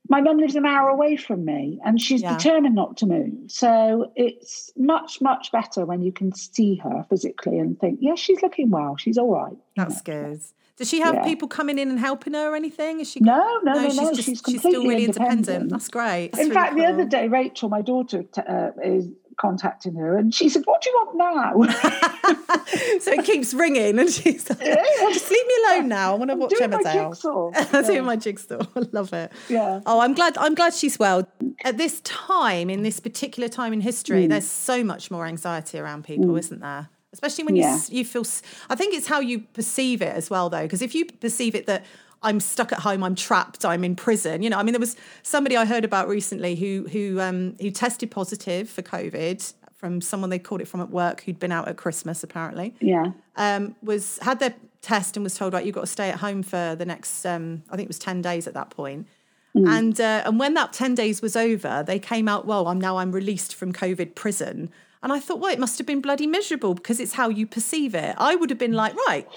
my 0.10 0.22
mum 0.22 0.38
lives 0.38 0.56
an 0.56 0.66
hour 0.66 0.90
away 0.90 1.16
from 1.16 1.46
me 1.46 1.80
and 1.86 2.02
she's 2.02 2.22
Yeah. 2.22 2.36
determined 2.36 2.76
not 2.76 2.98
to 2.98 3.06
move. 3.06 3.34
So 3.48 4.12
it's 4.16 4.72
much, 4.76 5.22
much 5.22 5.52
better 5.52 5.86
when 5.86 6.02
you 6.02 6.12
can 6.12 6.34
see 6.34 6.76
her 6.78 7.06
physically 7.10 7.60
and 7.60 7.80
think, 7.80 8.00
yeah, 8.02 8.16
she's 8.16 8.42
looking 8.42 8.72
well. 8.72 8.98
She's 8.98 9.18
all 9.18 9.32
right. 9.32 9.52
you 9.54 9.58
That's 9.78 10.06
know. 10.08 10.14
good. 10.32 10.42
Does 10.78 10.90
she 10.90 11.02
have 11.02 11.16
Yeah. 11.16 11.24
people 11.26 11.48
coming 11.48 11.78
in 11.78 11.90
and 11.90 12.00
helping 12.00 12.34
her 12.34 12.52
or 12.52 12.56
anything? 12.56 13.02
Is 13.02 13.10
she? 13.12 13.20
No, 13.20 13.60
no, 13.64 13.74
no, 13.74 13.90
she's 13.90 13.98
no. 13.98 14.14
just 14.14 14.16
she's 14.24 14.26
she's 14.26 14.40
still 14.40 14.54
completely 14.72 14.88
really 14.90 15.06
independent. 15.06 15.38
independent. 15.40 15.72
That's 15.72 15.88
great. 15.90 16.30
That's 16.32 16.44
In 16.44 16.50
really 16.50 16.62
fact, 16.62 16.76
the 16.78 16.86
other 16.86 17.06
day, 17.06 17.28
Rachel, 17.28 17.70
my 17.70 17.82
daughter, 17.82 18.24
uh, 18.48 18.70
is 18.84 19.10
contacting 19.40 19.96
her, 19.96 20.18
and 20.18 20.34
she 20.34 20.50
said, 20.50 20.64
"What 20.66 20.82
do 20.82 20.90
you 20.90 20.96
want 20.98 21.18
now?" 21.18 21.64
so 23.00 23.12
it 23.14 23.26
keeps 23.26 23.54
ringing, 23.54 23.98
and 24.00 24.10
she's 24.10 24.50
like, 24.50 24.60
"Just 24.60 25.32
leave 25.32 25.48
me 25.48 25.54
alone 25.68 25.88
now. 25.88 26.14
I 26.14 26.18
want 26.18 26.32
to 26.32 26.36
watch 26.36 26.52
doing 26.52 26.70
my 26.70 26.78
Emmerdale." 26.78 27.10
jigsaw. 27.10 27.52
I'm 27.78 27.84
doing 27.86 27.96
Yeah. 27.98 28.02
my 28.02 28.16
jigsaw. 28.16 28.60
I 28.76 28.82
love 28.92 29.14
it. 29.14 29.32
Yeah. 29.50 29.82
Oh, 29.86 30.00
I'm 30.00 30.14
glad. 30.14 30.38
I'm 30.38 30.56
glad 30.56 30.74
she's 30.74 31.00
well. 31.00 31.28
At 31.64 31.78
this 31.78 32.02
time, 32.02 32.70
in 32.70 32.84
this 32.84 33.00
particular 33.00 33.50
time 33.50 33.74
in 33.74 33.82
history, 33.82 34.26
Mm. 34.26 34.30
there's 34.30 34.48
so 34.48 34.84
much 34.84 35.10
more 35.12 35.26
anxiety 35.26 35.80
around 35.80 36.04
people, 36.04 36.36
isn't 36.36 36.60
there? 36.62 36.90
Especially 37.12 37.44
when 37.44 37.56
you 37.56 37.64
Yeah. 37.64 37.76
s 37.76 37.90
you 37.90 38.06
feel. 38.06 38.24
I 38.70 38.76
think 38.76 38.94
it's 38.94 39.08
how 39.08 39.20
you 39.20 39.40
perceive 39.54 40.02
it 40.02 40.16
as 40.16 40.30
well, 40.30 40.50
though. 40.50 40.62
Because 40.64 40.82
if 40.82 40.94
you 40.94 41.06
perceive 41.06 41.56
it 41.56 41.66
that 41.66 41.84
I'm 42.22 42.40
stuck 42.40 42.72
at 42.72 42.80
home, 42.80 43.04
I'm 43.04 43.16
trapped, 43.16 43.64
I'm 43.64 43.84
in 43.84 43.96
prison. 43.96 44.44
You 44.44 44.50
know, 44.50 44.58
I 44.58 44.64
mean, 44.64 44.74
there 44.74 44.80
was 44.80 44.96
somebody 45.24 45.56
I 45.56 45.66
heard 45.66 45.86
about 45.86 46.08
recently 46.08 46.56
who 46.56 46.88
who 46.92 47.20
um, 47.22 47.56
who 47.62 47.72
tested 47.72 48.12
positive 48.12 48.70
for 48.70 48.82
COVID 48.82 49.54
from 49.76 50.02
someone 50.02 50.30
they 50.30 50.40
caught 50.40 50.60
it 50.62 50.68
from 50.68 50.82
at 50.82 50.90
work 50.90 51.22
who'd 51.24 51.40
been 51.40 51.54
out 51.54 51.68
at 51.70 51.78
Christmas 51.78 52.22
apparently 52.22 52.76
Yeah. 52.82 53.12
um, 53.38 53.76
was 53.82 54.20
had 54.22 54.40
their 54.40 54.54
test 54.82 55.16
and 55.16 55.24
was 55.24 55.36
told 55.36 55.54
right 55.54 55.66
you've 55.66 55.76
got 55.76 55.82
to 55.82 55.88
stay 55.88 56.10
at 56.10 56.20
home 56.20 56.44
for 56.44 56.76
the 56.76 56.86
next 56.86 57.26
um, 57.26 57.64
I 57.70 57.76
think 57.78 57.86
it 57.86 57.90
was 57.90 58.00
ten 58.00 58.22
days 58.22 58.46
at 58.48 58.54
that 58.56 58.70
point. 58.72 59.08
And 59.56 60.00
uh, 60.00 60.24
and 60.26 60.40
when 60.40 60.54
that 60.54 60.74
ten 60.74 60.96
days 60.96 61.22
was 61.22 61.36
over, 61.36 61.84
they 61.86 62.00
came 62.00 62.28
out. 62.30 62.46
Well, 62.46 62.68
I'm 62.68 62.80
now 62.80 62.98
I'm 62.98 63.12
released 63.12 63.56
from 63.56 63.74
COVID 63.74 64.16
prison, 64.16 64.70
and 65.04 65.12
I 65.12 65.20
thought, 65.20 65.40
well, 65.40 65.52
it 65.52 65.60
must 65.60 65.78
have 65.80 65.88
been 65.88 66.02
bloody 66.02 66.28
miserable 66.28 66.76
because 66.76 67.00
it's 67.00 67.14
how 67.14 67.30
you 67.30 67.46
perceive 67.48 67.94
it. 67.96 68.16
I 68.18 68.36
would 68.36 68.50
have 68.52 68.60
been 68.60 68.74
like, 68.74 68.96
right, 69.08 69.28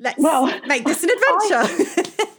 let's 0.00 0.18
Well, 0.18 0.46
make 0.66 0.84
this 0.84 1.04
an 1.04 1.10
adventure. 1.16 2.26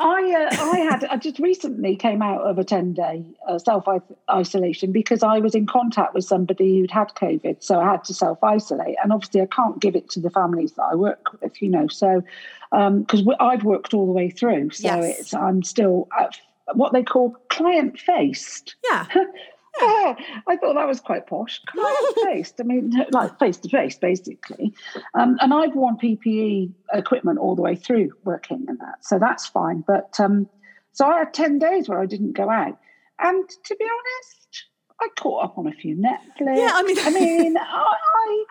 I 0.00 0.32
uh, 0.32 0.62
I 0.72 0.78
had 0.78 1.04
I 1.06 1.16
just 1.16 1.40
recently 1.40 1.96
came 1.96 2.22
out 2.22 2.42
of 2.42 2.56
a 2.56 2.62
ten 2.62 2.92
day 2.92 3.24
uh, 3.48 3.58
self 3.58 3.84
isolation 4.30 4.92
because 4.92 5.24
I 5.24 5.40
was 5.40 5.56
in 5.56 5.66
contact 5.66 6.14
with 6.14 6.24
somebody 6.24 6.78
who'd 6.78 6.90
had 6.92 7.08
COVID, 7.16 7.56
so 7.64 7.80
I 7.80 7.90
had 7.90 8.04
to 8.04 8.14
self 8.14 8.42
isolate, 8.44 8.94
and 9.02 9.12
obviously 9.12 9.40
I 9.40 9.46
can't 9.46 9.80
give 9.80 9.96
it 9.96 10.08
to 10.10 10.20
the 10.20 10.30
families 10.30 10.72
that 10.74 10.84
I 10.84 10.94
work 10.94 11.40
with, 11.42 11.60
you 11.60 11.68
know. 11.68 11.88
So 11.88 12.22
because 12.70 13.26
I've 13.40 13.64
worked 13.64 13.92
all 13.92 14.06
the 14.06 14.12
way 14.12 14.30
through, 14.30 14.70
so 14.70 14.84
Yes. 14.86 15.18
it's 15.18 15.34
I'm 15.34 15.64
still 15.64 16.06
at 16.16 16.38
what 16.74 16.92
they 16.92 17.02
call 17.02 17.34
client 17.48 17.98
faced. 17.98 18.76
yeah, 18.88 19.06
Yeah, 19.80 20.14
I 20.46 20.56
thought 20.56 20.74
that 20.74 20.86
was 20.86 21.00
quite 21.00 21.26
posh. 21.26 21.60
Client 21.66 21.98
faced. 22.24 22.60
I 22.60 22.64
mean, 22.64 22.92
like 23.10 23.38
face 23.38 23.56
to 23.58 23.68
face, 23.68 23.96
basically. 23.98 24.72
Um, 25.14 25.36
and 25.40 25.52
I've 25.54 25.74
worn 25.74 25.96
PPE 25.96 26.72
equipment 26.92 27.38
all 27.38 27.54
the 27.56 27.62
way 27.62 27.76
through 27.76 28.10
working 28.24 28.64
and 28.68 28.78
that, 28.80 29.04
so 29.04 29.18
that's 29.18 29.46
fine. 29.46 29.84
But 29.86 30.18
um, 30.18 30.48
so 30.92 31.06
I 31.06 31.18
had 31.18 31.34
ten 31.34 31.58
days 31.58 31.88
where 31.88 32.00
I 32.00 32.06
didn't 32.06 32.32
go 32.32 32.50
out, 32.50 32.78
and 33.20 33.48
to 33.48 33.76
be 33.76 33.84
honest, 33.84 34.64
I 35.00 35.08
caught 35.18 35.44
up 35.44 35.58
on 35.58 35.66
a 35.66 35.72
few 35.72 35.96
Netflix. 35.96 36.56
Yeah, 36.56 36.70
I 36.74 36.82
mean- 36.82 36.98
I 36.98 37.10
mean, 37.10 37.56
I, 37.60 37.94
I, 38.14 38.44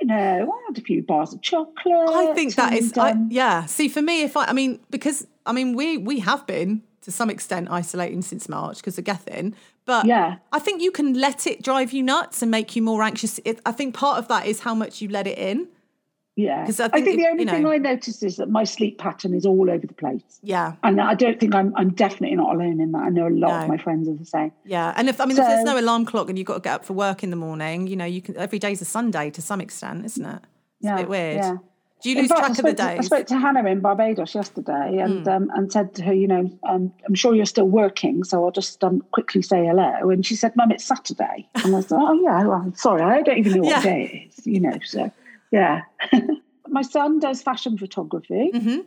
you 0.00 0.06
know, 0.06 0.14
I 0.52 0.66
had 0.68 0.78
a 0.78 0.80
few 0.80 1.02
bars 1.02 1.32
of 1.32 1.42
chocolate. 1.42 2.08
I 2.08 2.32
think 2.34 2.54
that 2.54 2.72
is, 2.72 2.92
and, 2.92 3.00
I, 3.00 3.10
um, 3.12 3.28
yeah. 3.30 3.66
See, 3.66 3.88
for 3.88 4.02
me, 4.02 4.22
if 4.22 4.36
I, 4.36 4.46
I 4.46 4.52
mean, 4.52 4.80
because 4.90 5.26
I 5.46 5.52
mean, 5.52 5.76
we 5.76 5.98
we 5.98 6.20
have 6.20 6.46
been 6.46 6.82
to 7.02 7.10
some 7.10 7.30
extent 7.30 7.68
isolating 7.70 8.22
since 8.22 8.48
March 8.48 8.78
because 8.78 8.98
of 8.98 9.04
Gethin, 9.04 9.54
but 9.86 10.04
Yeah. 10.06 10.36
I 10.52 10.58
think 10.58 10.82
you 10.82 10.90
can 10.90 11.14
let 11.14 11.46
it 11.46 11.62
drive 11.62 11.92
you 11.92 12.02
nuts 12.02 12.42
and 12.42 12.50
make 12.50 12.76
you 12.76 12.82
more 12.82 13.02
anxious. 13.02 13.40
It, 13.44 13.60
I 13.64 13.72
think 13.72 13.94
part 13.94 14.18
of 14.18 14.28
that 14.28 14.46
is 14.46 14.60
how 14.60 14.74
much 14.74 15.00
you 15.00 15.08
let 15.08 15.26
it 15.26 15.38
in. 15.38 15.68
Yeah. 16.36 16.64
'Cause 16.64 16.80
I 16.80 16.86
I 16.86 17.00
think 17.02 17.18
the 17.20 17.26
only 17.28 17.44
you 17.44 17.50
thing 17.50 17.62
know- 17.64 17.72
I 17.72 17.78
noticed 17.78 18.22
is 18.22 18.36
that 18.36 18.48
my 18.48 18.64
sleep 18.64 18.98
pattern 18.98 19.34
is 19.34 19.44
all 19.44 19.68
over 19.70 19.86
the 19.86 19.94
place. 19.94 20.22
Yeah, 20.42 20.74
And 20.82 21.00
I 21.00 21.14
don't 21.14 21.38
think 21.40 21.54
I'm 21.54 21.72
I'm 21.76 21.90
definitely 21.90 22.36
not 22.36 22.54
alone 22.54 22.80
in 22.80 22.92
that. 22.92 23.02
I 23.02 23.08
know 23.10 23.26
a 23.26 23.30
lot 23.30 23.50
No. 23.50 23.56
of 23.62 23.68
my 23.68 23.76
friends 23.76 24.08
are 24.08 24.14
the 24.14 24.24
same. 24.24 24.52
yeah. 24.64 24.94
And 24.96 25.08
if 25.08 25.20
I 25.20 25.24
mean, 25.26 25.36
if 25.38 25.44
there's 25.46 25.64
no 25.64 25.78
alarm 25.78 26.04
clock 26.06 26.28
and 26.28 26.38
you've 26.38 26.46
got 26.46 26.54
to 26.54 26.60
get 26.60 26.74
up 26.74 26.84
for 26.84 26.94
work 26.94 27.22
in 27.22 27.30
the 27.30 27.36
morning, 27.36 27.86
you 27.86 27.96
know, 27.96 28.04
you 28.04 28.22
can. 28.22 28.36
Every 28.36 28.58
day's 28.58 28.80
a 28.80 28.84
Sunday 28.86 29.30
to 29.30 29.42
some 29.42 29.60
extent, 29.60 30.04
isn't 30.04 30.24
it? 30.24 30.36
It's 30.36 30.84
Yeah, 30.86 30.94
a 30.94 30.98
bit 30.98 31.08
weird. 31.08 31.36
yeah. 31.36 31.56
Do 32.02 32.08
you 32.08 32.16
lose 32.16 32.28
fact, 32.28 32.38
track 32.40 32.50
of 32.52 32.56
the 32.56 32.60
spoke, 32.62 32.76
to, 32.78 32.82
I? 32.84 33.00
Spoke 33.02 33.26
to 33.26 33.38
Hannah 33.38 33.68
in 33.68 33.80
Barbados 33.80 34.34
yesterday 34.34 35.00
and 35.00 35.28
um, 35.28 35.50
and 35.54 35.70
said 35.70 35.94
to 35.96 36.02
her, 36.04 36.14
you 36.14 36.28
know, 36.28 36.50
um, 36.66 36.90
I'm 37.06 37.14
sure 37.14 37.34
you're 37.34 37.44
still 37.44 37.68
working, 37.68 38.24
so 38.24 38.42
I'll 38.42 38.50
just 38.50 38.82
um, 38.82 39.02
quickly 39.10 39.42
say 39.42 39.66
hello. 39.66 40.08
And 40.08 40.24
she 40.24 40.34
said, 40.34 40.56
Mum, 40.56 40.70
it's 40.70 40.84
Saturday. 40.84 41.46
And 41.62 41.76
I 41.76 41.80
said, 41.82 41.98
Oh 42.00 42.14
yeah, 42.14 42.42
well, 42.46 42.62
I'm 42.64 42.74
sorry, 42.74 43.02
I 43.02 43.20
don't 43.20 43.36
even 43.36 43.52
know 43.52 43.60
what 43.64 43.68
Yeah. 43.70 43.82
day 43.82 44.02
it 44.32 44.38
is, 44.38 44.46
you 44.46 44.60
know. 44.60 44.78
So 44.82 45.12
yeah. 45.50 45.82
My 46.68 46.82
son 46.82 47.18
does 47.18 47.42
fashion 47.42 47.76
photography. 47.78 48.50
Mhm. 48.54 48.84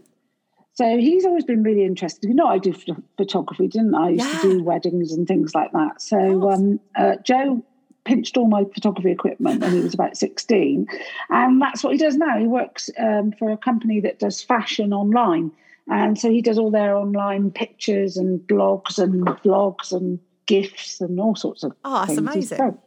So 0.75 0.97
he's 0.97 1.25
always 1.25 1.43
been 1.43 1.61
really 1.63 1.83
interested. 1.85 2.27
You 2.27 2.33
know, 2.33 2.47
I 2.47 2.57
do 2.57 2.73
ph- 2.73 2.97
photography, 3.17 3.67
didn't 3.67 3.93
I? 3.93 4.05
I 4.07 4.09
used 4.09 4.25
Yeah. 4.33 4.41
to 4.41 4.49
do 4.57 4.63
weddings 4.63 5.11
and 5.13 5.27
things 5.27 5.53
like 5.53 5.71
that. 5.73 6.01
So 6.01 6.49
um, 6.49 6.79
uh, 6.95 7.17
Joe 7.23 7.63
pinched 8.05 8.37
all 8.37 8.47
my 8.47 8.63
photography 8.73 9.11
equipment 9.11 9.61
when 9.61 9.71
he 9.73 9.81
was 9.81 9.93
about 9.93 10.17
16. 10.17 10.87
And 11.29 11.61
that's 11.61 11.83
what 11.83 11.93
he 11.93 11.99
does 11.99 12.17
now. 12.17 12.37
He 12.39 12.47
works 12.47 12.89
um, 12.97 13.33
for 13.33 13.51
a 13.51 13.57
company 13.57 13.99
that 14.01 14.17
does 14.19 14.41
fashion 14.41 14.93
online. 14.93 15.51
And 15.89 16.17
so 16.17 16.29
he 16.31 16.41
does 16.41 16.57
all 16.57 16.71
their 16.71 16.95
online 16.95 17.51
pictures 17.51 18.17
and 18.17 18.39
blogs 18.39 18.97
and 18.97 19.25
vlogs 19.27 19.91
and 19.91 20.19
gifts 20.47 21.01
and 21.01 21.19
all 21.19 21.35
sorts 21.35 21.63
of 21.63 21.73
Oh, 21.85 21.93
that's 21.99 22.07
things. 22.15 22.19
Amazing. 22.19 22.77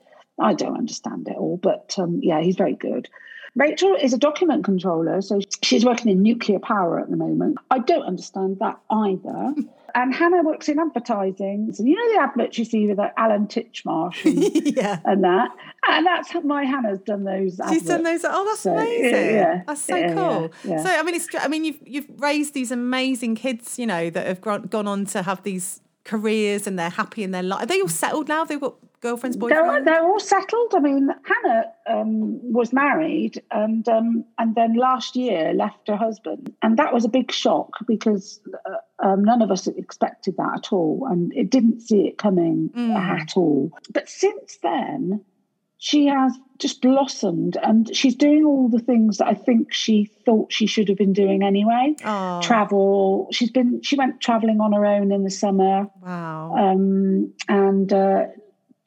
I 0.41 0.53
don't 0.55 0.77
understand 0.77 1.29
it 1.29 1.37
all, 1.37 1.57
but 1.59 1.95
um, 1.99 2.21
yeah, 2.23 2.41
he's 2.41 2.57
very 2.57 2.75
good. 2.75 3.09
Rachel 3.57 3.97
is 4.01 4.13
a 4.13 4.19
document 4.19 4.65
controller, 4.65 5.21
so 5.23 5.41
she's 5.63 5.85
working 5.85 6.11
in 6.13 6.23
nuclear 6.23 6.59
power 6.59 7.01
at 7.01 7.11
the 7.11 7.17
moment. 7.17 7.57
I 7.71 7.79
don't 7.79 8.03
understand 8.05 8.59
that 8.61 8.79
either. 8.91 9.55
and 9.95 10.15
Hannah 10.15 10.43
works 10.43 10.69
in 10.69 10.79
advertising. 10.79 11.73
So 11.73 11.83
you 11.83 11.95
know 11.97 12.15
the 12.15 12.21
adverts 12.31 12.59
you 12.59 12.67
see 12.67 12.87
with 12.87 12.99
like 12.99 13.15
Alan 13.17 13.47
Titchmarsh 13.47 14.25
and, 14.27 14.77
yeah. 14.77 15.01
and 15.07 15.25
that, 15.25 15.51
and 15.89 16.05
that's 16.05 16.35
my 16.45 16.65
Hannah's 16.65 17.01
done 17.01 17.25
those. 17.25 17.59
She's 17.71 17.85
done 17.85 18.03
those. 18.03 18.25
Oh, 18.25 18.45
that's 18.45 18.61
So, 18.61 18.77
amazing. 18.77 19.35
yeah, 19.35 19.63
that's 19.67 19.81
so 19.83 19.97
yeah, 19.97 20.15
cool. 20.15 20.53
yeah, 20.65 20.71
yeah. 20.77 20.83
So, 20.83 20.91
I 20.91 21.03
mean, 21.03 21.15
it's. 21.15 21.29
I 21.41 21.49
mean, 21.49 21.65
you've 21.65 21.79
you've 21.83 22.07
raised 22.19 22.53
these 22.53 22.71
amazing 22.71 23.37
kids, 23.37 23.79
you 23.79 23.87
know, 23.87 24.11
that 24.11 24.27
have 24.27 24.43
gone, 24.43 24.63
gone 24.65 24.87
on 24.87 25.07
to 25.07 25.23
have 25.23 25.43
these 25.45 25.81
careers 26.05 26.67
and 26.67 26.79
they're 26.79 26.91
happy 26.91 27.23
in 27.25 27.31
their 27.33 27.43
life. 27.43 27.63
Are 27.63 27.67
they 27.67 27.81
all 27.81 27.89
settled 27.89 28.29
now? 28.29 28.45
They've 28.45 28.61
got 28.61 28.75
girlfriends, 29.01 29.37
They're, 29.37 29.85
they're 29.85 30.05
all 30.05 30.21
settled. 30.21 30.75
I 30.75 30.81
mean, 30.81 31.09
Hannah 31.25 31.65
um, 31.89 32.41
was 32.53 32.73
married 32.73 33.43
and 33.51 33.89
um, 33.89 34.25
and 34.39 34.55
then 34.55 34.75
last 34.75 35.17
year 35.17 35.53
left 35.55 35.89
her 35.89 35.97
husband, 35.97 36.53
and 36.63 36.77
that 36.79 36.93
was 36.93 37.05
a 37.05 37.09
big 37.09 37.31
shock 37.33 37.71
because 37.87 38.41
uh, 38.65 39.07
um, 39.07 39.25
none 39.25 39.43
of 39.43 39.51
us 39.51 39.67
expected 39.67 40.37
that 40.39 40.53
at 40.57 40.73
all, 40.73 41.07
and 41.11 41.33
it 41.35 41.51
didn't 41.51 41.81
see 41.81 42.07
it 42.09 42.19
coming 42.19 42.71
Mm. 42.75 42.97
at 42.97 43.37
all. 43.37 43.71
But 43.93 44.09
since 44.09 44.59
then, 44.63 45.25
she 45.79 46.07
has 46.07 46.33
just 46.59 46.81
blossomed, 46.81 47.57
and 47.63 47.95
she's 47.95 48.15
doing 48.17 48.45
all 48.45 48.69
the 48.69 48.79
things 48.79 49.19
that 49.19 49.29
I 49.29 49.35
think 49.35 49.73
she 49.75 50.11
thought 50.25 50.53
she 50.53 50.67
should 50.67 50.89
have 50.89 50.97
been 50.99 51.13
doing 51.13 51.43
anyway. 51.43 51.95
oh, 52.05 52.41
Travel. 52.43 53.29
She's 53.31 53.51
been. 53.51 53.83
She 53.83 53.97
went 53.97 54.21
traveling 54.21 54.61
on 54.61 54.73
her 54.73 54.87
own 54.87 55.13
in 55.13 55.23
the 55.23 55.31
summer 55.31 55.87
wow. 56.03 56.55
um, 56.57 57.33
and 57.49 57.93
uh, 57.93 58.25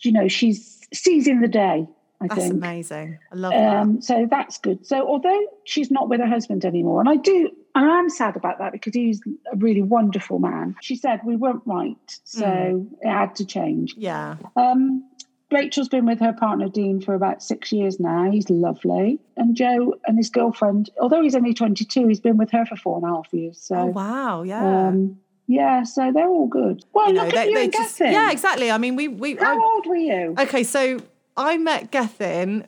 you 0.01 0.11
know 0.11 0.27
she's 0.27 0.79
seizing 0.93 1.41
the 1.41 1.47
day. 1.47 1.87
I 2.21 2.27
that's 2.27 2.41
think. 2.41 2.53
amazing. 2.55 3.17
I 3.31 3.35
love 3.35 3.53
that. 3.53 3.75
Um, 3.77 4.01
so 4.01 4.27
that's 4.29 4.57
good. 4.57 4.85
So 4.85 5.07
although 5.07 5.41
she's 5.63 5.89
not 5.89 6.09
with 6.09 6.19
her 6.19 6.27
husband 6.27 6.65
anymore, 6.65 6.99
and 6.99 7.07
I 7.07 7.15
do, 7.15 7.49
and 7.75 7.89
I'm 7.89 8.09
sad 8.09 8.35
about 8.35 8.59
that 8.59 8.73
because 8.73 8.93
he's 8.93 9.21
a 9.51 9.55
really 9.55 9.81
wonderful 9.83 10.37
man. 10.39 10.75
She 10.81 10.97
said 10.97 11.21
we 11.23 11.37
weren't 11.37 11.61
right, 11.65 11.95
so 12.25 12.45
Mm. 12.45 12.87
it 13.01 13.07
had 13.09 13.35
to 13.37 13.45
change. 13.45 13.95
Yeah. 13.97 14.35
Um, 14.57 15.05
Rachel's 15.51 15.87
been 15.89 16.05
with 16.05 16.19
her 16.19 16.33
partner 16.33 16.67
Dean 16.69 16.99
for 17.01 17.15
about 17.15 17.41
six 17.41 17.71
years 17.71 17.99
now. 18.01 18.29
He's 18.29 18.49
lovely, 18.49 19.19
and 19.37 19.55
Joe 19.55 19.95
and 20.05 20.17
his 20.17 20.29
girlfriend, 20.29 20.89
although 21.01 21.23
he's 21.23 21.35
only 21.35 21.53
22, 21.53 22.05
he's 22.07 22.19
been 22.19 22.37
with 22.37 22.51
her 22.51 22.65
for 22.65 22.75
four 22.75 22.97
and 22.97 23.05
a 23.05 23.15
half 23.15 23.27
years. 23.31 23.59
So 23.61 23.75
Oh, 23.77 23.85
wow. 23.85 24.43
Yeah. 24.43 24.87
um, 24.89 25.17
yeah, 25.49 25.81
so 25.81 26.11
they're 26.13 26.29
all 26.29 26.45
good. 26.45 26.85
Well, 26.93 27.07
you 27.07 27.13
know, 27.13 27.23
look 27.23 27.33
they, 27.33 27.39
at 27.39 27.49
you 27.49 27.57
and 27.57 27.73
just. 27.73 27.97
Gethin. 27.97 28.13
Yeah, 28.13 28.31
exactly. 28.31 28.69
I 28.69 28.77
mean, 28.77 28.95
we 28.95 29.07
we. 29.07 29.35
How 29.35 29.59
I- 29.59 29.63
old 29.73 29.87
were 29.87 29.95
you? 29.95 30.35
Okay, 30.37 30.63
so 30.63 30.99
I 31.35 31.57
met 31.57 31.89
Gethin 31.89 32.67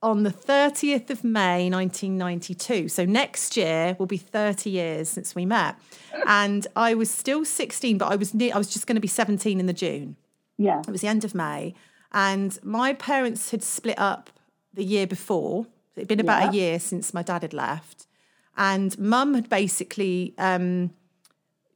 on 0.00 0.22
the 0.22 0.30
30th 0.30 1.10
of 1.10 1.24
May 1.24 1.68
1992. 1.68 2.88
So 2.88 3.04
next 3.04 3.56
year 3.56 3.96
will 3.98 4.06
be 4.06 4.16
30 4.16 4.70
years 4.70 5.08
since 5.08 5.34
we 5.34 5.44
met. 5.44 5.74
And 6.24 6.68
I 6.76 6.94
was 6.94 7.10
still 7.10 7.44
16, 7.44 7.98
but 7.98 8.06
I 8.06 8.14
was 8.14 8.32
near, 8.32 8.54
I 8.54 8.58
was 8.58 8.70
just 8.70 8.86
going 8.86 8.94
to 8.94 9.00
be 9.00 9.08
17 9.08 9.58
in 9.58 9.66
the 9.66 9.72
June. 9.72 10.14
Yeah. 10.56 10.82
It 10.86 10.90
was 10.90 11.00
the 11.00 11.08
end 11.08 11.24
of 11.24 11.34
May. 11.34 11.74
And 12.12 12.56
my 12.62 12.92
parents 12.92 13.50
had 13.50 13.64
split 13.64 13.98
up 13.98 14.30
the 14.72 14.84
year 14.84 15.08
before. 15.08 15.66
It'd 15.96 16.06
been 16.06 16.20
about 16.20 16.54
a 16.54 16.56
year 16.56 16.78
since 16.78 17.12
my 17.12 17.24
dad 17.24 17.42
had 17.42 17.52
left. 17.52 18.06
And 18.56 18.96
mum 19.00 19.34
had 19.34 19.48
basically 19.48 20.34
um, 20.38 20.90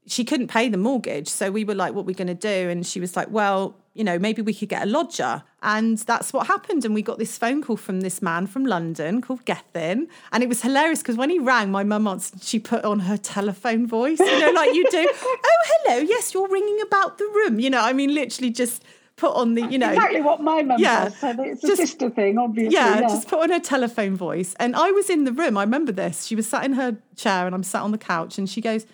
she 0.06 0.24
couldn't 0.24 0.48
pay 0.48 0.68
the 0.68 0.76
mortgage. 0.78 1.28
So 1.28 1.50
we 1.50 1.64
were 1.64 1.74
like, 1.74 1.94
what 1.94 2.02
are 2.02 2.06
we 2.06 2.14
going 2.14 2.26
to 2.28 2.34
do? 2.34 2.68
And 2.70 2.84
she 2.86 2.98
was 3.00 3.14
like, 3.16 3.30
well, 3.30 3.76
you 3.94 4.02
know, 4.02 4.18
maybe 4.18 4.42
we 4.42 4.52
could 4.54 4.68
get 4.68 4.82
a 4.82 4.86
lodger. 4.86 5.42
And 5.62 5.98
that's 5.98 6.32
what 6.32 6.46
happened. 6.48 6.84
And 6.84 6.94
we 6.94 7.02
got 7.02 7.18
this 7.18 7.38
phone 7.38 7.62
call 7.62 7.76
from 7.76 8.00
this 8.00 8.20
man 8.22 8.46
from 8.46 8.64
London 8.64 9.20
called 9.20 9.44
Gethin. 9.44 10.08
And 10.32 10.42
it 10.42 10.48
was 10.48 10.62
hilarious 10.62 11.00
because 11.02 11.16
when 11.16 11.30
he 11.30 11.38
rang, 11.38 11.70
my 11.70 11.84
mum 11.84 12.08
answered, 12.08 12.42
she 12.42 12.58
put 12.58 12.84
on 12.84 13.00
her 13.00 13.16
telephone 13.16 13.86
voice, 13.86 14.18
you 14.18 14.40
know, 14.40 14.50
like 14.52 14.74
you 14.74 14.84
do. 14.90 15.08
oh, 15.14 15.38
hello. 15.84 15.98
Yes, 15.98 16.34
you're 16.34 16.48
ringing 16.48 16.80
about 16.80 17.18
the 17.18 17.24
room. 17.34 17.60
You 17.60 17.70
know, 17.70 17.80
I 17.80 17.92
mean, 17.92 18.12
literally 18.14 18.50
just 18.50 18.82
put 19.16 19.34
on 19.36 19.54
the, 19.54 19.62
you 19.66 19.78
know, 19.78 19.90
exactly 19.90 20.22
what 20.22 20.40
my 20.40 20.62
mum 20.62 20.80
Yeah. 20.80 21.04
does. 21.04 21.18
So 21.18 21.36
it's 21.38 21.62
a 21.62 21.66
Just- 21.68 21.80
sister 21.82 22.10
thing, 22.10 22.38
obviously. 22.38 22.74
yeah, 22.74 23.00
Yeah, 23.00 23.08
just 23.08 23.28
put 23.28 23.40
on 23.40 23.50
her 23.50 23.60
telephone 23.60 24.16
voice. 24.16 24.54
And 24.58 24.74
I 24.74 24.90
was 24.90 25.10
in 25.10 25.24
the 25.24 25.32
room. 25.32 25.56
I 25.56 25.62
remember 25.62 25.92
this. 25.92 26.24
She 26.24 26.34
was 26.34 26.48
sat 26.48 26.64
in 26.64 26.72
her 26.72 26.96
chair 27.14 27.46
and 27.46 27.54
I'm 27.54 27.62
sat 27.62 27.82
on 27.82 27.92
the 27.92 27.98
couch 27.98 28.36
and 28.38 28.48
she 28.50 28.60
goes, 28.60 28.84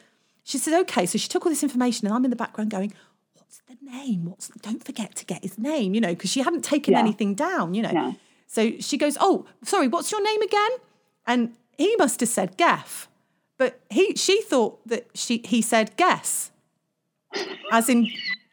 she 0.49 0.59
said, 0.59 0.79
okay. 0.83 1.05
So 1.07 1.19
she 1.19 1.29
took 1.29 1.45
all 1.45 1.51
this 1.51 1.63
information 1.63 2.07
and 2.07 2.15
I'm 2.17 2.25
in 2.25 2.31
the 2.31 2.37
background 2.37 2.71
going, 2.71 2.93
what's 3.35 3.61
the 3.69 3.77
name? 3.83 4.25
What's, 4.27 4.49
don't 4.63 4.83
forget 4.83 5.15
to 5.17 5.25
get 5.27 5.43
his 5.43 5.59
name, 5.59 5.95
you 5.95 6.01
know, 6.01 6.09
because 6.15 6.31
she 6.31 6.41
hadn't 6.41 6.65
taken 6.65 6.93
Yeah. 6.95 7.01
anything 7.01 7.35
down, 7.35 7.75
you 7.75 7.83
know. 7.83 8.17
So 8.47 8.73
she 8.81 8.97
goes, 8.97 9.19
oh, 9.21 9.45
sorry, 9.63 9.89
what's 9.89 10.11
your 10.11 10.23
name 10.23 10.41
again? 10.41 10.71
And 11.27 11.53
he 11.77 11.95
must 11.97 12.21
have 12.21 12.29
said 12.31 12.57
Geff. 12.57 13.09
But 13.59 13.81
he, 13.91 14.15
she 14.15 14.41
thought 14.43 14.81
that 14.89 15.09
she, 15.15 15.43
he 15.45 15.61
said 15.61 15.97
guess, 15.97 16.51
as 17.73 17.89
in 17.89 18.09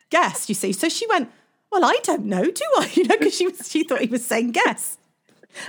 guess, 0.09 0.49
you 0.49 0.55
see. 0.55 0.73
So 0.73 0.89
she 0.89 1.07
went, 1.07 1.29
well, 1.71 1.85
I 1.85 1.99
don't 2.03 2.25
know, 2.25 2.43
do 2.43 2.63
I? 2.77 2.91
You 2.95 3.03
know, 3.05 3.17
because 3.17 3.35
she, 3.35 3.47
was- 3.47 3.69
she 3.69 3.83
thought 3.83 4.01
he 4.01 4.07
was 4.07 4.25
saying 4.25 4.51
guess. 4.51 4.97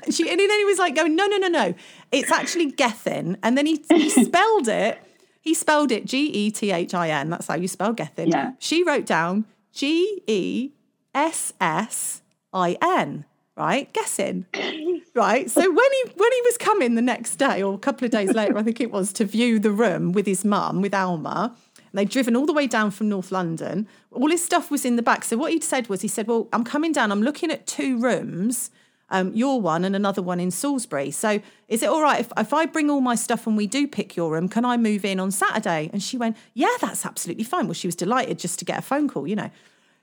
And, 0.04 0.12
she, 0.12 0.28
and 0.28 0.40
then 0.40 0.50
he 0.50 0.64
was 0.64 0.78
like 0.80 0.96
going, 0.96 1.14
no, 1.14 1.26
no, 1.26 1.36
no, 1.36 1.46
no. 1.48 1.74
It's 2.10 2.32
actually 2.32 2.72
Gethin. 2.72 3.36
And 3.44 3.56
then 3.56 3.66
he, 3.66 3.84
he 3.88 4.10
spelled 4.24 4.66
it. 4.68 4.98
He 5.46 5.54
spelled 5.54 5.92
it 5.92 6.06
G 6.06 6.26
E 6.26 6.50
T 6.50 6.72
H 6.72 6.92
I 6.92 7.08
N. 7.08 7.30
That's 7.30 7.46
how 7.46 7.54
you 7.54 7.68
spell 7.68 7.92
Gethin. 7.92 8.30
Yeah. 8.30 8.54
She 8.58 8.82
wrote 8.82 9.06
down 9.06 9.44
G 9.72 10.20
E 10.26 10.72
S 11.14 11.52
S 11.60 12.20
I 12.52 12.76
N, 12.82 13.24
right? 13.56 13.90
Guessing. 13.92 14.46
Right. 15.14 15.50
So 15.50 15.62
when 15.62 15.92
he 15.92 16.10
when 16.14 16.30
he 16.30 16.40
was 16.42 16.58
coming 16.58 16.94
the 16.94 17.00
next 17.00 17.36
day 17.36 17.62
or 17.62 17.72
a 17.72 17.78
couple 17.78 18.04
of 18.04 18.10
days 18.10 18.34
later, 18.34 18.58
I 18.58 18.62
think 18.62 18.82
it 18.82 18.90
was, 18.90 19.14
to 19.14 19.24
view 19.24 19.58
the 19.58 19.70
room 19.70 20.12
with 20.12 20.26
his 20.26 20.44
mum, 20.44 20.82
with 20.82 20.92
Alma, 20.92 21.56
and 21.76 21.98
they'd 21.98 22.10
driven 22.10 22.36
all 22.36 22.44
the 22.44 22.52
way 22.52 22.66
down 22.66 22.90
from 22.90 23.08
North 23.08 23.32
London. 23.32 23.88
All 24.12 24.28
his 24.28 24.44
stuff 24.44 24.70
was 24.70 24.84
in 24.84 24.96
the 24.96 25.02
back. 25.02 25.24
So 25.24 25.38
what 25.38 25.52
he'd 25.52 25.64
said 25.64 25.88
was 25.88 26.02
he 26.02 26.08
said, 26.08 26.26
Well, 26.26 26.48
I'm 26.52 26.64
coming 26.64 26.92
down, 26.92 27.10
I'm 27.10 27.22
looking 27.22 27.50
at 27.50 27.66
two 27.66 27.98
rooms. 27.98 28.70
Um, 29.08 29.32
your 29.34 29.60
one 29.60 29.84
and 29.84 29.94
another 29.94 30.20
one 30.20 30.40
in 30.40 30.50
Salisbury. 30.50 31.12
So 31.12 31.40
is 31.68 31.80
it 31.80 31.88
all 31.88 32.02
right 32.02 32.18
if, 32.20 32.32
if 32.36 32.52
I 32.52 32.66
bring 32.66 32.90
all 32.90 33.00
my 33.00 33.14
stuff 33.14 33.46
and 33.46 33.56
we 33.56 33.68
do 33.68 33.86
pick 33.86 34.16
your 34.16 34.32
room, 34.32 34.48
can 34.48 34.64
I 34.64 34.76
move 34.76 35.04
in 35.04 35.20
on 35.20 35.30
Saturday? 35.30 35.90
And 35.92 36.02
she 36.02 36.16
went, 36.16 36.36
Yeah, 36.54 36.74
that's 36.80 37.06
absolutely 37.06 37.44
fine. 37.44 37.66
Well, 37.66 37.74
she 37.74 37.86
was 37.86 37.94
delighted 37.94 38.40
just 38.40 38.58
to 38.58 38.64
get 38.64 38.78
a 38.78 38.82
phone 38.82 39.08
call, 39.08 39.28
you 39.28 39.36
know. 39.36 39.50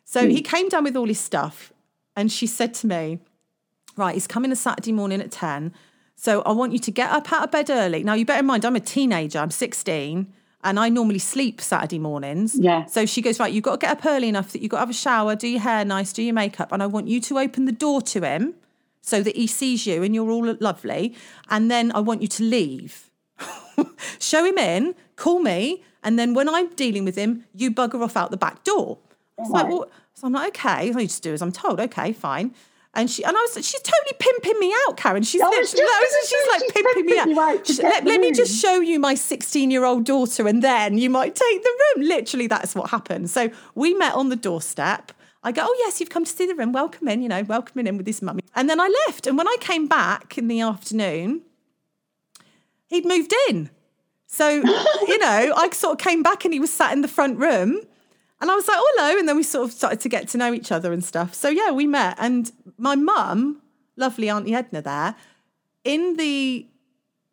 So 0.06 0.28
he 0.30 0.42
came 0.42 0.70
down 0.70 0.84
with 0.86 0.96
all 0.96 1.08
his 1.08 1.20
stuff 1.20 1.74
and 2.16 2.32
she 2.32 2.48
said 2.48 2.74
to 2.76 2.88
me, 2.88 3.20
Right, 3.96 4.14
he's 4.14 4.28
coming 4.28 4.52
a 4.52 4.56
Saturday 4.56 4.92
morning 4.92 5.22
at 5.22 5.32
10. 5.32 5.74
So 6.16 6.42
I 6.44 6.52
want 6.52 6.72
you 6.72 6.80
to 6.80 6.92
get 6.92 7.10
up 7.12 7.32
out 7.32 7.44
of 7.44 7.52
bed 7.52 7.70
early. 7.70 8.04
Now, 8.04 8.14
you 8.14 8.26
better 8.26 8.40
in 8.40 8.46
mind, 8.46 8.66
I'm 8.66 8.76
a 8.76 8.80
teenager, 8.80 9.40
I'm 9.40 9.52
16, 9.52 10.32
and 10.64 10.80
I 10.80 10.90
normally 10.90 11.20
sleep 11.20 11.60
Saturday 11.60 12.00
mornings. 12.00 12.58
Yeah. 12.58 12.86
So 12.86 13.06
she 13.06 13.22
goes, 13.22 13.40
Right, 13.40 13.52
you've 13.52 13.64
got 13.64 13.82
to 13.82 13.86
get 13.86 13.98
up 13.98 14.06
early 14.06 14.30
enough 14.30 14.52
that 14.54 14.62
you've 14.62 14.72
got 14.72 14.78
to 14.78 14.82
have 14.82 14.90
a 14.90 14.94
shower, 14.94 15.36
do 15.36 15.48
your 15.48 15.60
hair 15.60 15.84
nice, 15.84 16.14
do 16.14 16.24
your 16.24 16.34
makeup, 16.34 16.72
and 16.72 16.82
I 16.82 16.88
want 16.88 17.08
you 17.08 17.20
to 17.22 17.40
open 17.40 17.66
the 17.66 17.72
door 17.72 18.02
to 18.02 18.22
him 18.22 18.56
so 19.06 19.22
that 19.22 19.36
he 19.36 19.46
sees 19.46 19.86
you 19.86 20.02
and 20.02 20.16
you're 20.16 20.32
all 20.32 20.56
lovely. 20.60 21.14
And 21.50 21.70
then 21.70 21.92
I 21.94 22.00
want 22.00 22.22
you 22.22 22.28
to 22.30 22.44
leave. 22.44 23.12
Show 24.20 24.46
him 24.46 24.58
in, 24.58 24.96
call 25.18 25.40
me, 25.42 25.84
and 26.04 26.18
then 26.18 26.34
when 26.34 26.48
I'm 26.50 26.70
dealing 26.76 27.04
with 27.06 27.16
him, 27.18 27.44
you 27.54 27.70
bugger 27.70 28.02
off 28.02 28.16
out 28.16 28.32
the 28.32 28.38
back 28.38 28.64
door. 28.64 28.98
I 29.38 29.42
was 29.42 29.52
like, 29.52 29.68
well, 29.68 29.90
so 30.14 30.28
I'm 30.28 30.34
like, 30.34 30.48
okay, 30.58 30.92
I 30.96 31.04
just 31.06 31.22
do 31.22 31.34
as 31.34 31.42
I'm 31.42 31.52
told. 31.52 31.80
Okay, 31.80 32.14
fine. 32.14 32.54
And 32.96 33.10
she 33.10 33.24
and 33.24 33.36
I 33.36 33.42
was 33.42 33.54
she's 33.66 33.82
totally 33.82 34.16
pimping 34.20 34.60
me 34.60 34.74
out, 34.88 34.96
Karen. 34.98 35.24
She's 35.24 35.42
literally, 35.42 35.64
just 35.64 35.74
was- 35.74 35.82
gonna 35.82 36.28
she's 36.28 36.52
like 36.52 36.62
she's 36.62 36.72
pimping 36.72 37.06
me 37.08 37.18
out. 37.18 37.26
pimping 37.26 37.36
you 37.36 37.42
out 37.42 37.68
She- 37.68 37.82
let, 37.82 38.06
let 38.06 38.22
me 38.22 38.32
just 38.32 38.62
show 38.62 38.80
you 38.80 39.00
my 39.00 39.16
16 39.16 39.72
year 39.72 39.84
old 39.84 40.06
daughter, 40.06 40.48
and 40.48 40.62
then 40.64 40.98
you 41.00 41.10
might 41.10 41.36
take 41.36 41.64
the 41.64 41.70
room. 41.98 42.08
Literally, 42.08 42.46
that's 42.48 42.76
what 42.76 42.92
happened. 42.92 43.32
So 43.32 43.50
we 43.76 43.94
met 43.96 44.14
on 44.14 44.30
the 44.30 44.36
doorstep. 44.36 45.12
I 45.44 45.52
go, 45.52 45.64
oh 45.66 45.76
yes, 45.80 46.00
you've 46.00 46.10
come 46.10 46.24
to 46.24 46.32
see 46.32 46.48
the 46.48 46.56
room. 46.56 46.72
Welcome 46.72 47.08
in, 47.08 47.22
you 47.22 47.30
know, 47.30 47.44
welcoming 47.44 47.88
in 47.88 47.98
with 47.98 48.08
his 48.08 48.22
mummy. 48.22 48.44
And 48.56 48.70
then 48.70 48.80
I 48.80 48.88
left. 49.08 49.28
And 49.28 49.38
when 49.38 49.48
I 49.48 49.58
came 49.60 49.88
back 49.88 50.38
in 50.38 50.48
the 50.48 50.62
afternoon, 50.62 51.42
he'd 52.88 53.06
moved 53.06 53.34
in. 53.50 53.70
So, 54.28 54.50
you 55.08 55.20
know, 55.20 55.54
I 55.56 55.70
sort 55.74 55.94
of 55.94 55.98
came 56.04 56.24
back 56.24 56.46
and 56.46 56.54
he 56.54 56.60
was 56.60 56.72
sat 56.72 56.94
in 56.94 57.02
the 57.02 57.08
front 57.08 57.40
room. 57.40 57.82
And 58.40 58.52
I 58.52 58.56
was 58.56 58.68
like, 58.68 58.78
oh, 58.80 58.94
hello. 58.96 59.20
And 59.20 59.28
then 59.28 59.36
we 59.36 59.44
sort 59.44 59.68
of 59.68 59.74
started 59.74 60.00
to 60.02 60.10
get 60.10 60.28
to 60.30 60.38
know 60.38 60.54
each 60.54 60.72
other 60.72 60.94
and 60.94 61.04
stuff. 61.04 61.34
So, 61.34 61.50
yeah, 61.50 61.72
we 61.72 61.88
met. 61.88 62.18
And 62.20 62.52
my 62.78 62.96
mum, 62.96 63.62
lovely 63.96 64.30
Auntie 64.30 64.56
Edna 64.56 64.82
there, 64.82 65.16
in 65.84 66.16
the, 66.18 66.68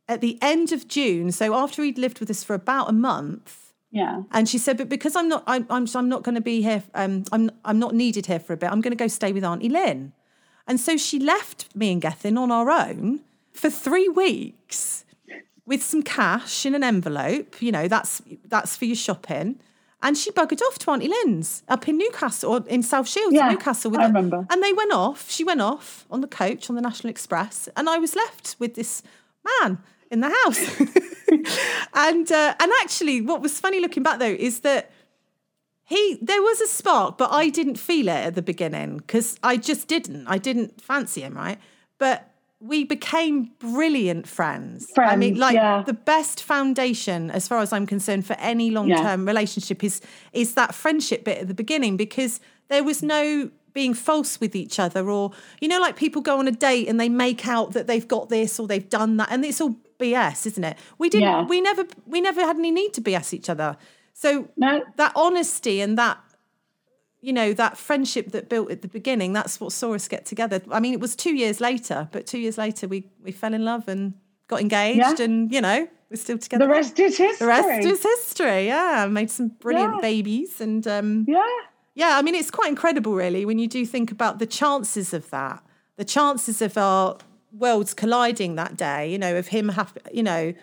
at 0.08 0.20
the 0.20 0.38
end 0.42 0.72
of 0.72 0.88
June, 0.88 1.30
so 1.32 1.54
after 1.54 1.82
he'd 1.82 1.98
lived 1.98 2.20
with 2.20 2.30
us 2.30 2.42
for 2.42 2.54
about 2.54 2.88
a 2.88 2.92
month, 2.92 3.59
Yeah. 3.92 4.22
and 4.30 4.48
she 4.48 4.56
said, 4.58 4.76
but 4.78 4.88
because 4.88 5.16
I'm 5.16 5.28
not, 5.28 5.42
I'm, 5.46 5.66
I'm, 5.68 5.86
I'm 5.94 6.08
not 6.08 6.22
going 6.22 6.36
to 6.36 6.40
be 6.40 6.62
here. 6.62 6.82
Um, 6.94 7.24
I'm, 7.32 7.50
I'm 7.64 7.78
not 7.78 7.94
needed 7.94 8.26
here 8.26 8.38
for 8.38 8.52
a 8.52 8.56
bit. 8.56 8.70
I'm 8.70 8.80
going 8.80 8.92
to 8.92 8.96
go 8.96 9.08
stay 9.08 9.32
with 9.32 9.42
Auntie 9.44 9.68
Lynn. 9.68 10.12
And 10.68 10.78
so 10.78 10.96
she 10.96 11.18
left 11.18 11.74
me 11.74 11.90
and 11.92 12.00
Gethin 12.00 12.38
on 12.38 12.52
our 12.52 12.70
own 12.70 13.20
for 13.52 13.68
three 13.68 14.08
weeks 14.08 15.04
with 15.66 15.82
some 15.82 16.02
cash 16.02 16.64
in 16.64 16.74
an 16.76 16.84
envelope. 16.84 17.60
You 17.60 17.72
know, 17.72 17.88
that's 17.88 18.22
that's 18.46 18.76
for 18.76 18.84
your 18.84 18.94
shopping. 18.96 19.58
And 20.02 20.16
she 20.16 20.30
buggered 20.30 20.62
off 20.62 20.78
to 20.80 20.90
Auntie 20.92 21.08
Lynn's 21.08 21.62
up 21.68 21.86
in 21.88 21.98
Newcastle 21.98 22.52
or 22.52 22.64
in 22.68 22.82
South 22.82 23.08
Shields, 23.08 23.34
Yeah, 23.34 23.50
Newcastle. 23.50 23.94
I 23.98 24.02
her. 24.02 24.06
remember. 24.08 24.46
And 24.48 24.62
they 24.62 24.72
went 24.72 24.92
off. 24.92 25.30
She 25.30 25.42
went 25.44 25.60
off 25.60 26.06
on 26.10 26.20
the 26.20 26.28
coach 26.28 26.70
on 26.70 26.76
the 26.76 26.80
National 26.82 27.10
Express, 27.10 27.68
and 27.76 27.88
I 27.88 27.98
was 27.98 28.14
left 28.14 28.56
with 28.58 28.76
this 28.76 29.02
man 29.44 29.78
in 30.10 30.20
the 30.20 30.28
house. 30.44 30.80
and 31.94 32.30
uh, 32.30 32.54
and 32.58 32.72
actually, 32.82 33.20
what 33.20 33.42
was 33.42 33.58
funny 33.58 33.80
looking 33.80 34.02
back 34.02 34.18
though 34.18 34.26
is 34.26 34.60
that 34.60 34.90
he 35.84 36.18
there 36.22 36.40
was 36.40 36.60
a 36.60 36.66
spark, 36.66 37.18
but 37.18 37.30
I 37.32 37.48
didn't 37.48 37.76
feel 37.76 38.08
it 38.08 38.26
at 38.26 38.34
the 38.34 38.42
beginning 38.42 38.98
because 38.98 39.38
I 39.42 39.56
just 39.56 39.88
didn't. 39.88 40.26
I 40.26 40.38
didn't 40.38 40.80
fancy 40.80 41.22
him, 41.22 41.34
right? 41.34 41.58
But 41.98 42.30
we 42.60 42.84
became 42.84 43.50
brilliant 43.58 44.28
friends. 44.28 44.90
friends 44.94 45.12
I 45.12 45.16
mean, 45.16 45.36
like 45.36 45.54
yeah. 45.54 45.82
the 45.86 45.94
best 45.94 46.42
foundation, 46.42 47.30
as 47.30 47.48
far 47.48 47.60
as 47.60 47.72
I'm 47.72 47.86
concerned, 47.86 48.26
for 48.26 48.34
any 48.34 48.70
long 48.70 48.88
term 48.88 49.26
relationship 49.26 49.82
is 49.82 50.00
is 50.32 50.54
that 50.54 50.74
friendship 50.74 51.24
bit 51.24 51.38
at 51.38 51.48
the 51.48 51.54
beginning 51.54 51.96
because 51.96 52.40
there 52.68 52.84
was 52.84 53.02
no 53.02 53.50
being 53.72 53.94
false 53.94 54.40
with 54.40 54.54
each 54.56 54.78
other 54.78 55.08
or 55.10 55.30
you 55.60 55.68
know 55.68 55.78
like 55.80 55.96
people 55.96 56.20
go 56.22 56.38
on 56.38 56.48
a 56.48 56.52
date 56.52 56.88
and 56.88 56.98
they 57.00 57.08
make 57.08 57.46
out 57.46 57.72
that 57.72 57.86
they've 57.86 58.08
got 58.08 58.28
this 58.28 58.58
or 58.58 58.66
they've 58.66 58.88
done 58.88 59.16
that 59.16 59.28
and 59.30 59.44
it's 59.44 59.60
all 59.60 59.76
BS 59.98 60.46
isn't 60.46 60.64
it 60.64 60.76
we 60.98 61.08
didn't 61.10 61.28
Yeah. 61.28 61.44
we 61.44 61.60
never 61.60 61.84
we 62.06 62.20
never 62.20 62.40
had 62.40 62.56
any 62.56 62.70
need 62.70 62.92
to 62.94 63.00
BS 63.00 63.32
each 63.34 63.48
other 63.50 63.76
so 64.14 64.48
No. 64.56 64.82
that 64.96 65.12
honesty 65.14 65.80
and 65.80 65.96
that 65.98 66.18
you 67.20 67.32
know 67.34 67.52
that 67.52 67.76
friendship 67.76 68.32
that 68.32 68.48
built 68.48 68.70
at 68.70 68.80
the 68.82 68.88
beginning 68.88 69.32
that's 69.34 69.60
what 69.60 69.72
saw 69.72 69.94
us 69.94 70.08
get 70.08 70.24
together 70.24 70.62
i 70.70 70.80
mean 70.80 70.94
it 70.94 71.00
was 71.00 71.14
two 71.14 71.34
years 71.34 71.60
later 71.60 72.08
but 72.12 72.26
two 72.26 72.38
years 72.38 72.56
later 72.56 72.88
we 72.88 73.04
we 73.22 73.30
fell 73.30 73.52
in 73.52 73.62
love 73.64 73.88
and 73.88 74.14
got 74.48 74.60
engaged 74.62 75.18
Yeah. 75.18 75.24
and 75.26 75.52
you 75.52 75.60
know 75.60 75.86
we're 76.08 76.16
still 76.16 76.38
together 76.38 76.64
The 76.64 76.70
rest 76.70 76.98
is 76.98 77.18
history. 77.18 77.36
the 77.38 77.46
rest 77.46 77.84
is 77.86 78.02
history 78.02 78.66
yeah 78.68 79.06
made 79.10 79.30
some 79.30 79.48
brilliant 79.48 79.96
Yeah. 79.96 80.00
babies 80.00 80.60
and 80.62 80.86
um 80.88 81.26
Yeah. 81.28 81.42
Yeah, 81.94 82.16
I 82.16 82.22
mean, 82.22 82.34
it's 82.34 82.50
quite 82.50 82.68
incredible, 82.68 83.14
really, 83.14 83.44
when 83.44 83.58
you 83.58 83.68
do 83.68 83.84
think 83.86 84.10
about 84.10 84.38
the 84.38 84.46
chances 84.46 85.12
of 85.12 85.28
that, 85.30 85.62
the 85.96 86.04
chances 86.04 86.62
of 86.62 86.78
our 86.78 87.18
worlds 87.52 87.94
colliding 87.94 88.54
that 88.56 88.76
day, 88.76 89.10
you 89.10 89.18
know, 89.18 89.36
of 89.36 89.48
him 89.48 89.68
having, 89.70 90.02
you 90.12 90.22
know, 90.22 90.54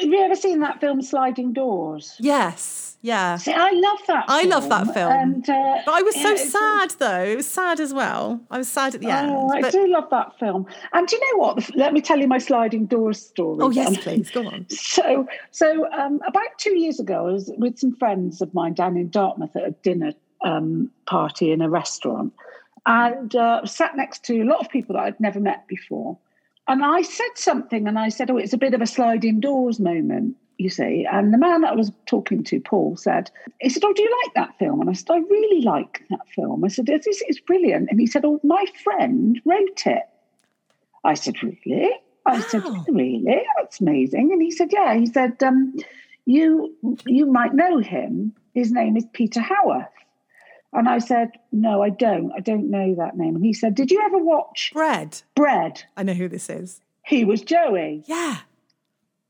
Have 0.00 0.08
you 0.10 0.20
ever 0.20 0.34
seen 0.34 0.60
that 0.60 0.80
film 0.80 1.00
Sliding 1.02 1.52
Doors? 1.52 2.16
yes, 2.18 2.90
yeah. 3.02 3.36
See, 3.36 3.52
I 3.52 3.70
love 3.70 3.98
that. 4.08 4.24
I 4.28 4.44
love 4.44 4.68
that 4.70 4.92
film. 4.94 5.12
And, 5.12 5.48
uh, 5.50 5.78
But 5.84 5.94
I 5.94 6.00
was 6.02 6.14
so 6.14 6.34
sad, 6.36 6.90
though. 6.98 7.22
It 7.24 7.36
was 7.36 7.46
sad 7.46 7.78
as 7.78 7.92
well. 7.92 8.40
I 8.50 8.56
was 8.56 8.66
sad 8.66 8.94
at 8.94 9.02
the 9.02 9.10
end. 9.10 9.30
Oh, 9.30 9.50
I 9.50 9.60
but- 9.60 9.72
do 9.72 9.86
love 9.86 10.08
that 10.10 10.38
film. 10.38 10.66
And 10.94 11.06
do 11.06 11.14
you 11.16 11.20
know 11.34 11.38
what? 11.42 11.76
Let 11.76 11.92
me 11.92 12.00
tell 12.00 12.18
you 12.18 12.26
my 12.26 12.38
sliding 12.38 12.86
doors 12.86 13.20
story. 13.20 13.58
oh, 13.60 13.68
yes, 13.70 13.90
then. 13.90 14.02
please, 14.02 14.30
go 14.30 14.46
on. 14.46 14.64
So, 14.70 15.28
so 15.50 15.86
um, 15.92 16.20
about 16.26 16.46
two 16.58 16.78
years 16.78 16.98
ago, 16.98 17.28
I 17.28 17.32
was 17.32 17.50
with 17.58 17.78
some 17.78 17.94
friends 17.94 18.40
of 18.40 18.54
mine 18.54 18.72
down 18.72 18.96
in 18.96 19.10
Dartmouth 19.10 19.54
at 19.54 19.64
a 19.68 19.72
dinner 19.82 20.12
um, 20.44 20.90
party 21.06 21.50
in 21.50 21.60
a 21.60 21.68
restaurant, 21.68 22.32
and 22.86 23.34
uh, 23.34 23.64
sat 23.66 23.96
next 23.96 24.24
to 24.24 24.42
a 24.42 24.44
lot 24.44 24.60
of 24.60 24.68
people 24.68 24.94
that 24.94 25.02
I'd 25.02 25.20
never 25.20 25.40
met 25.40 25.66
before. 25.66 26.16
And 26.68 26.84
I 26.84 27.02
said 27.02 27.30
something, 27.34 27.88
and 27.88 27.98
I 27.98 28.08
said, 28.08 28.30
"Oh, 28.30 28.36
it's 28.36 28.52
a 28.52 28.58
bit 28.58 28.74
of 28.74 28.80
a 28.80 28.86
sliding 28.86 29.40
doors 29.40 29.80
moment." 29.80 30.36
You 30.56 30.70
see, 30.70 31.04
and 31.10 31.34
the 31.34 31.38
man 31.38 31.62
that 31.62 31.72
I 31.72 31.74
was 31.74 31.90
talking 32.06 32.44
to, 32.44 32.60
Paul, 32.60 32.96
said, 32.96 33.30
"He 33.60 33.68
said, 33.68 33.82
oh, 33.84 33.92
do 33.92 34.02
you 34.02 34.22
like 34.24 34.34
that 34.34 34.56
film?" 34.58 34.80
And 34.80 34.88
I 34.88 34.92
said, 34.92 35.10
"I 35.10 35.18
really 35.18 35.62
like 35.62 36.04
that 36.10 36.28
film." 36.28 36.64
I 36.64 36.68
said, 36.68 36.88
"It's, 36.88 37.06
it's 37.06 37.40
brilliant." 37.40 37.88
And 37.90 38.00
he 38.00 38.06
said, 38.06 38.24
"Oh, 38.24 38.40
my 38.44 38.64
friend 38.82 39.40
wrote 39.44 39.86
it." 39.86 40.04
I 41.02 41.14
said, 41.14 41.42
"Really?" 41.42 41.90
I 42.26 42.40
said, 42.40 42.62
"Really? 42.88 43.42
That's 43.56 43.80
amazing." 43.80 44.32
And 44.32 44.40
he 44.40 44.50
said, 44.50 44.72
"Yeah." 44.72 44.94
He 44.94 45.06
said, 45.06 45.42
um, 45.42 45.74
"You 46.24 46.74
you 47.04 47.26
might 47.26 47.54
know 47.54 47.78
him. 47.78 48.32
His 48.54 48.70
name 48.70 48.96
is 48.96 49.04
Peter 49.12 49.40
Howitt." 49.40 49.88
And 50.74 50.88
I 50.88 50.98
said, 50.98 51.30
"No, 51.52 51.82
I 51.82 51.90
don't. 51.90 52.32
I 52.36 52.40
don't 52.40 52.68
know 52.70 52.94
that 52.96 53.16
name." 53.16 53.36
And 53.36 53.44
he 53.44 53.52
said, 53.52 53.74
"Did 53.74 53.90
you 53.90 54.02
ever 54.04 54.18
watch 54.18 54.70
Bread. 54.74 55.22
Bread?" 55.34 55.82
I 55.96 56.02
know 56.02 56.14
who 56.14 56.28
this 56.28 56.50
is. 56.50 56.80
He 57.06 57.24
was 57.24 57.40
Joey, 57.42 58.02
Yeah. 58.06 58.38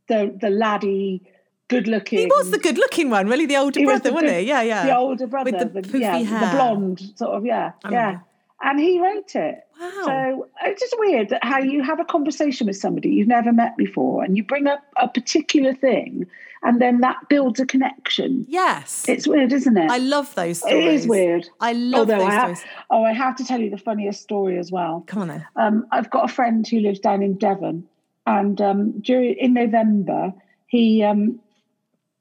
the 0.09 0.35
the 0.41 0.51
laddie 0.51 1.23
good 1.69 1.87
looking. 1.89 2.19
He 2.21 2.27
was 2.27 2.51
the 2.51 2.59
good 2.59 2.77
looking 2.79 3.11
one, 3.11 3.27
really, 3.27 3.47
the 3.47 3.57
older 3.57 3.81
He 3.81 3.87
was 3.87 4.01
brother, 4.01 4.09
the 4.11 4.15
wasn't 4.15 4.33
good- 4.33 4.41
he? 4.43 4.49
Yeah, 4.49 4.63
yeah. 4.63 4.87
the 4.87 4.97
older 4.97 5.27
brother, 5.27 5.51
With 5.51 5.73
the 5.73 5.81
poofy 5.83 6.01
yeah, 6.01 6.19
hair. 6.19 6.41
the 6.41 6.57
blonde 6.57 7.01
sort 7.17 7.33
of, 7.33 7.45
yeah, 7.47 7.73
I 7.85 7.91
yeah. 7.91 7.99
remember. 8.07 8.25
And 8.63 8.81
he 8.81 9.01
wrote 9.01 9.35
it. 9.35 9.59
Wow. 9.81 9.91
So 10.05 10.49
it's 10.63 10.81
just 10.81 10.95
weird 10.99 11.29
that 11.31 11.43
how 11.45 11.59
you 11.59 11.83
have 11.83 12.01
a 12.01 12.05
conversation 12.05 12.67
with 12.67 12.77
somebody 12.77 13.11
you've 13.11 13.29
never 13.29 13.53
met 13.53 13.77
before, 13.77 14.23
and 14.25 14.37
you 14.37 14.45
bring 14.45 14.67
up 14.67 14.83
a 14.97 15.09
particular 15.09 15.75
thing, 15.75 16.27
and 16.65 16.81
then 16.81 17.01
that 17.01 17.17
builds 17.29 17.61
a 17.61 17.67
connection. 17.67 18.47
yes. 18.49 19.05
It's 19.09 19.27
weird, 19.29 19.53
isn't 19.53 19.77
it? 19.77 19.91
I 19.91 19.99
love 19.99 20.35
those 20.35 20.59
it 20.59 20.69
stories. 20.69 21.03
is 21.03 21.07
weird. 21.07 21.49
I 21.61 21.73
love 21.75 22.11
Although 22.11 22.19
those 22.25 22.33
I 22.33 22.39
stories. 22.55 22.65
oh, 22.91 23.05
I 23.05 23.13
have 23.13 23.37
to 23.37 23.45
tell 23.45 23.61
you 23.61 23.71
the 23.71 23.79
funniest 23.79 24.23
story 24.23 24.59
as 24.59 24.73
well. 24.73 25.05
Come 25.07 25.23
on 25.23 25.29
then. 25.29 25.47
Um, 25.57 25.87
I've 25.93 26.11
got 26.11 26.29
a 26.29 26.33
friend 26.33 26.67
who 26.67 26.81
lives 26.81 26.99
down 27.01 27.23
in 27.23 27.37
Devon, 27.39 27.87
and 28.27 28.61
um, 28.61 29.01
during 29.01 29.35
in 29.35 29.53
November 29.53 30.33
he 30.67 31.03
um, 31.03 31.39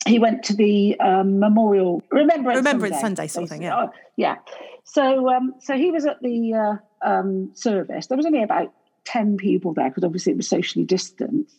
he 0.06 0.20
went 0.20 0.44
to 0.44 0.54
the 0.54 1.00
um, 1.00 1.40
memorial 1.40 2.04
Remembrance 2.12 2.58
Remembrance 2.58 3.00
Sunday, 3.00 3.28
Sunday 3.28 3.28
sort 3.28 3.44
of 3.46 3.50
thing, 3.50 3.60
basically. 3.62 3.88
Oh, 3.88 3.92
yeah. 4.18 4.36
So 4.84 5.30
um, 5.30 5.54
so 5.60 5.76
he 5.76 5.92
was 5.92 6.06
at 6.06 6.22
the 6.22 6.54
uh, 6.54 7.08
um, 7.10 7.52
service. 7.56 8.08
There 8.08 8.18
was 8.18 8.26
only 8.26 8.44
about 8.44 8.74
ten 9.06 9.38
people 9.38 9.74
there 9.74 9.90
because 9.90 10.04
obviously 10.04 10.34
it 10.34 10.38
was 10.38 10.50
socially 10.50 10.84
distanced. 10.86 11.58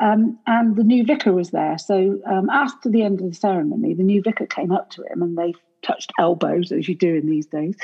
Um, 0.00 0.38
and 0.46 0.76
the 0.76 0.84
new 0.84 1.04
vicar 1.04 1.32
was 1.32 1.50
there. 1.50 1.76
So 1.78 2.20
um, 2.26 2.48
after 2.50 2.88
the 2.88 3.02
end 3.02 3.20
of 3.20 3.28
the 3.28 3.34
ceremony, 3.34 3.94
the 3.94 4.04
new 4.04 4.22
vicar 4.22 4.46
came 4.46 4.70
up 4.70 4.90
to 4.90 5.02
him 5.02 5.22
and 5.22 5.36
they 5.36 5.54
touched 5.82 6.12
elbows, 6.18 6.72
as 6.72 6.88
you 6.88 6.94
do 6.94 7.14
in 7.14 7.26
these 7.26 7.46
days. 7.46 7.76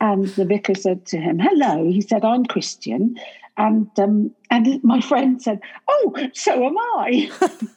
And 0.00 0.26
the 0.28 0.44
vicar 0.44 0.74
said 0.74 1.06
to 1.06 1.18
him, 1.18 1.38
"Hello." 1.38 1.84
He 1.90 2.00
said, 2.00 2.24
"I'm 2.24 2.44
Christian." 2.44 3.18
And 3.56 3.88
um, 3.98 4.34
and 4.50 4.82
my 4.82 5.00
friend 5.00 5.40
said, 5.40 5.60
"Oh, 5.88 6.14
so 6.34 6.66
am 6.66 6.76
I." 6.78 7.30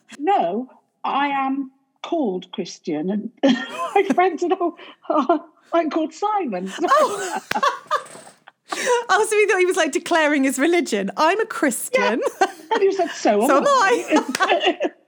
no, 0.20 0.70
I 1.04 1.28
am 1.28 1.72
called 2.02 2.52
Christian. 2.52 3.10
And 3.10 3.32
my 3.44 4.04
friend 4.14 4.40
said, 4.40 4.52
"Oh, 4.60 4.78
oh, 5.10 5.46
I'm 5.74 5.90
called 5.90 6.14
Simon." 6.14 6.72
Oh, 9.08 9.26
so 9.30 9.38
he 9.38 9.46
thought 9.46 9.60
he 9.60 9.66
was 9.66 9.78
like 9.78 9.92
declaring 9.92 10.44
his 10.44 10.60
religion. 10.60 11.10
I'm 11.16 11.40
a 11.40 11.46
Christian. 11.46 12.20
And 12.76 12.84
he 12.84 12.92
said, 12.94 13.10
"So 13.12 13.42
am 13.44 13.48
So 13.48 13.58
am 13.58 13.64
I." 13.68 14.92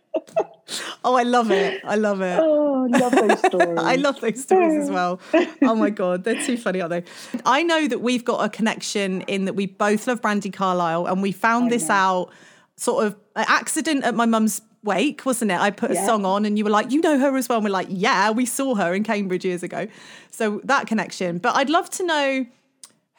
Oh, 1.05 1.15
I 1.15 1.24
love 1.24 1.49
it. 1.51 1.80
I 1.86 1.95
love 1.95 2.20
it. 2.22 2.38
oh, 2.41 2.84
I 2.93 2.97
love 2.97 3.13
those 3.13 3.39
stories. 3.45 3.80
I 3.80 3.95
love 3.95 4.20
those 4.20 4.41
stories 4.43 4.84
as 4.84 4.91
well. 4.91 5.22
Oh 5.61 5.76
my 5.76 5.89
god, 6.01 6.26
they're 6.26 6.41
too 6.43 6.57
funny, 6.57 6.82
aren't 6.82 6.89
they? 6.91 7.39
I 7.45 7.63
know 7.63 7.88
that 7.88 8.01
we've 8.01 8.26
got 8.26 8.43
a 8.43 8.49
connection 8.49 9.22
in 9.22 9.45
that 9.45 9.53
we 9.53 9.65
both 9.68 10.07
love 10.07 10.20
Brandi 10.22 10.51
Carlile, 10.51 11.05
and 11.05 11.22
we 11.22 11.32
found 11.32 11.68
oh, 11.68 11.70
this 11.70 11.89
out 11.89 12.30
sort 12.76 13.05
of 13.05 13.15
an 13.38 13.45
accident 13.47 14.03
at 14.03 14.13
my 14.15 14.26
mum's 14.26 14.61
wake, 14.84 15.26
wasn't 15.26 15.51
it? 15.51 15.59
I 15.59 15.72
put 15.72 15.91
a 15.91 15.93
Yeah. 15.93 16.05
song 16.05 16.26
on, 16.26 16.43
and 16.43 16.57
you 16.57 16.65
were 16.65 16.70
like, 16.72 16.91
"You 16.91 16.99
know 16.99 17.18
her 17.18 17.38
as 17.38 17.47
well." 17.47 17.59
And 17.59 17.63
we're 17.65 17.72
like, 17.72 17.88
"Yeah, 17.89 18.32
we 18.32 18.45
saw 18.45 18.76
her 18.76 18.93
in 18.93 19.03
Cambridge 19.03 19.45
years 19.45 19.63
ago." 19.63 19.88
So 20.32 20.59
that 20.65 20.86
connection. 20.88 21.38
But 21.38 21.55
I'd 21.55 21.70
love 21.70 21.89
to 21.91 22.03
know 22.05 22.45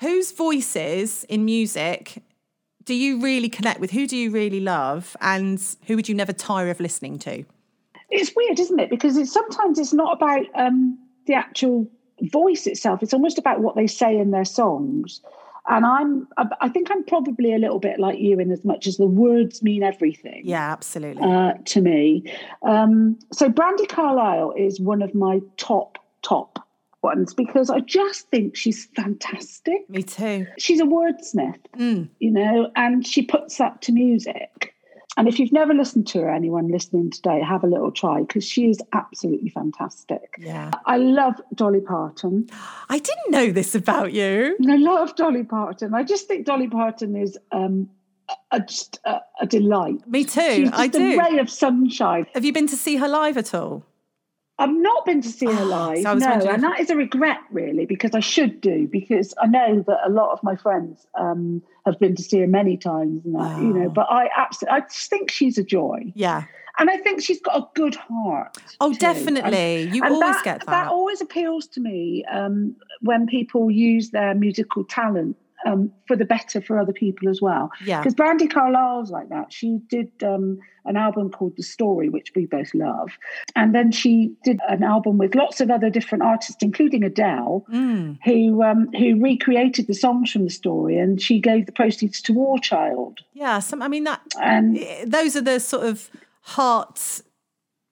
whose 0.00 0.32
voices 0.32 1.24
in 1.30 1.46
music 1.46 2.22
do 2.88 2.94
you 2.94 3.20
really 3.20 3.50
connect 3.50 3.80
with? 3.80 3.90
Who 3.90 4.06
do 4.06 4.16
you 4.16 4.30
really 4.30 4.60
love, 4.60 5.14
and 5.20 5.62
who 5.86 5.94
would 5.96 6.08
you 6.08 6.14
never 6.14 6.32
tire 6.32 6.70
of 6.70 6.80
listening 6.80 7.18
to? 7.20 7.44
it's 8.10 8.32
weird, 8.34 8.58
isn't 8.58 8.80
it? 8.80 8.88
Because 8.88 9.18
it's 9.18 9.30
sometimes 9.30 9.78
it's 9.78 9.92
not 9.92 10.16
about 10.16 10.46
um, 10.54 10.98
the 11.26 11.34
actual 11.34 11.86
voice 12.32 12.66
itself. 12.66 13.02
It's 13.02 13.12
almost 13.12 13.36
about 13.36 13.60
what 13.60 13.76
they 13.76 13.86
say 13.86 14.16
in 14.16 14.30
their 14.30 14.46
songs. 14.46 15.20
And 15.68 15.84
I'm, 15.84 16.26
I- 16.38 16.46
I 16.62 16.68
think 16.70 16.90
I'm 16.90 17.04
probably 17.04 17.52
a 17.54 17.58
little 17.58 17.78
bit 17.78 18.00
like 18.00 18.18
you 18.18 18.40
in 18.40 18.50
as 18.50 18.64
much 18.64 18.86
as 18.86 18.96
the 18.96 19.06
words 19.06 19.62
mean 19.62 19.82
everything. 19.82 20.40
Yeah, 20.44 20.72
absolutely. 20.72 21.22
uh, 21.22 21.52
to 21.66 21.82
me. 21.82 22.32
Um, 22.62 23.18
so 23.30 23.50
Brandi 23.50 23.86
Carlile 23.86 24.54
is 24.56 24.80
one 24.80 25.02
of 25.02 25.14
my 25.14 25.40
top 25.58 25.98
top 26.22 26.66
ones 27.02 27.34
because 27.34 27.70
I 27.70 27.80
just 27.80 28.28
think 28.30 28.56
she's 28.56 28.86
fantastic. 28.96 29.88
Me 29.88 30.02
too. 30.02 30.46
She's 30.58 30.80
a 30.80 30.84
wordsmith, 30.84 31.58
Mm. 31.76 32.08
you 32.18 32.30
know, 32.30 32.70
and 32.76 33.06
she 33.06 33.22
puts 33.22 33.58
that 33.58 33.82
to 33.82 33.92
music. 33.92 34.74
And 35.16 35.26
if 35.26 35.40
you've 35.40 35.52
never 35.52 35.74
listened 35.74 36.06
to 36.08 36.20
her, 36.20 36.30
anyone 36.30 36.68
listening 36.68 37.10
today, 37.10 37.40
have 37.42 37.64
a 37.64 37.66
little 37.66 37.90
try 37.90 38.20
because 38.20 38.44
she 38.44 38.68
is 38.70 38.80
absolutely 38.92 39.48
fantastic. 39.48 40.34
Yeah. 40.38 40.70
I 40.86 40.96
love 40.98 41.34
Dolly 41.54 41.80
Parton. 41.80 42.48
I 42.88 42.98
didn't 42.98 43.30
know 43.30 43.50
this 43.50 43.74
about 43.74 44.12
you. 44.12 44.56
I 44.68 44.76
love 44.76 45.16
Dolly 45.16 45.42
Parton. 45.42 45.92
I 45.94 46.04
just 46.04 46.28
think 46.28 46.46
Dolly 46.46 46.68
Parton 46.68 47.16
is 47.16 47.36
um, 47.50 47.90
a, 48.52 48.60
just 48.60 49.00
a, 49.04 49.18
a 49.40 49.46
delight. 49.46 50.06
Me 50.06 50.24
too. 50.24 50.70
I 50.72 50.84
a 50.84 50.88
do. 50.88 51.18
ray 51.18 51.38
of 51.38 51.50
sunshine. 51.50 52.26
Have 52.34 52.44
you 52.44 52.52
been 52.52 52.68
to 52.68 52.76
see 52.76 52.96
her 52.96 53.08
live 53.08 53.36
at 53.36 53.54
all? 53.54 53.84
I've 54.60 54.74
not 54.74 55.04
been 55.06 55.20
to 55.22 55.28
see 55.28 55.46
her 55.46 55.62
Oh, 55.62 55.64
live, 55.64 56.02
so 56.02 56.14
no, 56.14 56.26
and 56.50 56.62
that 56.64 56.80
is 56.80 56.90
a 56.90 56.96
regret, 56.96 57.38
really, 57.52 57.86
because 57.86 58.12
I 58.14 58.20
should 58.20 58.60
do. 58.60 58.88
Because 58.90 59.32
I 59.40 59.46
know 59.46 59.84
that 59.86 59.98
a 60.04 60.10
lot 60.10 60.32
of 60.32 60.42
my 60.42 60.56
friends 60.56 61.06
um, 61.18 61.62
have 61.86 61.98
been 62.00 62.16
to 62.16 62.22
see 62.22 62.40
her 62.40 62.46
many 62.48 62.76
times, 62.76 63.24
and 63.24 63.34
that, 63.36 63.60
you 63.62 63.72
know. 63.72 63.88
But 63.88 64.06
I 64.10 64.28
absolutely, 64.36 64.76
I 64.76 64.80
just 64.80 65.08
think 65.10 65.30
she's 65.30 65.58
a 65.58 65.62
joy, 65.62 66.12
Yeah. 66.16 66.44
and 66.78 66.90
I 66.90 66.96
think 66.96 67.22
she's 67.22 67.40
got 67.40 67.56
a 67.56 67.68
good 67.74 67.94
heart. 67.94 68.58
Oh, 68.80 68.92
too. 68.92 68.98
definitely. 68.98 69.84
And- 69.84 69.94
you 69.94 70.02
and 70.02 70.14
always 70.14 70.34
that, 70.36 70.44
get 70.44 70.58
that. 70.60 70.66
That 70.66 70.88
always 70.88 71.20
appeals 71.20 71.66
to 71.68 71.80
me 71.80 72.24
um, 72.30 72.74
when 73.00 73.26
people 73.26 73.70
use 73.70 74.10
their 74.10 74.34
musical 74.34 74.82
talent 74.84 75.36
um, 75.66 75.90
for 76.06 76.16
the 76.16 76.24
better 76.24 76.60
for 76.60 76.78
other 76.78 76.92
people 76.92 77.28
as 77.28 77.40
well. 77.42 77.70
yeah. 77.84 78.00
Because 78.00 78.14
Brandi 78.14 78.48
Carlile's 78.50 79.10
like 79.10 79.28
that. 79.30 79.52
She 79.52 79.80
did 79.88 80.10
um, 80.22 80.58
an 80.84 80.96
album 80.96 81.30
called 81.30 81.56
The 81.56 81.62
Story, 81.62 82.08
which 82.08 82.32
we 82.36 82.46
both 82.46 82.72
love. 82.74 83.10
And 83.56 83.74
then 83.74 83.90
she 83.90 84.34
did 84.44 84.60
an 84.68 84.82
album 84.82 85.18
with 85.18 85.34
lots 85.34 85.60
of 85.60 85.70
other 85.70 85.90
different 85.90 86.22
artists, 86.22 86.62
including 86.62 87.02
Adele, 87.02 87.64
Mm. 87.72 88.18
who 88.24 88.62
um, 88.62 88.88
who 88.92 89.20
recreated 89.20 89.86
the 89.86 89.94
songs 89.94 90.30
from 90.30 90.44
the 90.44 90.50
story. 90.50 90.96
And 90.98 91.20
she 91.20 91.40
gave 91.40 91.66
the 91.66 91.72
proceeds 91.72 92.22
to 92.22 92.32
War 92.32 92.58
Child. 92.58 93.20
Yeah. 93.32 93.58
Some, 93.58 93.82
I 93.82 93.88
mean, 93.88 94.04
that 94.04 94.20
And 94.40 94.78
eh, 94.78 95.04
those 95.06 95.34
are 95.36 95.42
the 95.42 95.58
sort 95.60 95.84
of 95.84 96.08
heart 96.42 97.22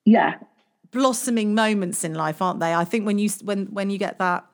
yeah, 0.05 0.37
blossoming 0.93 1.55
moments 1.55 2.05
in 2.05 2.15
life, 2.15 2.41
aren't 2.41 2.61
they? 2.61 2.73
I 2.73 2.85
think 2.85 3.05
when 3.07 3.19
you 3.19 3.29
when 3.43 3.67
when 3.67 3.91
you 3.91 3.99
get 3.99 4.19
that 4.19 4.47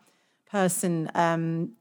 person, 0.50 1.10
um, 1.14 1.72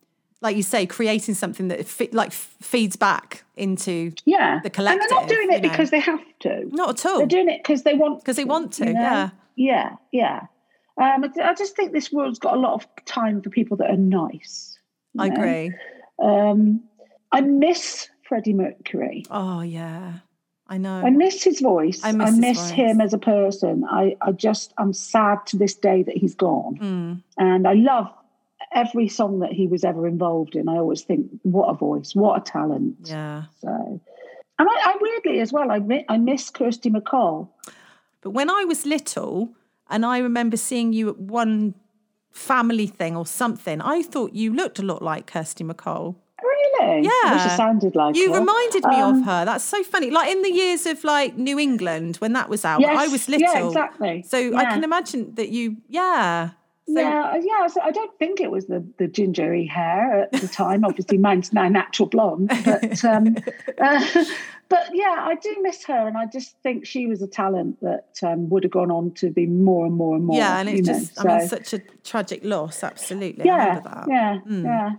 like 0.42 0.58
you 0.58 0.64
say, 0.64 0.86
creating 0.86 1.36
something 1.36 1.68
that 1.68 1.86
fe- 1.88 2.10
like 2.12 2.32
feeds 2.32 2.96
back 2.96 3.44
into 3.56 4.12
yeah. 4.26 4.60
The 4.64 4.72
and 4.78 5.00
they're 5.00 5.08
not 5.10 5.30
doing 5.30 5.50
it 5.52 5.56
you 5.58 5.62
know. 5.62 5.70
because 5.70 5.92
they 5.92 6.00
have 6.00 6.20
to. 6.42 6.66
not 6.72 6.89
at 6.89 7.06
all 7.06 7.20
They're 7.20 7.28
doing 7.28 7.50
it 7.50 7.62
because 7.64 7.84
they 7.84 7.94
want 7.94 8.20
because 8.22 8.36
they 8.38 8.46
want 8.46 8.74
to. 8.74 8.88
you 8.88 8.94
know? 8.94 9.00
Yeah. 9.02 9.30
Yeah, 9.56 9.96
yeah. 10.12 10.39
Um, 10.98 11.24
I- 11.24 11.50
I 11.50 11.54
just 11.54 11.76
think 11.76 11.92
this 11.94 12.12
world's 12.12 12.39
got 12.39 12.56
a 12.56 12.60
lot 12.60 12.74
of 12.74 12.88
time 13.06 13.42
for 13.42 13.50
people 13.50 13.78
that 13.78 13.89
are 13.89 13.98
nice. 13.98 14.78
I 15.18 15.30
know? 15.30 15.36
agree. 15.36 15.74
Um, 16.22 16.84
I 17.32 17.42
miss 17.42 18.10
Freddie 18.28 18.54
Mercury. 18.54 19.26
Oh 19.30 19.62
yeah. 19.62 20.14
I 20.68 20.78
know. 20.78 21.02
I 21.02 21.10
miss 21.10 21.44
his 21.44 21.60
voice. 21.60 22.02
I 22.02 22.10
I 22.10 22.12
miss 22.14 22.38
miss, 22.38 22.58
voice. 22.58 22.70
him 22.72 23.02
as 23.02 23.14
a 23.14 23.18
person. 23.18 23.84
I, 23.89 24.16
I 24.22 24.32
just, 24.32 24.74
I'm 24.78 24.94
sad 24.94 25.46
to 25.48 25.58
this 25.58 25.76
day 25.76 26.02
that 26.04 26.16
he's 26.16 26.34
gone. 26.34 26.78
Mm. 26.78 27.24
And 27.38 27.68
I 27.68 27.74
love 27.74 28.08
every 28.74 29.07
song 29.07 29.39
that 29.39 29.51
he 29.51 29.67
was 29.67 29.84
ever 29.84 30.07
involved 30.07 30.55
in. 30.55 30.69
I 30.69 30.78
always 30.78 31.01
think, 31.03 31.28
what 31.43 31.67
a 31.67 31.74
voice, 31.74 32.15
what 32.15 32.38
a 32.41 32.41
talent. 32.43 32.95
Yeah. 33.03 33.43
So, 33.59 33.67
and 34.59 34.69
I, 34.69 34.91
I 34.91 34.95
weirdly 34.99 35.39
as 35.39 35.51
well, 35.51 35.72
I, 35.72 35.80
mi- 35.80 36.05
I 36.07 36.17
miss 36.17 36.49
Kirsty 36.49 36.89
MacColl. 36.89 37.49
But 38.22 38.32
when 38.32 38.49
I 38.49 38.63
was 38.65 38.86
little, 38.86 39.49
and 39.89 40.05
I 40.05 40.19
remember 40.19 40.55
seeing 40.57 40.93
you 40.93 41.09
at 41.09 41.17
one 41.19 41.74
family 42.32 42.88
thing 42.88 43.17
or 43.17 43.26
something, 43.26 43.82
I 43.82 44.01
thought 44.03 44.34
you 44.34 44.53
looked 44.53 44.80
a 44.80 44.84
lot 44.84 45.01
like 45.01 45.28
Kirsty 45.28 45.63
MacColl. 45.63 46.15
Really? 46.41 47.03
Yeah. 47.03 47.45
it 47.53 47.57
sounded 47.57 47.95
like 47.95 48.15
You 48.15 48.32
her. 48.34 48.39
reminded 48.39 48.86
me 48.86 48.95
Um, 48.95 49.19
of 49.19 49.26
her. 49.26 49.45
That's 49.45 49.63
so 49.63 49.84
funny. 49.84 50.09
Like 50.11 50.32
in 50.32 50.41
the 50.41 50.51
years 50.51 50.86
of 50.86 51.03
like 51.03 51.38
New 51.38 51.59
England 51.59 52.17
when 52.17 52.34
that 52.34 52.47
was 52.49 52.63
out, 52.63 52.80
Yes, 52.82 52.97
I 52.97 53.07
was 53.09 53.28
little. 53.28 53.47
Yeah, 53.53 53.67
exactly. 53.67 54.24
So 54.28 54.55
I 54.55 54.65
can 54.65 54.84
imagine 54.84 55.36
that 55.36 55.49
you, 55.49 55.78
yeah. 55.89 56.51
So, 56.88 56.99
yeah, 56.99 57.39
yeah. 57.41 57.67
So 57.67 57.79
I 57.82 57.91
don't 57.91 58.17
think 58.19 58.41
it 58.41 58.49
was 58.51 58.65
the 58.65 58.84
the 58.97 59.07
gingery 59.07 59.65
hair 59.65 60.23
at 60.23 60.32
the 60.32 60.47
time. 60.61 60.84
Obviously, 60.84 61.17
mine's 61.17 61.53
now 61.53 61.67
natural 61.69 62.09
blonde, 62.09 62.49
but 62.65 63.05
um, 63.05 63.38
uh, 63.79 64.05
but 64.67 64.89
yeah, 64.93 65.15
I 65.19 65.36
do 65.36 65.55
miss 65.61 65.86
her, 65.86 66.07
and 66.07 66.17
I 66.17 66.25
just 66.25 66.57
think 66.63 66.86
she 66.86 67.05
was 67.07 67.21
a 67.21 67.27
talent 67.27 67.79
that 67.82 68.17
um, 68.23 68.49
would 68.49 68.63
have 68.63 68.71
gone 68.71 68.89
on 68.91 69.11
to 69.15 69.29
be 69.29 69.45
more 69.45 69.86
and 69.86 69.95
more 69.95 70.15
and 70.15 70.25
more. 70.25 70.38
yeah, 70.38 70.59
and 70.59 70.67
it's 70.69 70.88
know, 70.88 70.93
just, 70.93 71.19
I 71.25 71.38
mean, 71.39 71.47
such 71.47 71.73
a 71.73 71.79
tragic 72.03 72.41
loss. 72.43 72.84
Absolutely. 72.84 73.45
Yeah, 73.45 73.79
yeah, 74.07 74.39
Mm. 74.47 74.63
yeah. 74.63 74.91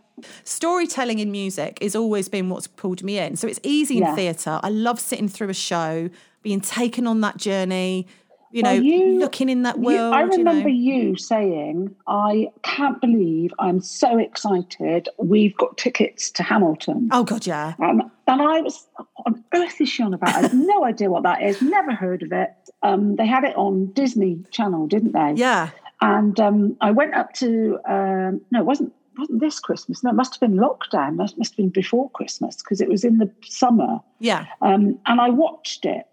Storytelling 0.44 1.18
in 1.18 1.30
music 1.32 1.78
has 1.82 1.96
always 1.96 2.28
been 2.28 2.48
what's 2.48 2.66
pulled 2.66 3.02
me 3.02 3.18
in. 3.18 3.36
So 3.36 3.48
it's 3.48 3.60
easy 3.62 3.96
in 3.96 4.02
Yeah. 4.04 4.14
theatre. 4.14 4.60
I 4.62 4.68
love 4.68 5.00
sitting 5.00 5.28
through 5.28 5.48
a 5.48 5.54
show, 5.54 6.10
being 6.42 6.60
taken 6.60 7.06
on 7.06 7.20
that 7.22 7.36
journey, 7.38 8.06
you 8.52 8.62
know, 8.62 8.70
Well, 8.70 8.82
you- 8.82 9.18
looking 9.18 9.48
in 9.48 9.62
that 9.62 9.76
You- 9.76 9.82
world. 9.84 10.14
I 10.14 10.22
you 10.24 10.30
remember 10.30 10.68
know. 10.68 10.74
you 10.74 11.16
saying, 11.16 11.94
"I 12.06 12.50
can't 12.62 13.00
believe 13.00 13.52
I'm 13.58 13.80
so 13.80 14.18
excited. 14.18 15.08
We've 15.18 15.56
got 15.56 15.76
tickets 15.78 16.30
to 16.32 16.42
Hamilton." 16.42 17.08
Oh, 17.12 17.24
God, 17.24 17.46
yeah. 17.46 17.74
Um, 17.80 18.10
and 18.26 18.42
I 18.42 18.60
was, 18.60 18.86
on 19.26 19.42
earth 19.54 19.80
is 19.80 19.88
she 19.88 20.02
on 20.02 20.14
about? 20.14 20.34
I 20.34 20.40
have 20.42 20.54
no 20.54 20.84
idea 20.92 21.10
what 21.10 21.22
that 21.24 21.42
is, 21.42 21.60
never 21.62 21.92
heard 21.94 22.22
of 22.22 22.32
it. 22.32 22.50
um, 22.82 23.16
they 23.16 23.26
had 23.26 23.44
it 23.44 23.54
on 23.56 23.86
Disney 23.92 24.38
Channel, 24.50 24.86
didn't 24.86 25.12
they? 25.12 25.34
Yeah. 25.36 25.70
And 26.00 26.38
um, 26.40 26.76
I 26.80 26.90
went 26.90 27.14
up 27.14 27.32
to 27.34 27.78
um, 27.88 28.40
no, 28.50 28.60
it 28.60 28.66
wasn't 28.66 28.92
wasn't 29.18 29.40
this 29.40 29.60
Christmas. 29.60 30.02
No, 30.02 30.10
it 30.10 30.14
must 30.14 30.34
have 30.34 30.40
been 30.40 30.58
lockdown. 30.58 31.14
Must 31.16 31.36
must 31.38 31.52
have 31.52 31.56
been 31.58 31.68
before 31.68 32.10
Christmas 32.10 32.56
because 32.56 32.80
it 32.80 32.88
was 32.88 33.04
in 33.04 33.18
the 33.18 33.30
summer. 33.44 34.00
Yeah. 34.18 34.46
Um, 34.62 34.98
and 35.06 35.20
I 35.20 35.28
watched 35.30 35.84
it, 35.84 36.06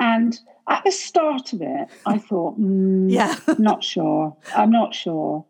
and 0.00 0.38
at 0.68 0.84
the 0.84 0.90
start 0.92 1.52
of 1.52 1.62
it, 1.62 1.88
I 2.06 2.18
thought, 2.18 2.60
mm, 2.60 3.10
Yeah. 3.10 3.36
not 3.58 3.82
sure. 3.82 4.36
I'm 4.54 4.70
not 4.70 4.94
sure. 4.94 5.44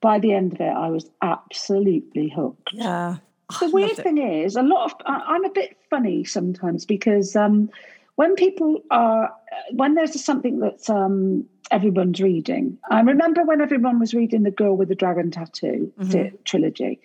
By 0.00 0.18
the 0.18 0.32
end 0.32 0.52
of 0.52 0.60
it, 0.60 0.64
I 0.68 0.90
was 0.90 1.10
absolutely 1.22 2.28
hooked. 2.28 2.70
Yeah. 2.72 3.16
The 3.60 3.70
weird 3.70 3.96
thing 3.96 4.18
is, 4.18 4.56
a 4.56 4.62
lot 4.62 4.84
of 4.84 4.94
I- 5.06 5.24
I'm 5.26 5.44
a 5.44 5.50
bit 5.50 5.76
funny 5.88 6.22
sometimes 6.24 6.84
because 6.84 7.34
um, 7.34 7.70
when 8.16 8.34
people 8.34 8.82
are 8.90 9.32
when 9.72 9.94
there's 9.94 10.22
something 10.22 10.60
that's 10.60 10.90
um, 10.90 11.46
everyone's 11.70 12.20
reading. 12.20 12.76
I 12.90 13.00
remember 13.00 13.42
when 13.44 13.60
everyone 13.62 13.98
was 13.98 14.12
reading 14.14 14.42
The 14.42 14.50
Girl 14.50 14.76
with 14.76 14.88
the 14.88 14.94
Dragon 14.94 15.30
Tattoo 15.30 15.90
Mm-hmm. 15.98 16.36
trilogy, 16.44 17.00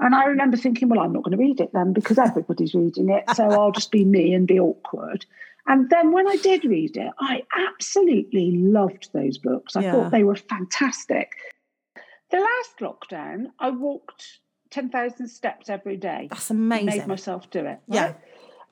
and 0.00 0.14
I 0.16 0.24
remember 0.24 0.56
thinking, 0.56 0.88
well, 0.88 1.00
I'm 1.00 1.12
not 1.12 1.22
going 1.22 1.36
to 1.36 1.42
read 1.42 1.60
it 1.60 1.72
then 1.72 1.92
because 1.92 2.18
everybody's 2.18 2.74
reading 2.74 3.08
it, 3.08 3.24
so 3.34 3.44
I'll 3.52 3.72
just 3.72 3.90
be 3.92 4.04
me 4.04 4.34
and 4.34 4.46
be 4.48 4.58
awkward. 4.58 5.24
And 5.66 5.88
then 5.90 6.12
when 6.12 6.28
I 6.28 6.36
did 6.36 6.64
read 6.64 6.96
it, 6.96 7.10
I 7.18 7.42
absolutely 7.56 8.50
loved 8.58 9.10
those 9.12 9.38
books. 9.38 9.76
I 9.76 9.82
Yeah. 9.82 9.92
thought 9.92 10.10
they 10.10 10.24
were 10.24 10.36
fantastic. 10.36 11.32
The 12.30 12.38
last 12.38 12.78
lockdown, 12.80 13.46
I 13.58 13.70
walked 13.70 14.40
10,000 14.70 15.28
steps 15.28 15.70
every 15.70 15.96
day 15.96 16.28
That's 16.30 16.50
amazing. 16.50 16.86
made 16.86 17.06
myself 17.06 17.48
do 17.50 17.60
it. 17.64 17.78
Yeah. 17.86 18.14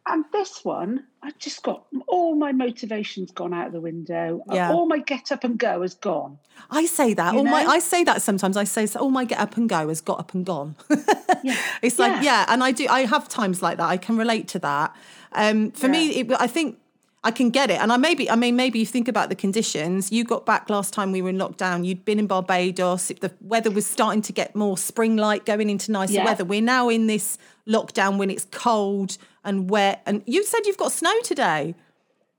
And 0.05 0.25
this 0.33 0.65
one, 0.65 1.05
I 1.23 1.31
just 1.39 1.63
got 1.63 1.87
all 2.09 2.35
my 2.35 2.51
motivation's 2.51 3.31
gone 3.31 3.55
out 3.55 3.69
of 3.69 3.73
the 3.73 3.81
window. 3.81 4.43
Yeah. 4.51 4.73
All 4.73 4.87
my 4.89 4.99
get 4.99 5.31
up 5.31 5.45
and 5.45 5.57
go 5.57 5.83
has 5.83 5.95
gone. 5.95 6.39
I 6.73 6.87
say 6.87 7.15
that. 7.15 7.33
You 7.35 7.39
All 7.39 7.45
my? 7.45 7.65
I 7.65 7.79
say 7.79 8.03
that 8.03 8.21
sometimes. 8.21 8.57
I 8.57 8.65
say, 8.65 8.89
"All 8.99 9.11
my 9.11 9.25
get 9.25 9.39
up 9.39 9.57
and 9.57 9.69
go 9.69 9.87
has 9.89 10.01
got 10.01 10.19
up 10.19 10.35
and 10.35 10.45
gone." 10.45 10.75
Yeah. 11.45 11.57
It's 11.83 11.99
like, 12.01 12.13
Yeah. 12.15 12.23
yeah, 12.23 12.45
and 12.49 12.63
I 12.65 12.71
do. 12.73 12.87
I 12.89 13.05
have 13.05 13.29
times 13.29 13.63
like 13.63 13.77
that. 13.79 13.87
I 13.89 13.97
can 13.97 14.17
relate 14.17 14.47
to 14.49 14.59
that. 14.61 14.95
Um, 15.33 15.71
for 15.73 15.89
me, 15.89 16.09
it, 16.21 16.33
I 16.39 16.47
think 16.49 16.79
I 17.25 17.31
can 17.31 17.51
get 17.51 17.71
it. 17.71 17.81
And 17.81 17.93
I 17.93 17.97
maybe, 17.97 18.29
I 18.29 18.35
mean, 18.35 18.57
maybe 18.57 18.81
you 18.81 18.87
think 18.87 19.07
about 19.07 19.29
the 19.29 19.37
conditions. 19.37 20.11
You 20.11 20.25
got 20.25 20.45
back 20.45 20.69
last 20.69 20.93
time 20.93 21.13
we 21.13 21.23
were 21.23 21.29
in 21.29 21.39
lockdown. 21.39 21.85
You'd 21.85 22.05
been 22.05 22.19
in 22.19 22.27
Barbados. 22.27 23.09
The 23.09 23.33
weather 23.41 23.71
was 23.71 23.87
starting 23.87 24.23
to 24.23 24.33
get 24.33 24.57
more 24.57 24.77
spring-like, 24.77 25.45
going 25.45 25.71
into 25.71 25.93
nicer 25.93 26.15
Yeah. 26.15 26.25
weather. 26.25 26.45
We're 26.45 26.61
now 26.61 26.89
in 26.89 27.07
this 27.07 27.39
lockdown 27.67 28.19
when 28.19 28.29
it's 28.29 28.47
cold 28.51 29.19
and 29.45 29.71
wet. 29.71 30.03
And 30.05 30.23
you 30.27 30.45
said 30.45 30.67
you've 30.67 30.77
got 30.77 30.91
snow 30.91 31.13
today. 31.23 31.77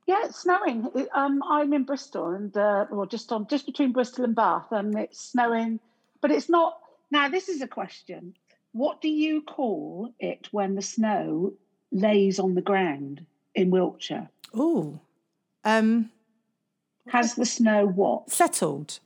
Yeah, 0.06 0.26
it's 0.26 0.40
snowing. 0.42 0.92
Um, 1.16 1.42
I'm 1.50 1.72
in 1.72 1.84
Bristol, 1.84 2.32
and 2.32 2.56
uh, 2.58 2.88
well, 2.92 3.06
just 3.06 3.32
on 3.32 3.48
just 3.48 3.66
between 3.66 3.94
Bristol 3.94 4.26
and 4.26 4.36
Bath, 4.36 4.70
and 4.72 4.94
it's 5.00 5.18
snowing. 5.18 5.80
But 6.20 6.32
it's 6.32 6.50
not. 6.50 6.78
Now, 7.10 7.30
this 7.30 7.48
is 7.48 7.62
a 7.62 7.68
question. 7.68 8.36
What 8.74 9.00
do 9.00 9.08
you 9.08 9.44
call 9.44 10.14
it 10.20 10.50
when 10.52 10.76
the 10.76 10.82
snow 10.82 11.54
lays 11.94 12.38
on 12.38 12.56
the 12.56 12.62
ground 12.62 13.26
in 13.56 13.70
Wiltshire? 13.70 14.30
Oh, 14.54 15.00
um, 15.64 16.12
Has 17.08 17.36
the 17.36 17.46
snow 17.46 17.88
what? 17.88 18.30
settled. 18.30 19.00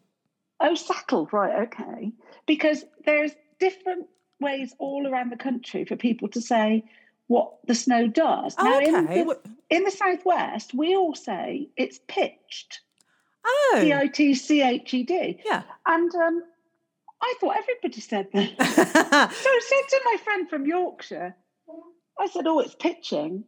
Oh, 0.60 0.76
settled, 0.76 1.32
right, 1.34 1.68
okay. 1.68 2.12
Because 2.46 2.84
there's 3.06 3.32
different 3.60 4.08
ways 4.40 4.74
all 4.80 5.08
around 5.08 5.32
the 5.32 5.38
country 5.38 5.86
for 5.86 5.96
people 5.96 6.28
to 6.30 6.42
say 6.42 6.84
what 7.28 7.54
the 7.68 7.76
snow 7.76 8.08
does. 8.08 8.56
Oh, 8.58 8.80
in 8.80 8.96
okay. 8.96 9.24
the, 9.24 9.40
in 9.70 9.84
the 9.84 9.92
southwest, 9.92 10.74
we 10.74 10.96
all 10.96 11.14
say 11.14 11.70
it's 11.78 12.00
pitched. 12.08 12.82
Oh, 13.46 13.80
P 13.82 13.94
I 13.94 14.08
T 14.08 14.34
C 14.34 14.62
H 14.62 14.94
E 14.94 15.04
D. 15.04 15.40
yeah. 15.46 15.64
And 15.86 16.14
um, 16.16 16.44
I 17.22 17.34
thought 17.40 17.56
everybody 17.58 18.02
said 18.02 18.28
that. 18.34 18.50
so 19.34 19.50
I 19.50 19.62
said 19.64 19.90
to 19.90 20.02
my 20.06 20.18
friend 20.24 20.50
from 20.50 20.66
Yorkshire, 20.66 21.36
I 22.20 22.28
said, 22.28 22.48
Oh, 22.48 22.60
it's 22.60 22.76
pitching. 22.76 23.44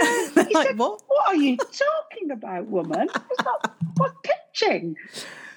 And 0.00 0.38
uh, 0.38 0.44
he 0.48 0.54
Like 0.54 0.66
said, 0.68 0.78
what? 0.78 1.02
What 1.06 1.28
are 1.28 1.36
you 1.36 1.56
talking 1.56 2.30
about, 2.30 2.66
woman? 2.66 3.08
It's 3.30 3.44
not 3.44 3.74
what's 3.96 4.14
pitching. 4.22 4.96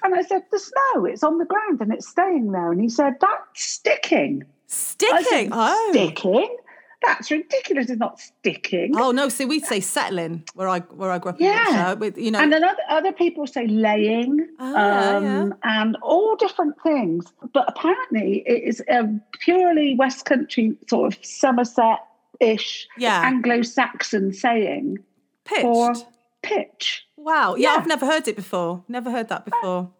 And 0.02 0.14
I 0.14 0.22
said, 0.22 0.42
The 0.50 0.58
snow, 0.58 1.04
it's 1.04 1.22
on 1.22 1.38
the 1.38 1.44
ground 1.44 1.80
and 1.80 1.92
it's 1.92 2.08
staying 2.08 2.52
there. 2.52 2.70
And 2.72 2.80
he 2.80 2.88
said, 2.88 3.14
That's 3.20 3.62
sticking. 3.62 4.44
Sticking. 4.66 5.24
said, 5.24 5.48
Oh. 5.52 5.88
Sticking? 5.92 6.56
That's 7.04 7.30
ridiculous. 7.30 7.90
It's 7.90 8.00
not 8.00 8.18
sticking. 8.18 8.96
Oh 8.96 9.12
no! 9.12 9.28
See, 9.28 9.44
we'd 9.44 9.64
say 9.64 9.78
settling 9.78 10.42
where 10.54 10.68
I 10.68 10.80
where 10.80 11.12
I 11.12 11.18
grew 11.18 11.30
up. 11.30 11.40
Yeah. 11.40 11.92
With 11.92 12.18
you 12.18 12.32
know. 12.32 12.40
And 12.40 12.52
then 12.52 12.64
other, 12.64 12.82
other 12.88 13.12
people 13.12 13.46
say 13.46 13.68
laying 13.68 14.48
Oh, 14.58 14.72
yeah, 14.72 15.40
um, 15.42 15.54
and 15.62 15.96
all 16.02 16.34
different 16.34 16.74
things. 16.82 17.32
But 17.52 17.66
apparently, 17.68 18.42
it 18.46 18.64
is 18.64 18.82
a 18.88 19.08
purely 19.40 19.94
West 19.94 20.24
Country 20.24 20.76
sort 20.88 21.14
of 21.14 21.24
Somerset 21.24 22.00
ish 22.40 22.86
Yeah. 22.96 23.22
Anglo 23.24 23.62
Saxon 23.62 24.32
saying 24.32 24.98
pitched. 25.44 25.62
for 25.62 25.94
pitch. 26.42 27.06
wow. 27.16 27.54
Yeah, 27.56 27.72
Yeah. 27.74 27.80
I've 27.80 27.86
never 27.86 28.06
heard 28.06 28.28
it 28.28 28.36
before. 28.36 28.84
Never 28.88 29.10
heard 29.10 29.28
that 29.28 29.44
before. 29.44 29.90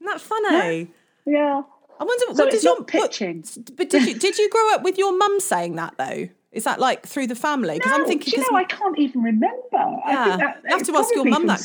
Isn't 0.00 0.12
that 0.12 0.20
funny? 0.20 0.90
Yeah. 1.26 1.62
I 2.00 2.04
wonder. 2.04 2.24
So 2.36 2.44
what 2.44 2.50
did 2.52 2.62
your 2.62 2.84
pitching. 2.84 3.38
What, 3.54 3.76
but 3.76 3.90
did 3.90 4.06
you 4.06 4.14
did 4.26 4.38
you 4.38 4.48
grow 4.50 4.74
up 4.74 4.82
with 4.82 4.96
your 4.98 5.16
mum 5.16 5.40
saying 5.40 5.74
that 5.76 5.94
though? 5.98 6.28
Is 6.52 6.64
that 6.64 6.78
like 6.80 7.04
through 7.06 7.26
the 7.26 7.34
family? 7.34 7.74
Because 7.74 7.92
I'm 7.92 8.02
No, 8.02 8.06
thinking. 8.08 8.30
do 8.32 8.40
you 8.40 8.50
know, 8.50 8.56
I 8.56 8.64
can't 8.64 8.98
even 8.98 9.22
remember. 9.22 9.56
I 9.76 10.00
yeah, 10.06 10.24
think 10.24 10.38
that, 10.40 10.60
you 10.64 10.70
have 10.70 10.86
to 10.86 10.96
ask 10.96 11.14
your 11.14 11.24
mum 11.26 11.46
that 11.48 11.60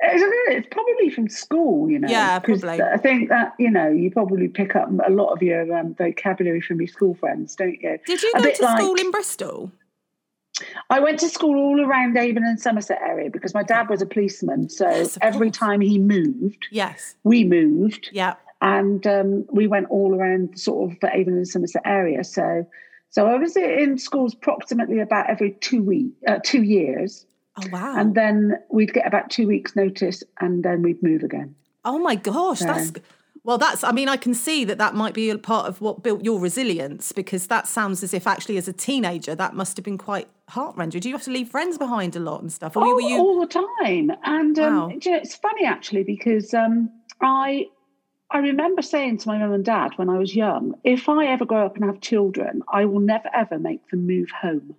It's, 0.00 0.22
it's 0.48 0.68
probably 0.70 1.08
from 1.10 1.28
school, 1.28 1.88
you 1.90 1.98
know. 1.98 2.08
Yeah, 2.08 2.38
probably. 2.40 2.82
I 2.82 2.96
think 2.96 3.28
that, 3.30 3.54
you 3.58 3.70
know, 3.70 3.88
you 3.88 4.10
probably 4.10 4.48
pick 4.48 4.74
up 4.76 4.88
a 5.06 5.10
lot 5.10 5.32
of 5.32 5.42
your 5.42 5.74
um, 5.76 5.94
vocabulary 5.94 6.60
from 6.60 6.80
your 6.80 6.88
school 6.88 7.14
friends, 7.14 7.54
don't 7.56 7.80
you? 7.80 7.98
Did 8.04 8.22
you 8.22 8.32
A 8.36 8.42
go 8.42 8.50
to 8.50 8.54
school 8.56 8.92
like- 8.92 9.00
in 9.00 9.10
Bristol? 9.10 9.72
I 10.88 11.00
went 11.00 11.18
to 11.20 11.28
school 11.28 11.56
all 11.56 11.80
around 11.84 12.16
Avon 12.16 12.44
and 12.44 12.60
Somerset 12.60 13.00
area 13.02 13.28
because 13.28 13.54
my 13.54 13.64
dad 13.64 13.88
was 13.88 14.00
a 14.02 14.06
policeman. 14.06 14.68
So 14.68 14.88
Yes, 14.88 15.18
every 15.20 15.50
time 15.50 15.80
he 15.80 15.98
moved, 15.98 16.66
Yes. 16.70 17.16
we 17.24 17.42
moved, 17.44 18.08
Yeah. 18.12 18.34
and 18.62 19.04
um, 19.06 19.46
we 19.50 19.66
went 19.66 19.88
all 19.90 20.14
around 20.14 20.56
sort 20.58 20.92
of 20.92 21.00
the 21.00 21.08
Avon 21.16 21.34
and 21.34 21.48
Somerset 21.48 21.82
area. 21.84 22.22
So, 22.22 22.64
so 23.10 23.26
I 23.26 23.34
was 23.36 23.56
in 23.56 23.98
schools 23.98 24.34
approximately 24.34 25.00
about 25.00 25.28
every 25.28 25.52
two 25.60 25.82
week, 25.82 26.12
uh, 26.28 26.38
two 26.44 26.62
years, 26.62 27.26
Oh 27.56 27.68
wow. 27.70 27.96
and 27.96 28.14
then 28.14 28.58
we'd 28.70 28.92
get 28.92 29.06
about 29.06 29.30
two 29.30 29.46
weeks' 29.46 29.76
notice, 29.76 30.22
and 30.40 30.64
then 30.64 30.82
we'd 30.82 31.02
move 31.02 31.22
again. 31.22 31.54
Oh 31.84 31.98
my 31.98 32.16
gosh, 32.16 32.60
that's 32.60 32.92
well. 33.44 33.58
That's. 33.58 33.84
I 33.84 33.92
mean, 33.92 34.08
I 34.08 34.16
can 34.16 34.34
see 34.34 34.64
that 34.64 34.78
that 34.78 34.94
might 34.94 35.14
be 35.14 35.30
a 35.30 35.38
part 35.38 35.66
of 35.66 35.80
what 35.80 36.02
built 36.02 36.24
your 36.24 36.40
resilience 36.40 37.12
because 37.12 37.46
that 37.48 37.68
sounds 37.68 38.02
as 38.02 38.12
if 38.14 38.26
actually, 38.26 38.56
as 38.56 38.66
a 38.66 38.72
teenager, 38.72 39.34
that 39.34 39.54
must 39.54 39.76
have 39.76 39.84
been 39.84 39.98
quite 39.98 40.28
heart 40.48 40.76
rending. 40.76 41.00
Do 41.00 41.08
you 41.08 41.14
have 41.14 41.24
to 41.24 41.30
leave 41.30 41.48
friends 41.48 41.78
behind 41.78 42.16
a 42.16 42.20
lot 42.20 42.42
and 42.42 42.52
stuff, 42.52 42.74
were 42.74 43.00
you? 43.00 43.18
all 43.18 43.40
the 43.40 43.46
time. 43.46 44.10
And 44.24 44.58
um, 44.58 44.74
Wow. 44.76 44.88
do 44.98 45.10
you 45.10 45.16
know, 45.16 45.22
it's 45.22 45.34
funny 45.36 45.64
actually 45.64 46.02
because 46.02 46.54
um, 46.54 46.90
I 47.20 47.68
I 48.30 48.38
remember 48.38 48.82
saying 48.82 49.18
to 49.18 49.28
my 49.28 49.38
mum 49.38 49.52
and 49.52 49.64
dad 49.64 49.92
when 49.96 50.08
I 50.08 50.18
was 50.18 50.34
young, 50.34 50.74
if 50.82 51.08
I 51.08 51.26
ever 51.26 51.44
grow 51.44 51.66
up 51.66 51.76
and 51.76 51.84
have 51.84 52.00
children, 52.00 52.62
I 52.68 52.84
will 52.86 53.00
never 53.00 53.30
ever 53.32 53.58
make 53.58 53.88
them 53.90 54.06
move 54.06 54.30
home. 54.30 54.74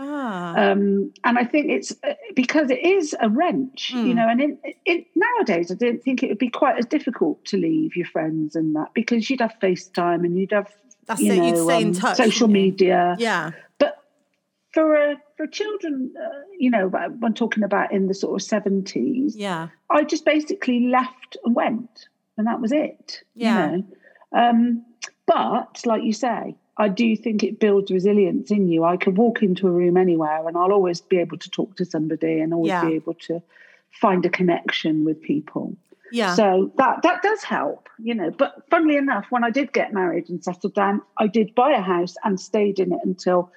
Ah, 0.00 0.54
Um, 0.70 1.12
and 1.24 1.38
I 1.38 1.44
think 1.44 1.70
it's 1.70 1.92
uh, 2.04 2.14
because 2.36 2.70
it 2.70 2.84
is 2.84 3.16
a 3.20 3.28
wrench, 3.28 3.90
Hmm. 3.92 4.06
you 4.06 4.14
know. 4.14 4.28
And 4.28 4.40
in, 4.40 4.58
in, 4.84 5.04
nowadays, 5.16 5.72
I 5.72 5.74
don't 5.74 6.02
think 6.02 6.22
it 6.22 6.28
would 6.28 6.38
be 6.38 6.48
quite 6.50 6.78
as 6.78 6.86
difficult 6.86 7.44
to 7.46 7.56
leave 7.56 7.96
your 7.96 8.06
friends 8.06 8.54
and 8.54 8.74
that 8.76 8.94
because 8.94 9.28
you'd 9.28 9.40
have 9.40 9.54
FaceTime 9.60 10.24
and 10.24 10.38
you'd 10.38 10.52
have 10.52 10.72
That's 11.06 11.20
you 11.20 11.32
it, 11.32 11.36
know, 11.36 11.46
you'd 11.46 11.64
stay 11.64 11.80
in 11.82 11.88
um, 11.88 11.94
touch, 11.94 12.16
social 12.16 12.46
media. 12.48 13.16
yeah, 13.18 13.50
But 13.78 14.02
for 14.72 14.96
uh, 14.96 15.14
for 15.36 15.46
children, 15.48 16.12
uh, 16.16 16.42
you 16.58 16.70
know, 16.70 16.90
I'm 16.94 17.34
talking 17.34 17.64
about 17.64 17.92
in 17.92 18.06
the 18.06 18.14
sort 18.14 18.40
of 18.40 18.46
seventies. 18.46 19.34
yeah, 19.36 19.68
I 19.90 20.04
just 20.04 20.24
basically 20.24 20.86
left 20.86 21.36
and 21.44 21.56
went, 21.56 22.08
and 22.36 22.46
that 22.46 22.60
was 22.60 22.70
it. 22.72 23.22
Yeah. 23.34 23.70
You 23.70 23.76
know? 23.78 23.84
um, 24.32 24.84
but 25.26 25.80
like 25.86 26.02
you 26.04 26.12
say, 26.12 26.54
I 26.78 26.88
do 26.88 27.16
think 27.16 27.42
it 27.42 27.58
builds 27.58 27.90
resilience 27.90 28.50
in 28.50 28.68
you. 28.68 28.84
I 28.84 28.96
could 28.96 29.16
walk 29.18 29.42
into 29.42 29.66
a 29.66 29.70
room 29.70 29.96
anywhere, 29.96 30.46
and 30.46 30.56
I'll 30.56 30.72
always 30.72 31.00
be 31.00 31.18
able 31.18 31.38
to 31.38 31.50
talk 31.50 31.76
to 31.76 31.84
somebody, 31.84 32.40
and 32.40 32.54
always 32.54 32.70
Yeah. 32.70 32.86
be 32.88 32.94
able 32.94 33.14
to 33.14 33.42
find 33.90 34.24
a 34.24 34.28
connection 34.30 35.04
with 35.04 35.20
people. 35.20 35.76
yeah. 36.12 36.34
So 36.34 36.72
that 36.78 37.02
that 37.02 37.20
does 37.22 37.42
help, 37.42 37.88
you 37.98 38.14
know. 38.14 38.30
But 38.30 38.62
funnily 38.70 38.96
enough, 38.96 39.26
when 39.30 39.44
I 39.44 39.50
did 39.50 39.72
get 39.74 39.92
married 39.92 40.30
and 40.30 40.42
settled 40.42 40.72
down, 40.74 41.02
I 41.18 41.26
did 41.26 41.54
buy 41.54 41.72
a 41.72 41.82
house 41.82 42.14
and 42.24 42.40
stayed 42.40 42.78
in 42.78 42.92
it 42.92 43.00
until 43.04 43.50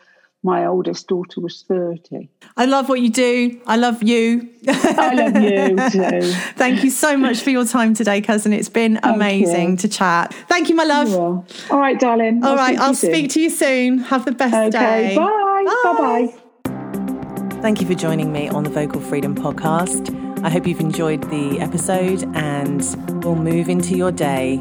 my 0.44 0.66
oldest 0.66 1.08
daughter 1.08 1.40
was 1.40 1.64
thirty. 1.68 2.30
I 2.58 2.66
love 2.66 2.90
what 2.90 3.00
you 3.00 3.10
do. 3.10 3.62
I 3.68 3.76
love 3.78 4.02
you. 4.02 4.50
I 4.68 5.14
love 5.14 5.36
you 5.36 5.76
too. 5.92 6.32
Thank 6.56 6.84
you 6.84 6.90
so 6.90 7.16
much 7.16 7.42
for 7.42 7.52
your 7.52 7.66
time 7.66 7.94
today, 7.94 8.22
cousin. 8.22 8.52
It's 8.52 8.70
been 8.70 9.00
amazing 9.04 9.72
you. 9.72 9.78
to 9.78 9.88
chat. 9.88 10.34
Thank 10.48 10.70
you, 10.70 10.76
my 10.76 10.84
love. 10.84 11.10
Well, 11.10 11.46
all 11.70 11.80
right, 11.80 12.00
darling. 12.00 12.44
All 12.44 12.56
right, 12.56 12.78
I'll 12.78 12.96
speak 12.96 13.12
speak 13.12 13.30
to 13.32 13.42
you 13.42 13.50
soon. 13.50 14.00
Have 14.00 14.26
the 14.26 14.32
best 14.32 14.54
to 14.54 14.66
you 14.66 14.72
soon. 14.72 14.82
day. 14.82 15.06
Okay, 15.06 15.16
bye. 15.16 15.66
Bye 15.84 16.34
bye. 16.64 17.62
Thank 17.62 17.80
you 17.80 17.86
for 17.86 17.94
joining 17.94 18.32
me 18.34 18.50
on 18.50 18.64
the 18.64 18.72
Vocal 18.72 19.00
Freedom 19.00 19.36
Podcast. 19.36 20.18
I 20.44 20.50
hope 20.50 20.66
you've 20.66 20.80
enjoyed 20.80 21.22
the 21.30 21.60
episode 21.60 22.24
and 22.36 22.82
will 23.24 23.36
move 23.36 23.70
into 23.70 23.96
your 23.96 24.12
day 24.12 24.58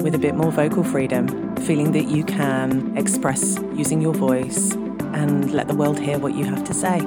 with 0.00 0.14
a 0.14 0.18
bit 0.18 0.34
more 0.34 0.50
vocal 0.50 0.82
freedom, 0.82 1.54
feeling 1.56 1.92
that 1.92 2.08
you 2.08 2.24
can 2.24 2.96
express 2.96 3.58
using 3.74 4.00
your 4.00 4.14
voice 4.14 4.74
and 5.14 5.52
let 5.52 5.68
the 5.68 5.74
world 5.74 5.98
hear 5.98 6.18
what 6.18 6.34
you 6.34 6.44
have 6.44 6.64
to 6.64 6.74
say. 6.74 7.00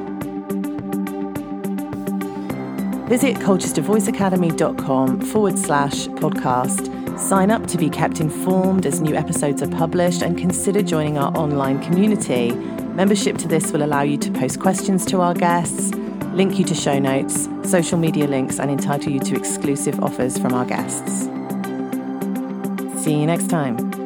Visit 3.07 3.37
colchestervoiceacademy.com 3.37 5.21
forward 5.21 5.59
slash 5.59 6.07
podcast. 6.07 7.19
Sign 7.19 7.51
up 7.51 7.67
to 7.67 7.77
be 7.77 7.89
kept 7.89 8.19
informed 8.19 8.85
as 8.85 9.01
new 9.01 9.15
episodes 9.15 9.61
are 9.61 9.69
published 9.69 10.21
and 10.21 10.37
consider 10.37 10.81
joining 10.81 11.17
our 11.17 11.35
online 11.37 11.81
community. 11.83 12.51
Membership 12.51 13.37
to 13.37 13.47
this 13.47 13.71
will 13.71 13.83
allow 13.83 14.01
you 14.01 14.17
to 14.17 14.31
post 14.31 14.59
questions 14.59 15.05
to 15.05 15.21
our 15.21 15.33
guests 15.33 15.91
link 16.37 16.59
you 16.59 16.65
to 16.65 16.75
show 16.75 16.99
notes, 16.99 17.49
social 17.63 17.97
media 17.97 18.27
links, 18.27 18.59
and 18.59 18.69
entitle 18.69 19.11
you 19.11 19.19
to 19.19 19.35
exclusive 19.35 19.99
offers 20.01 20.37
from 20.37 20.53
our 20.53 20.65
guests. 20.65 21.23
See 23.03 23.19
you 23.19 23.25
next 23.25 23.49
time. 23.49 23.96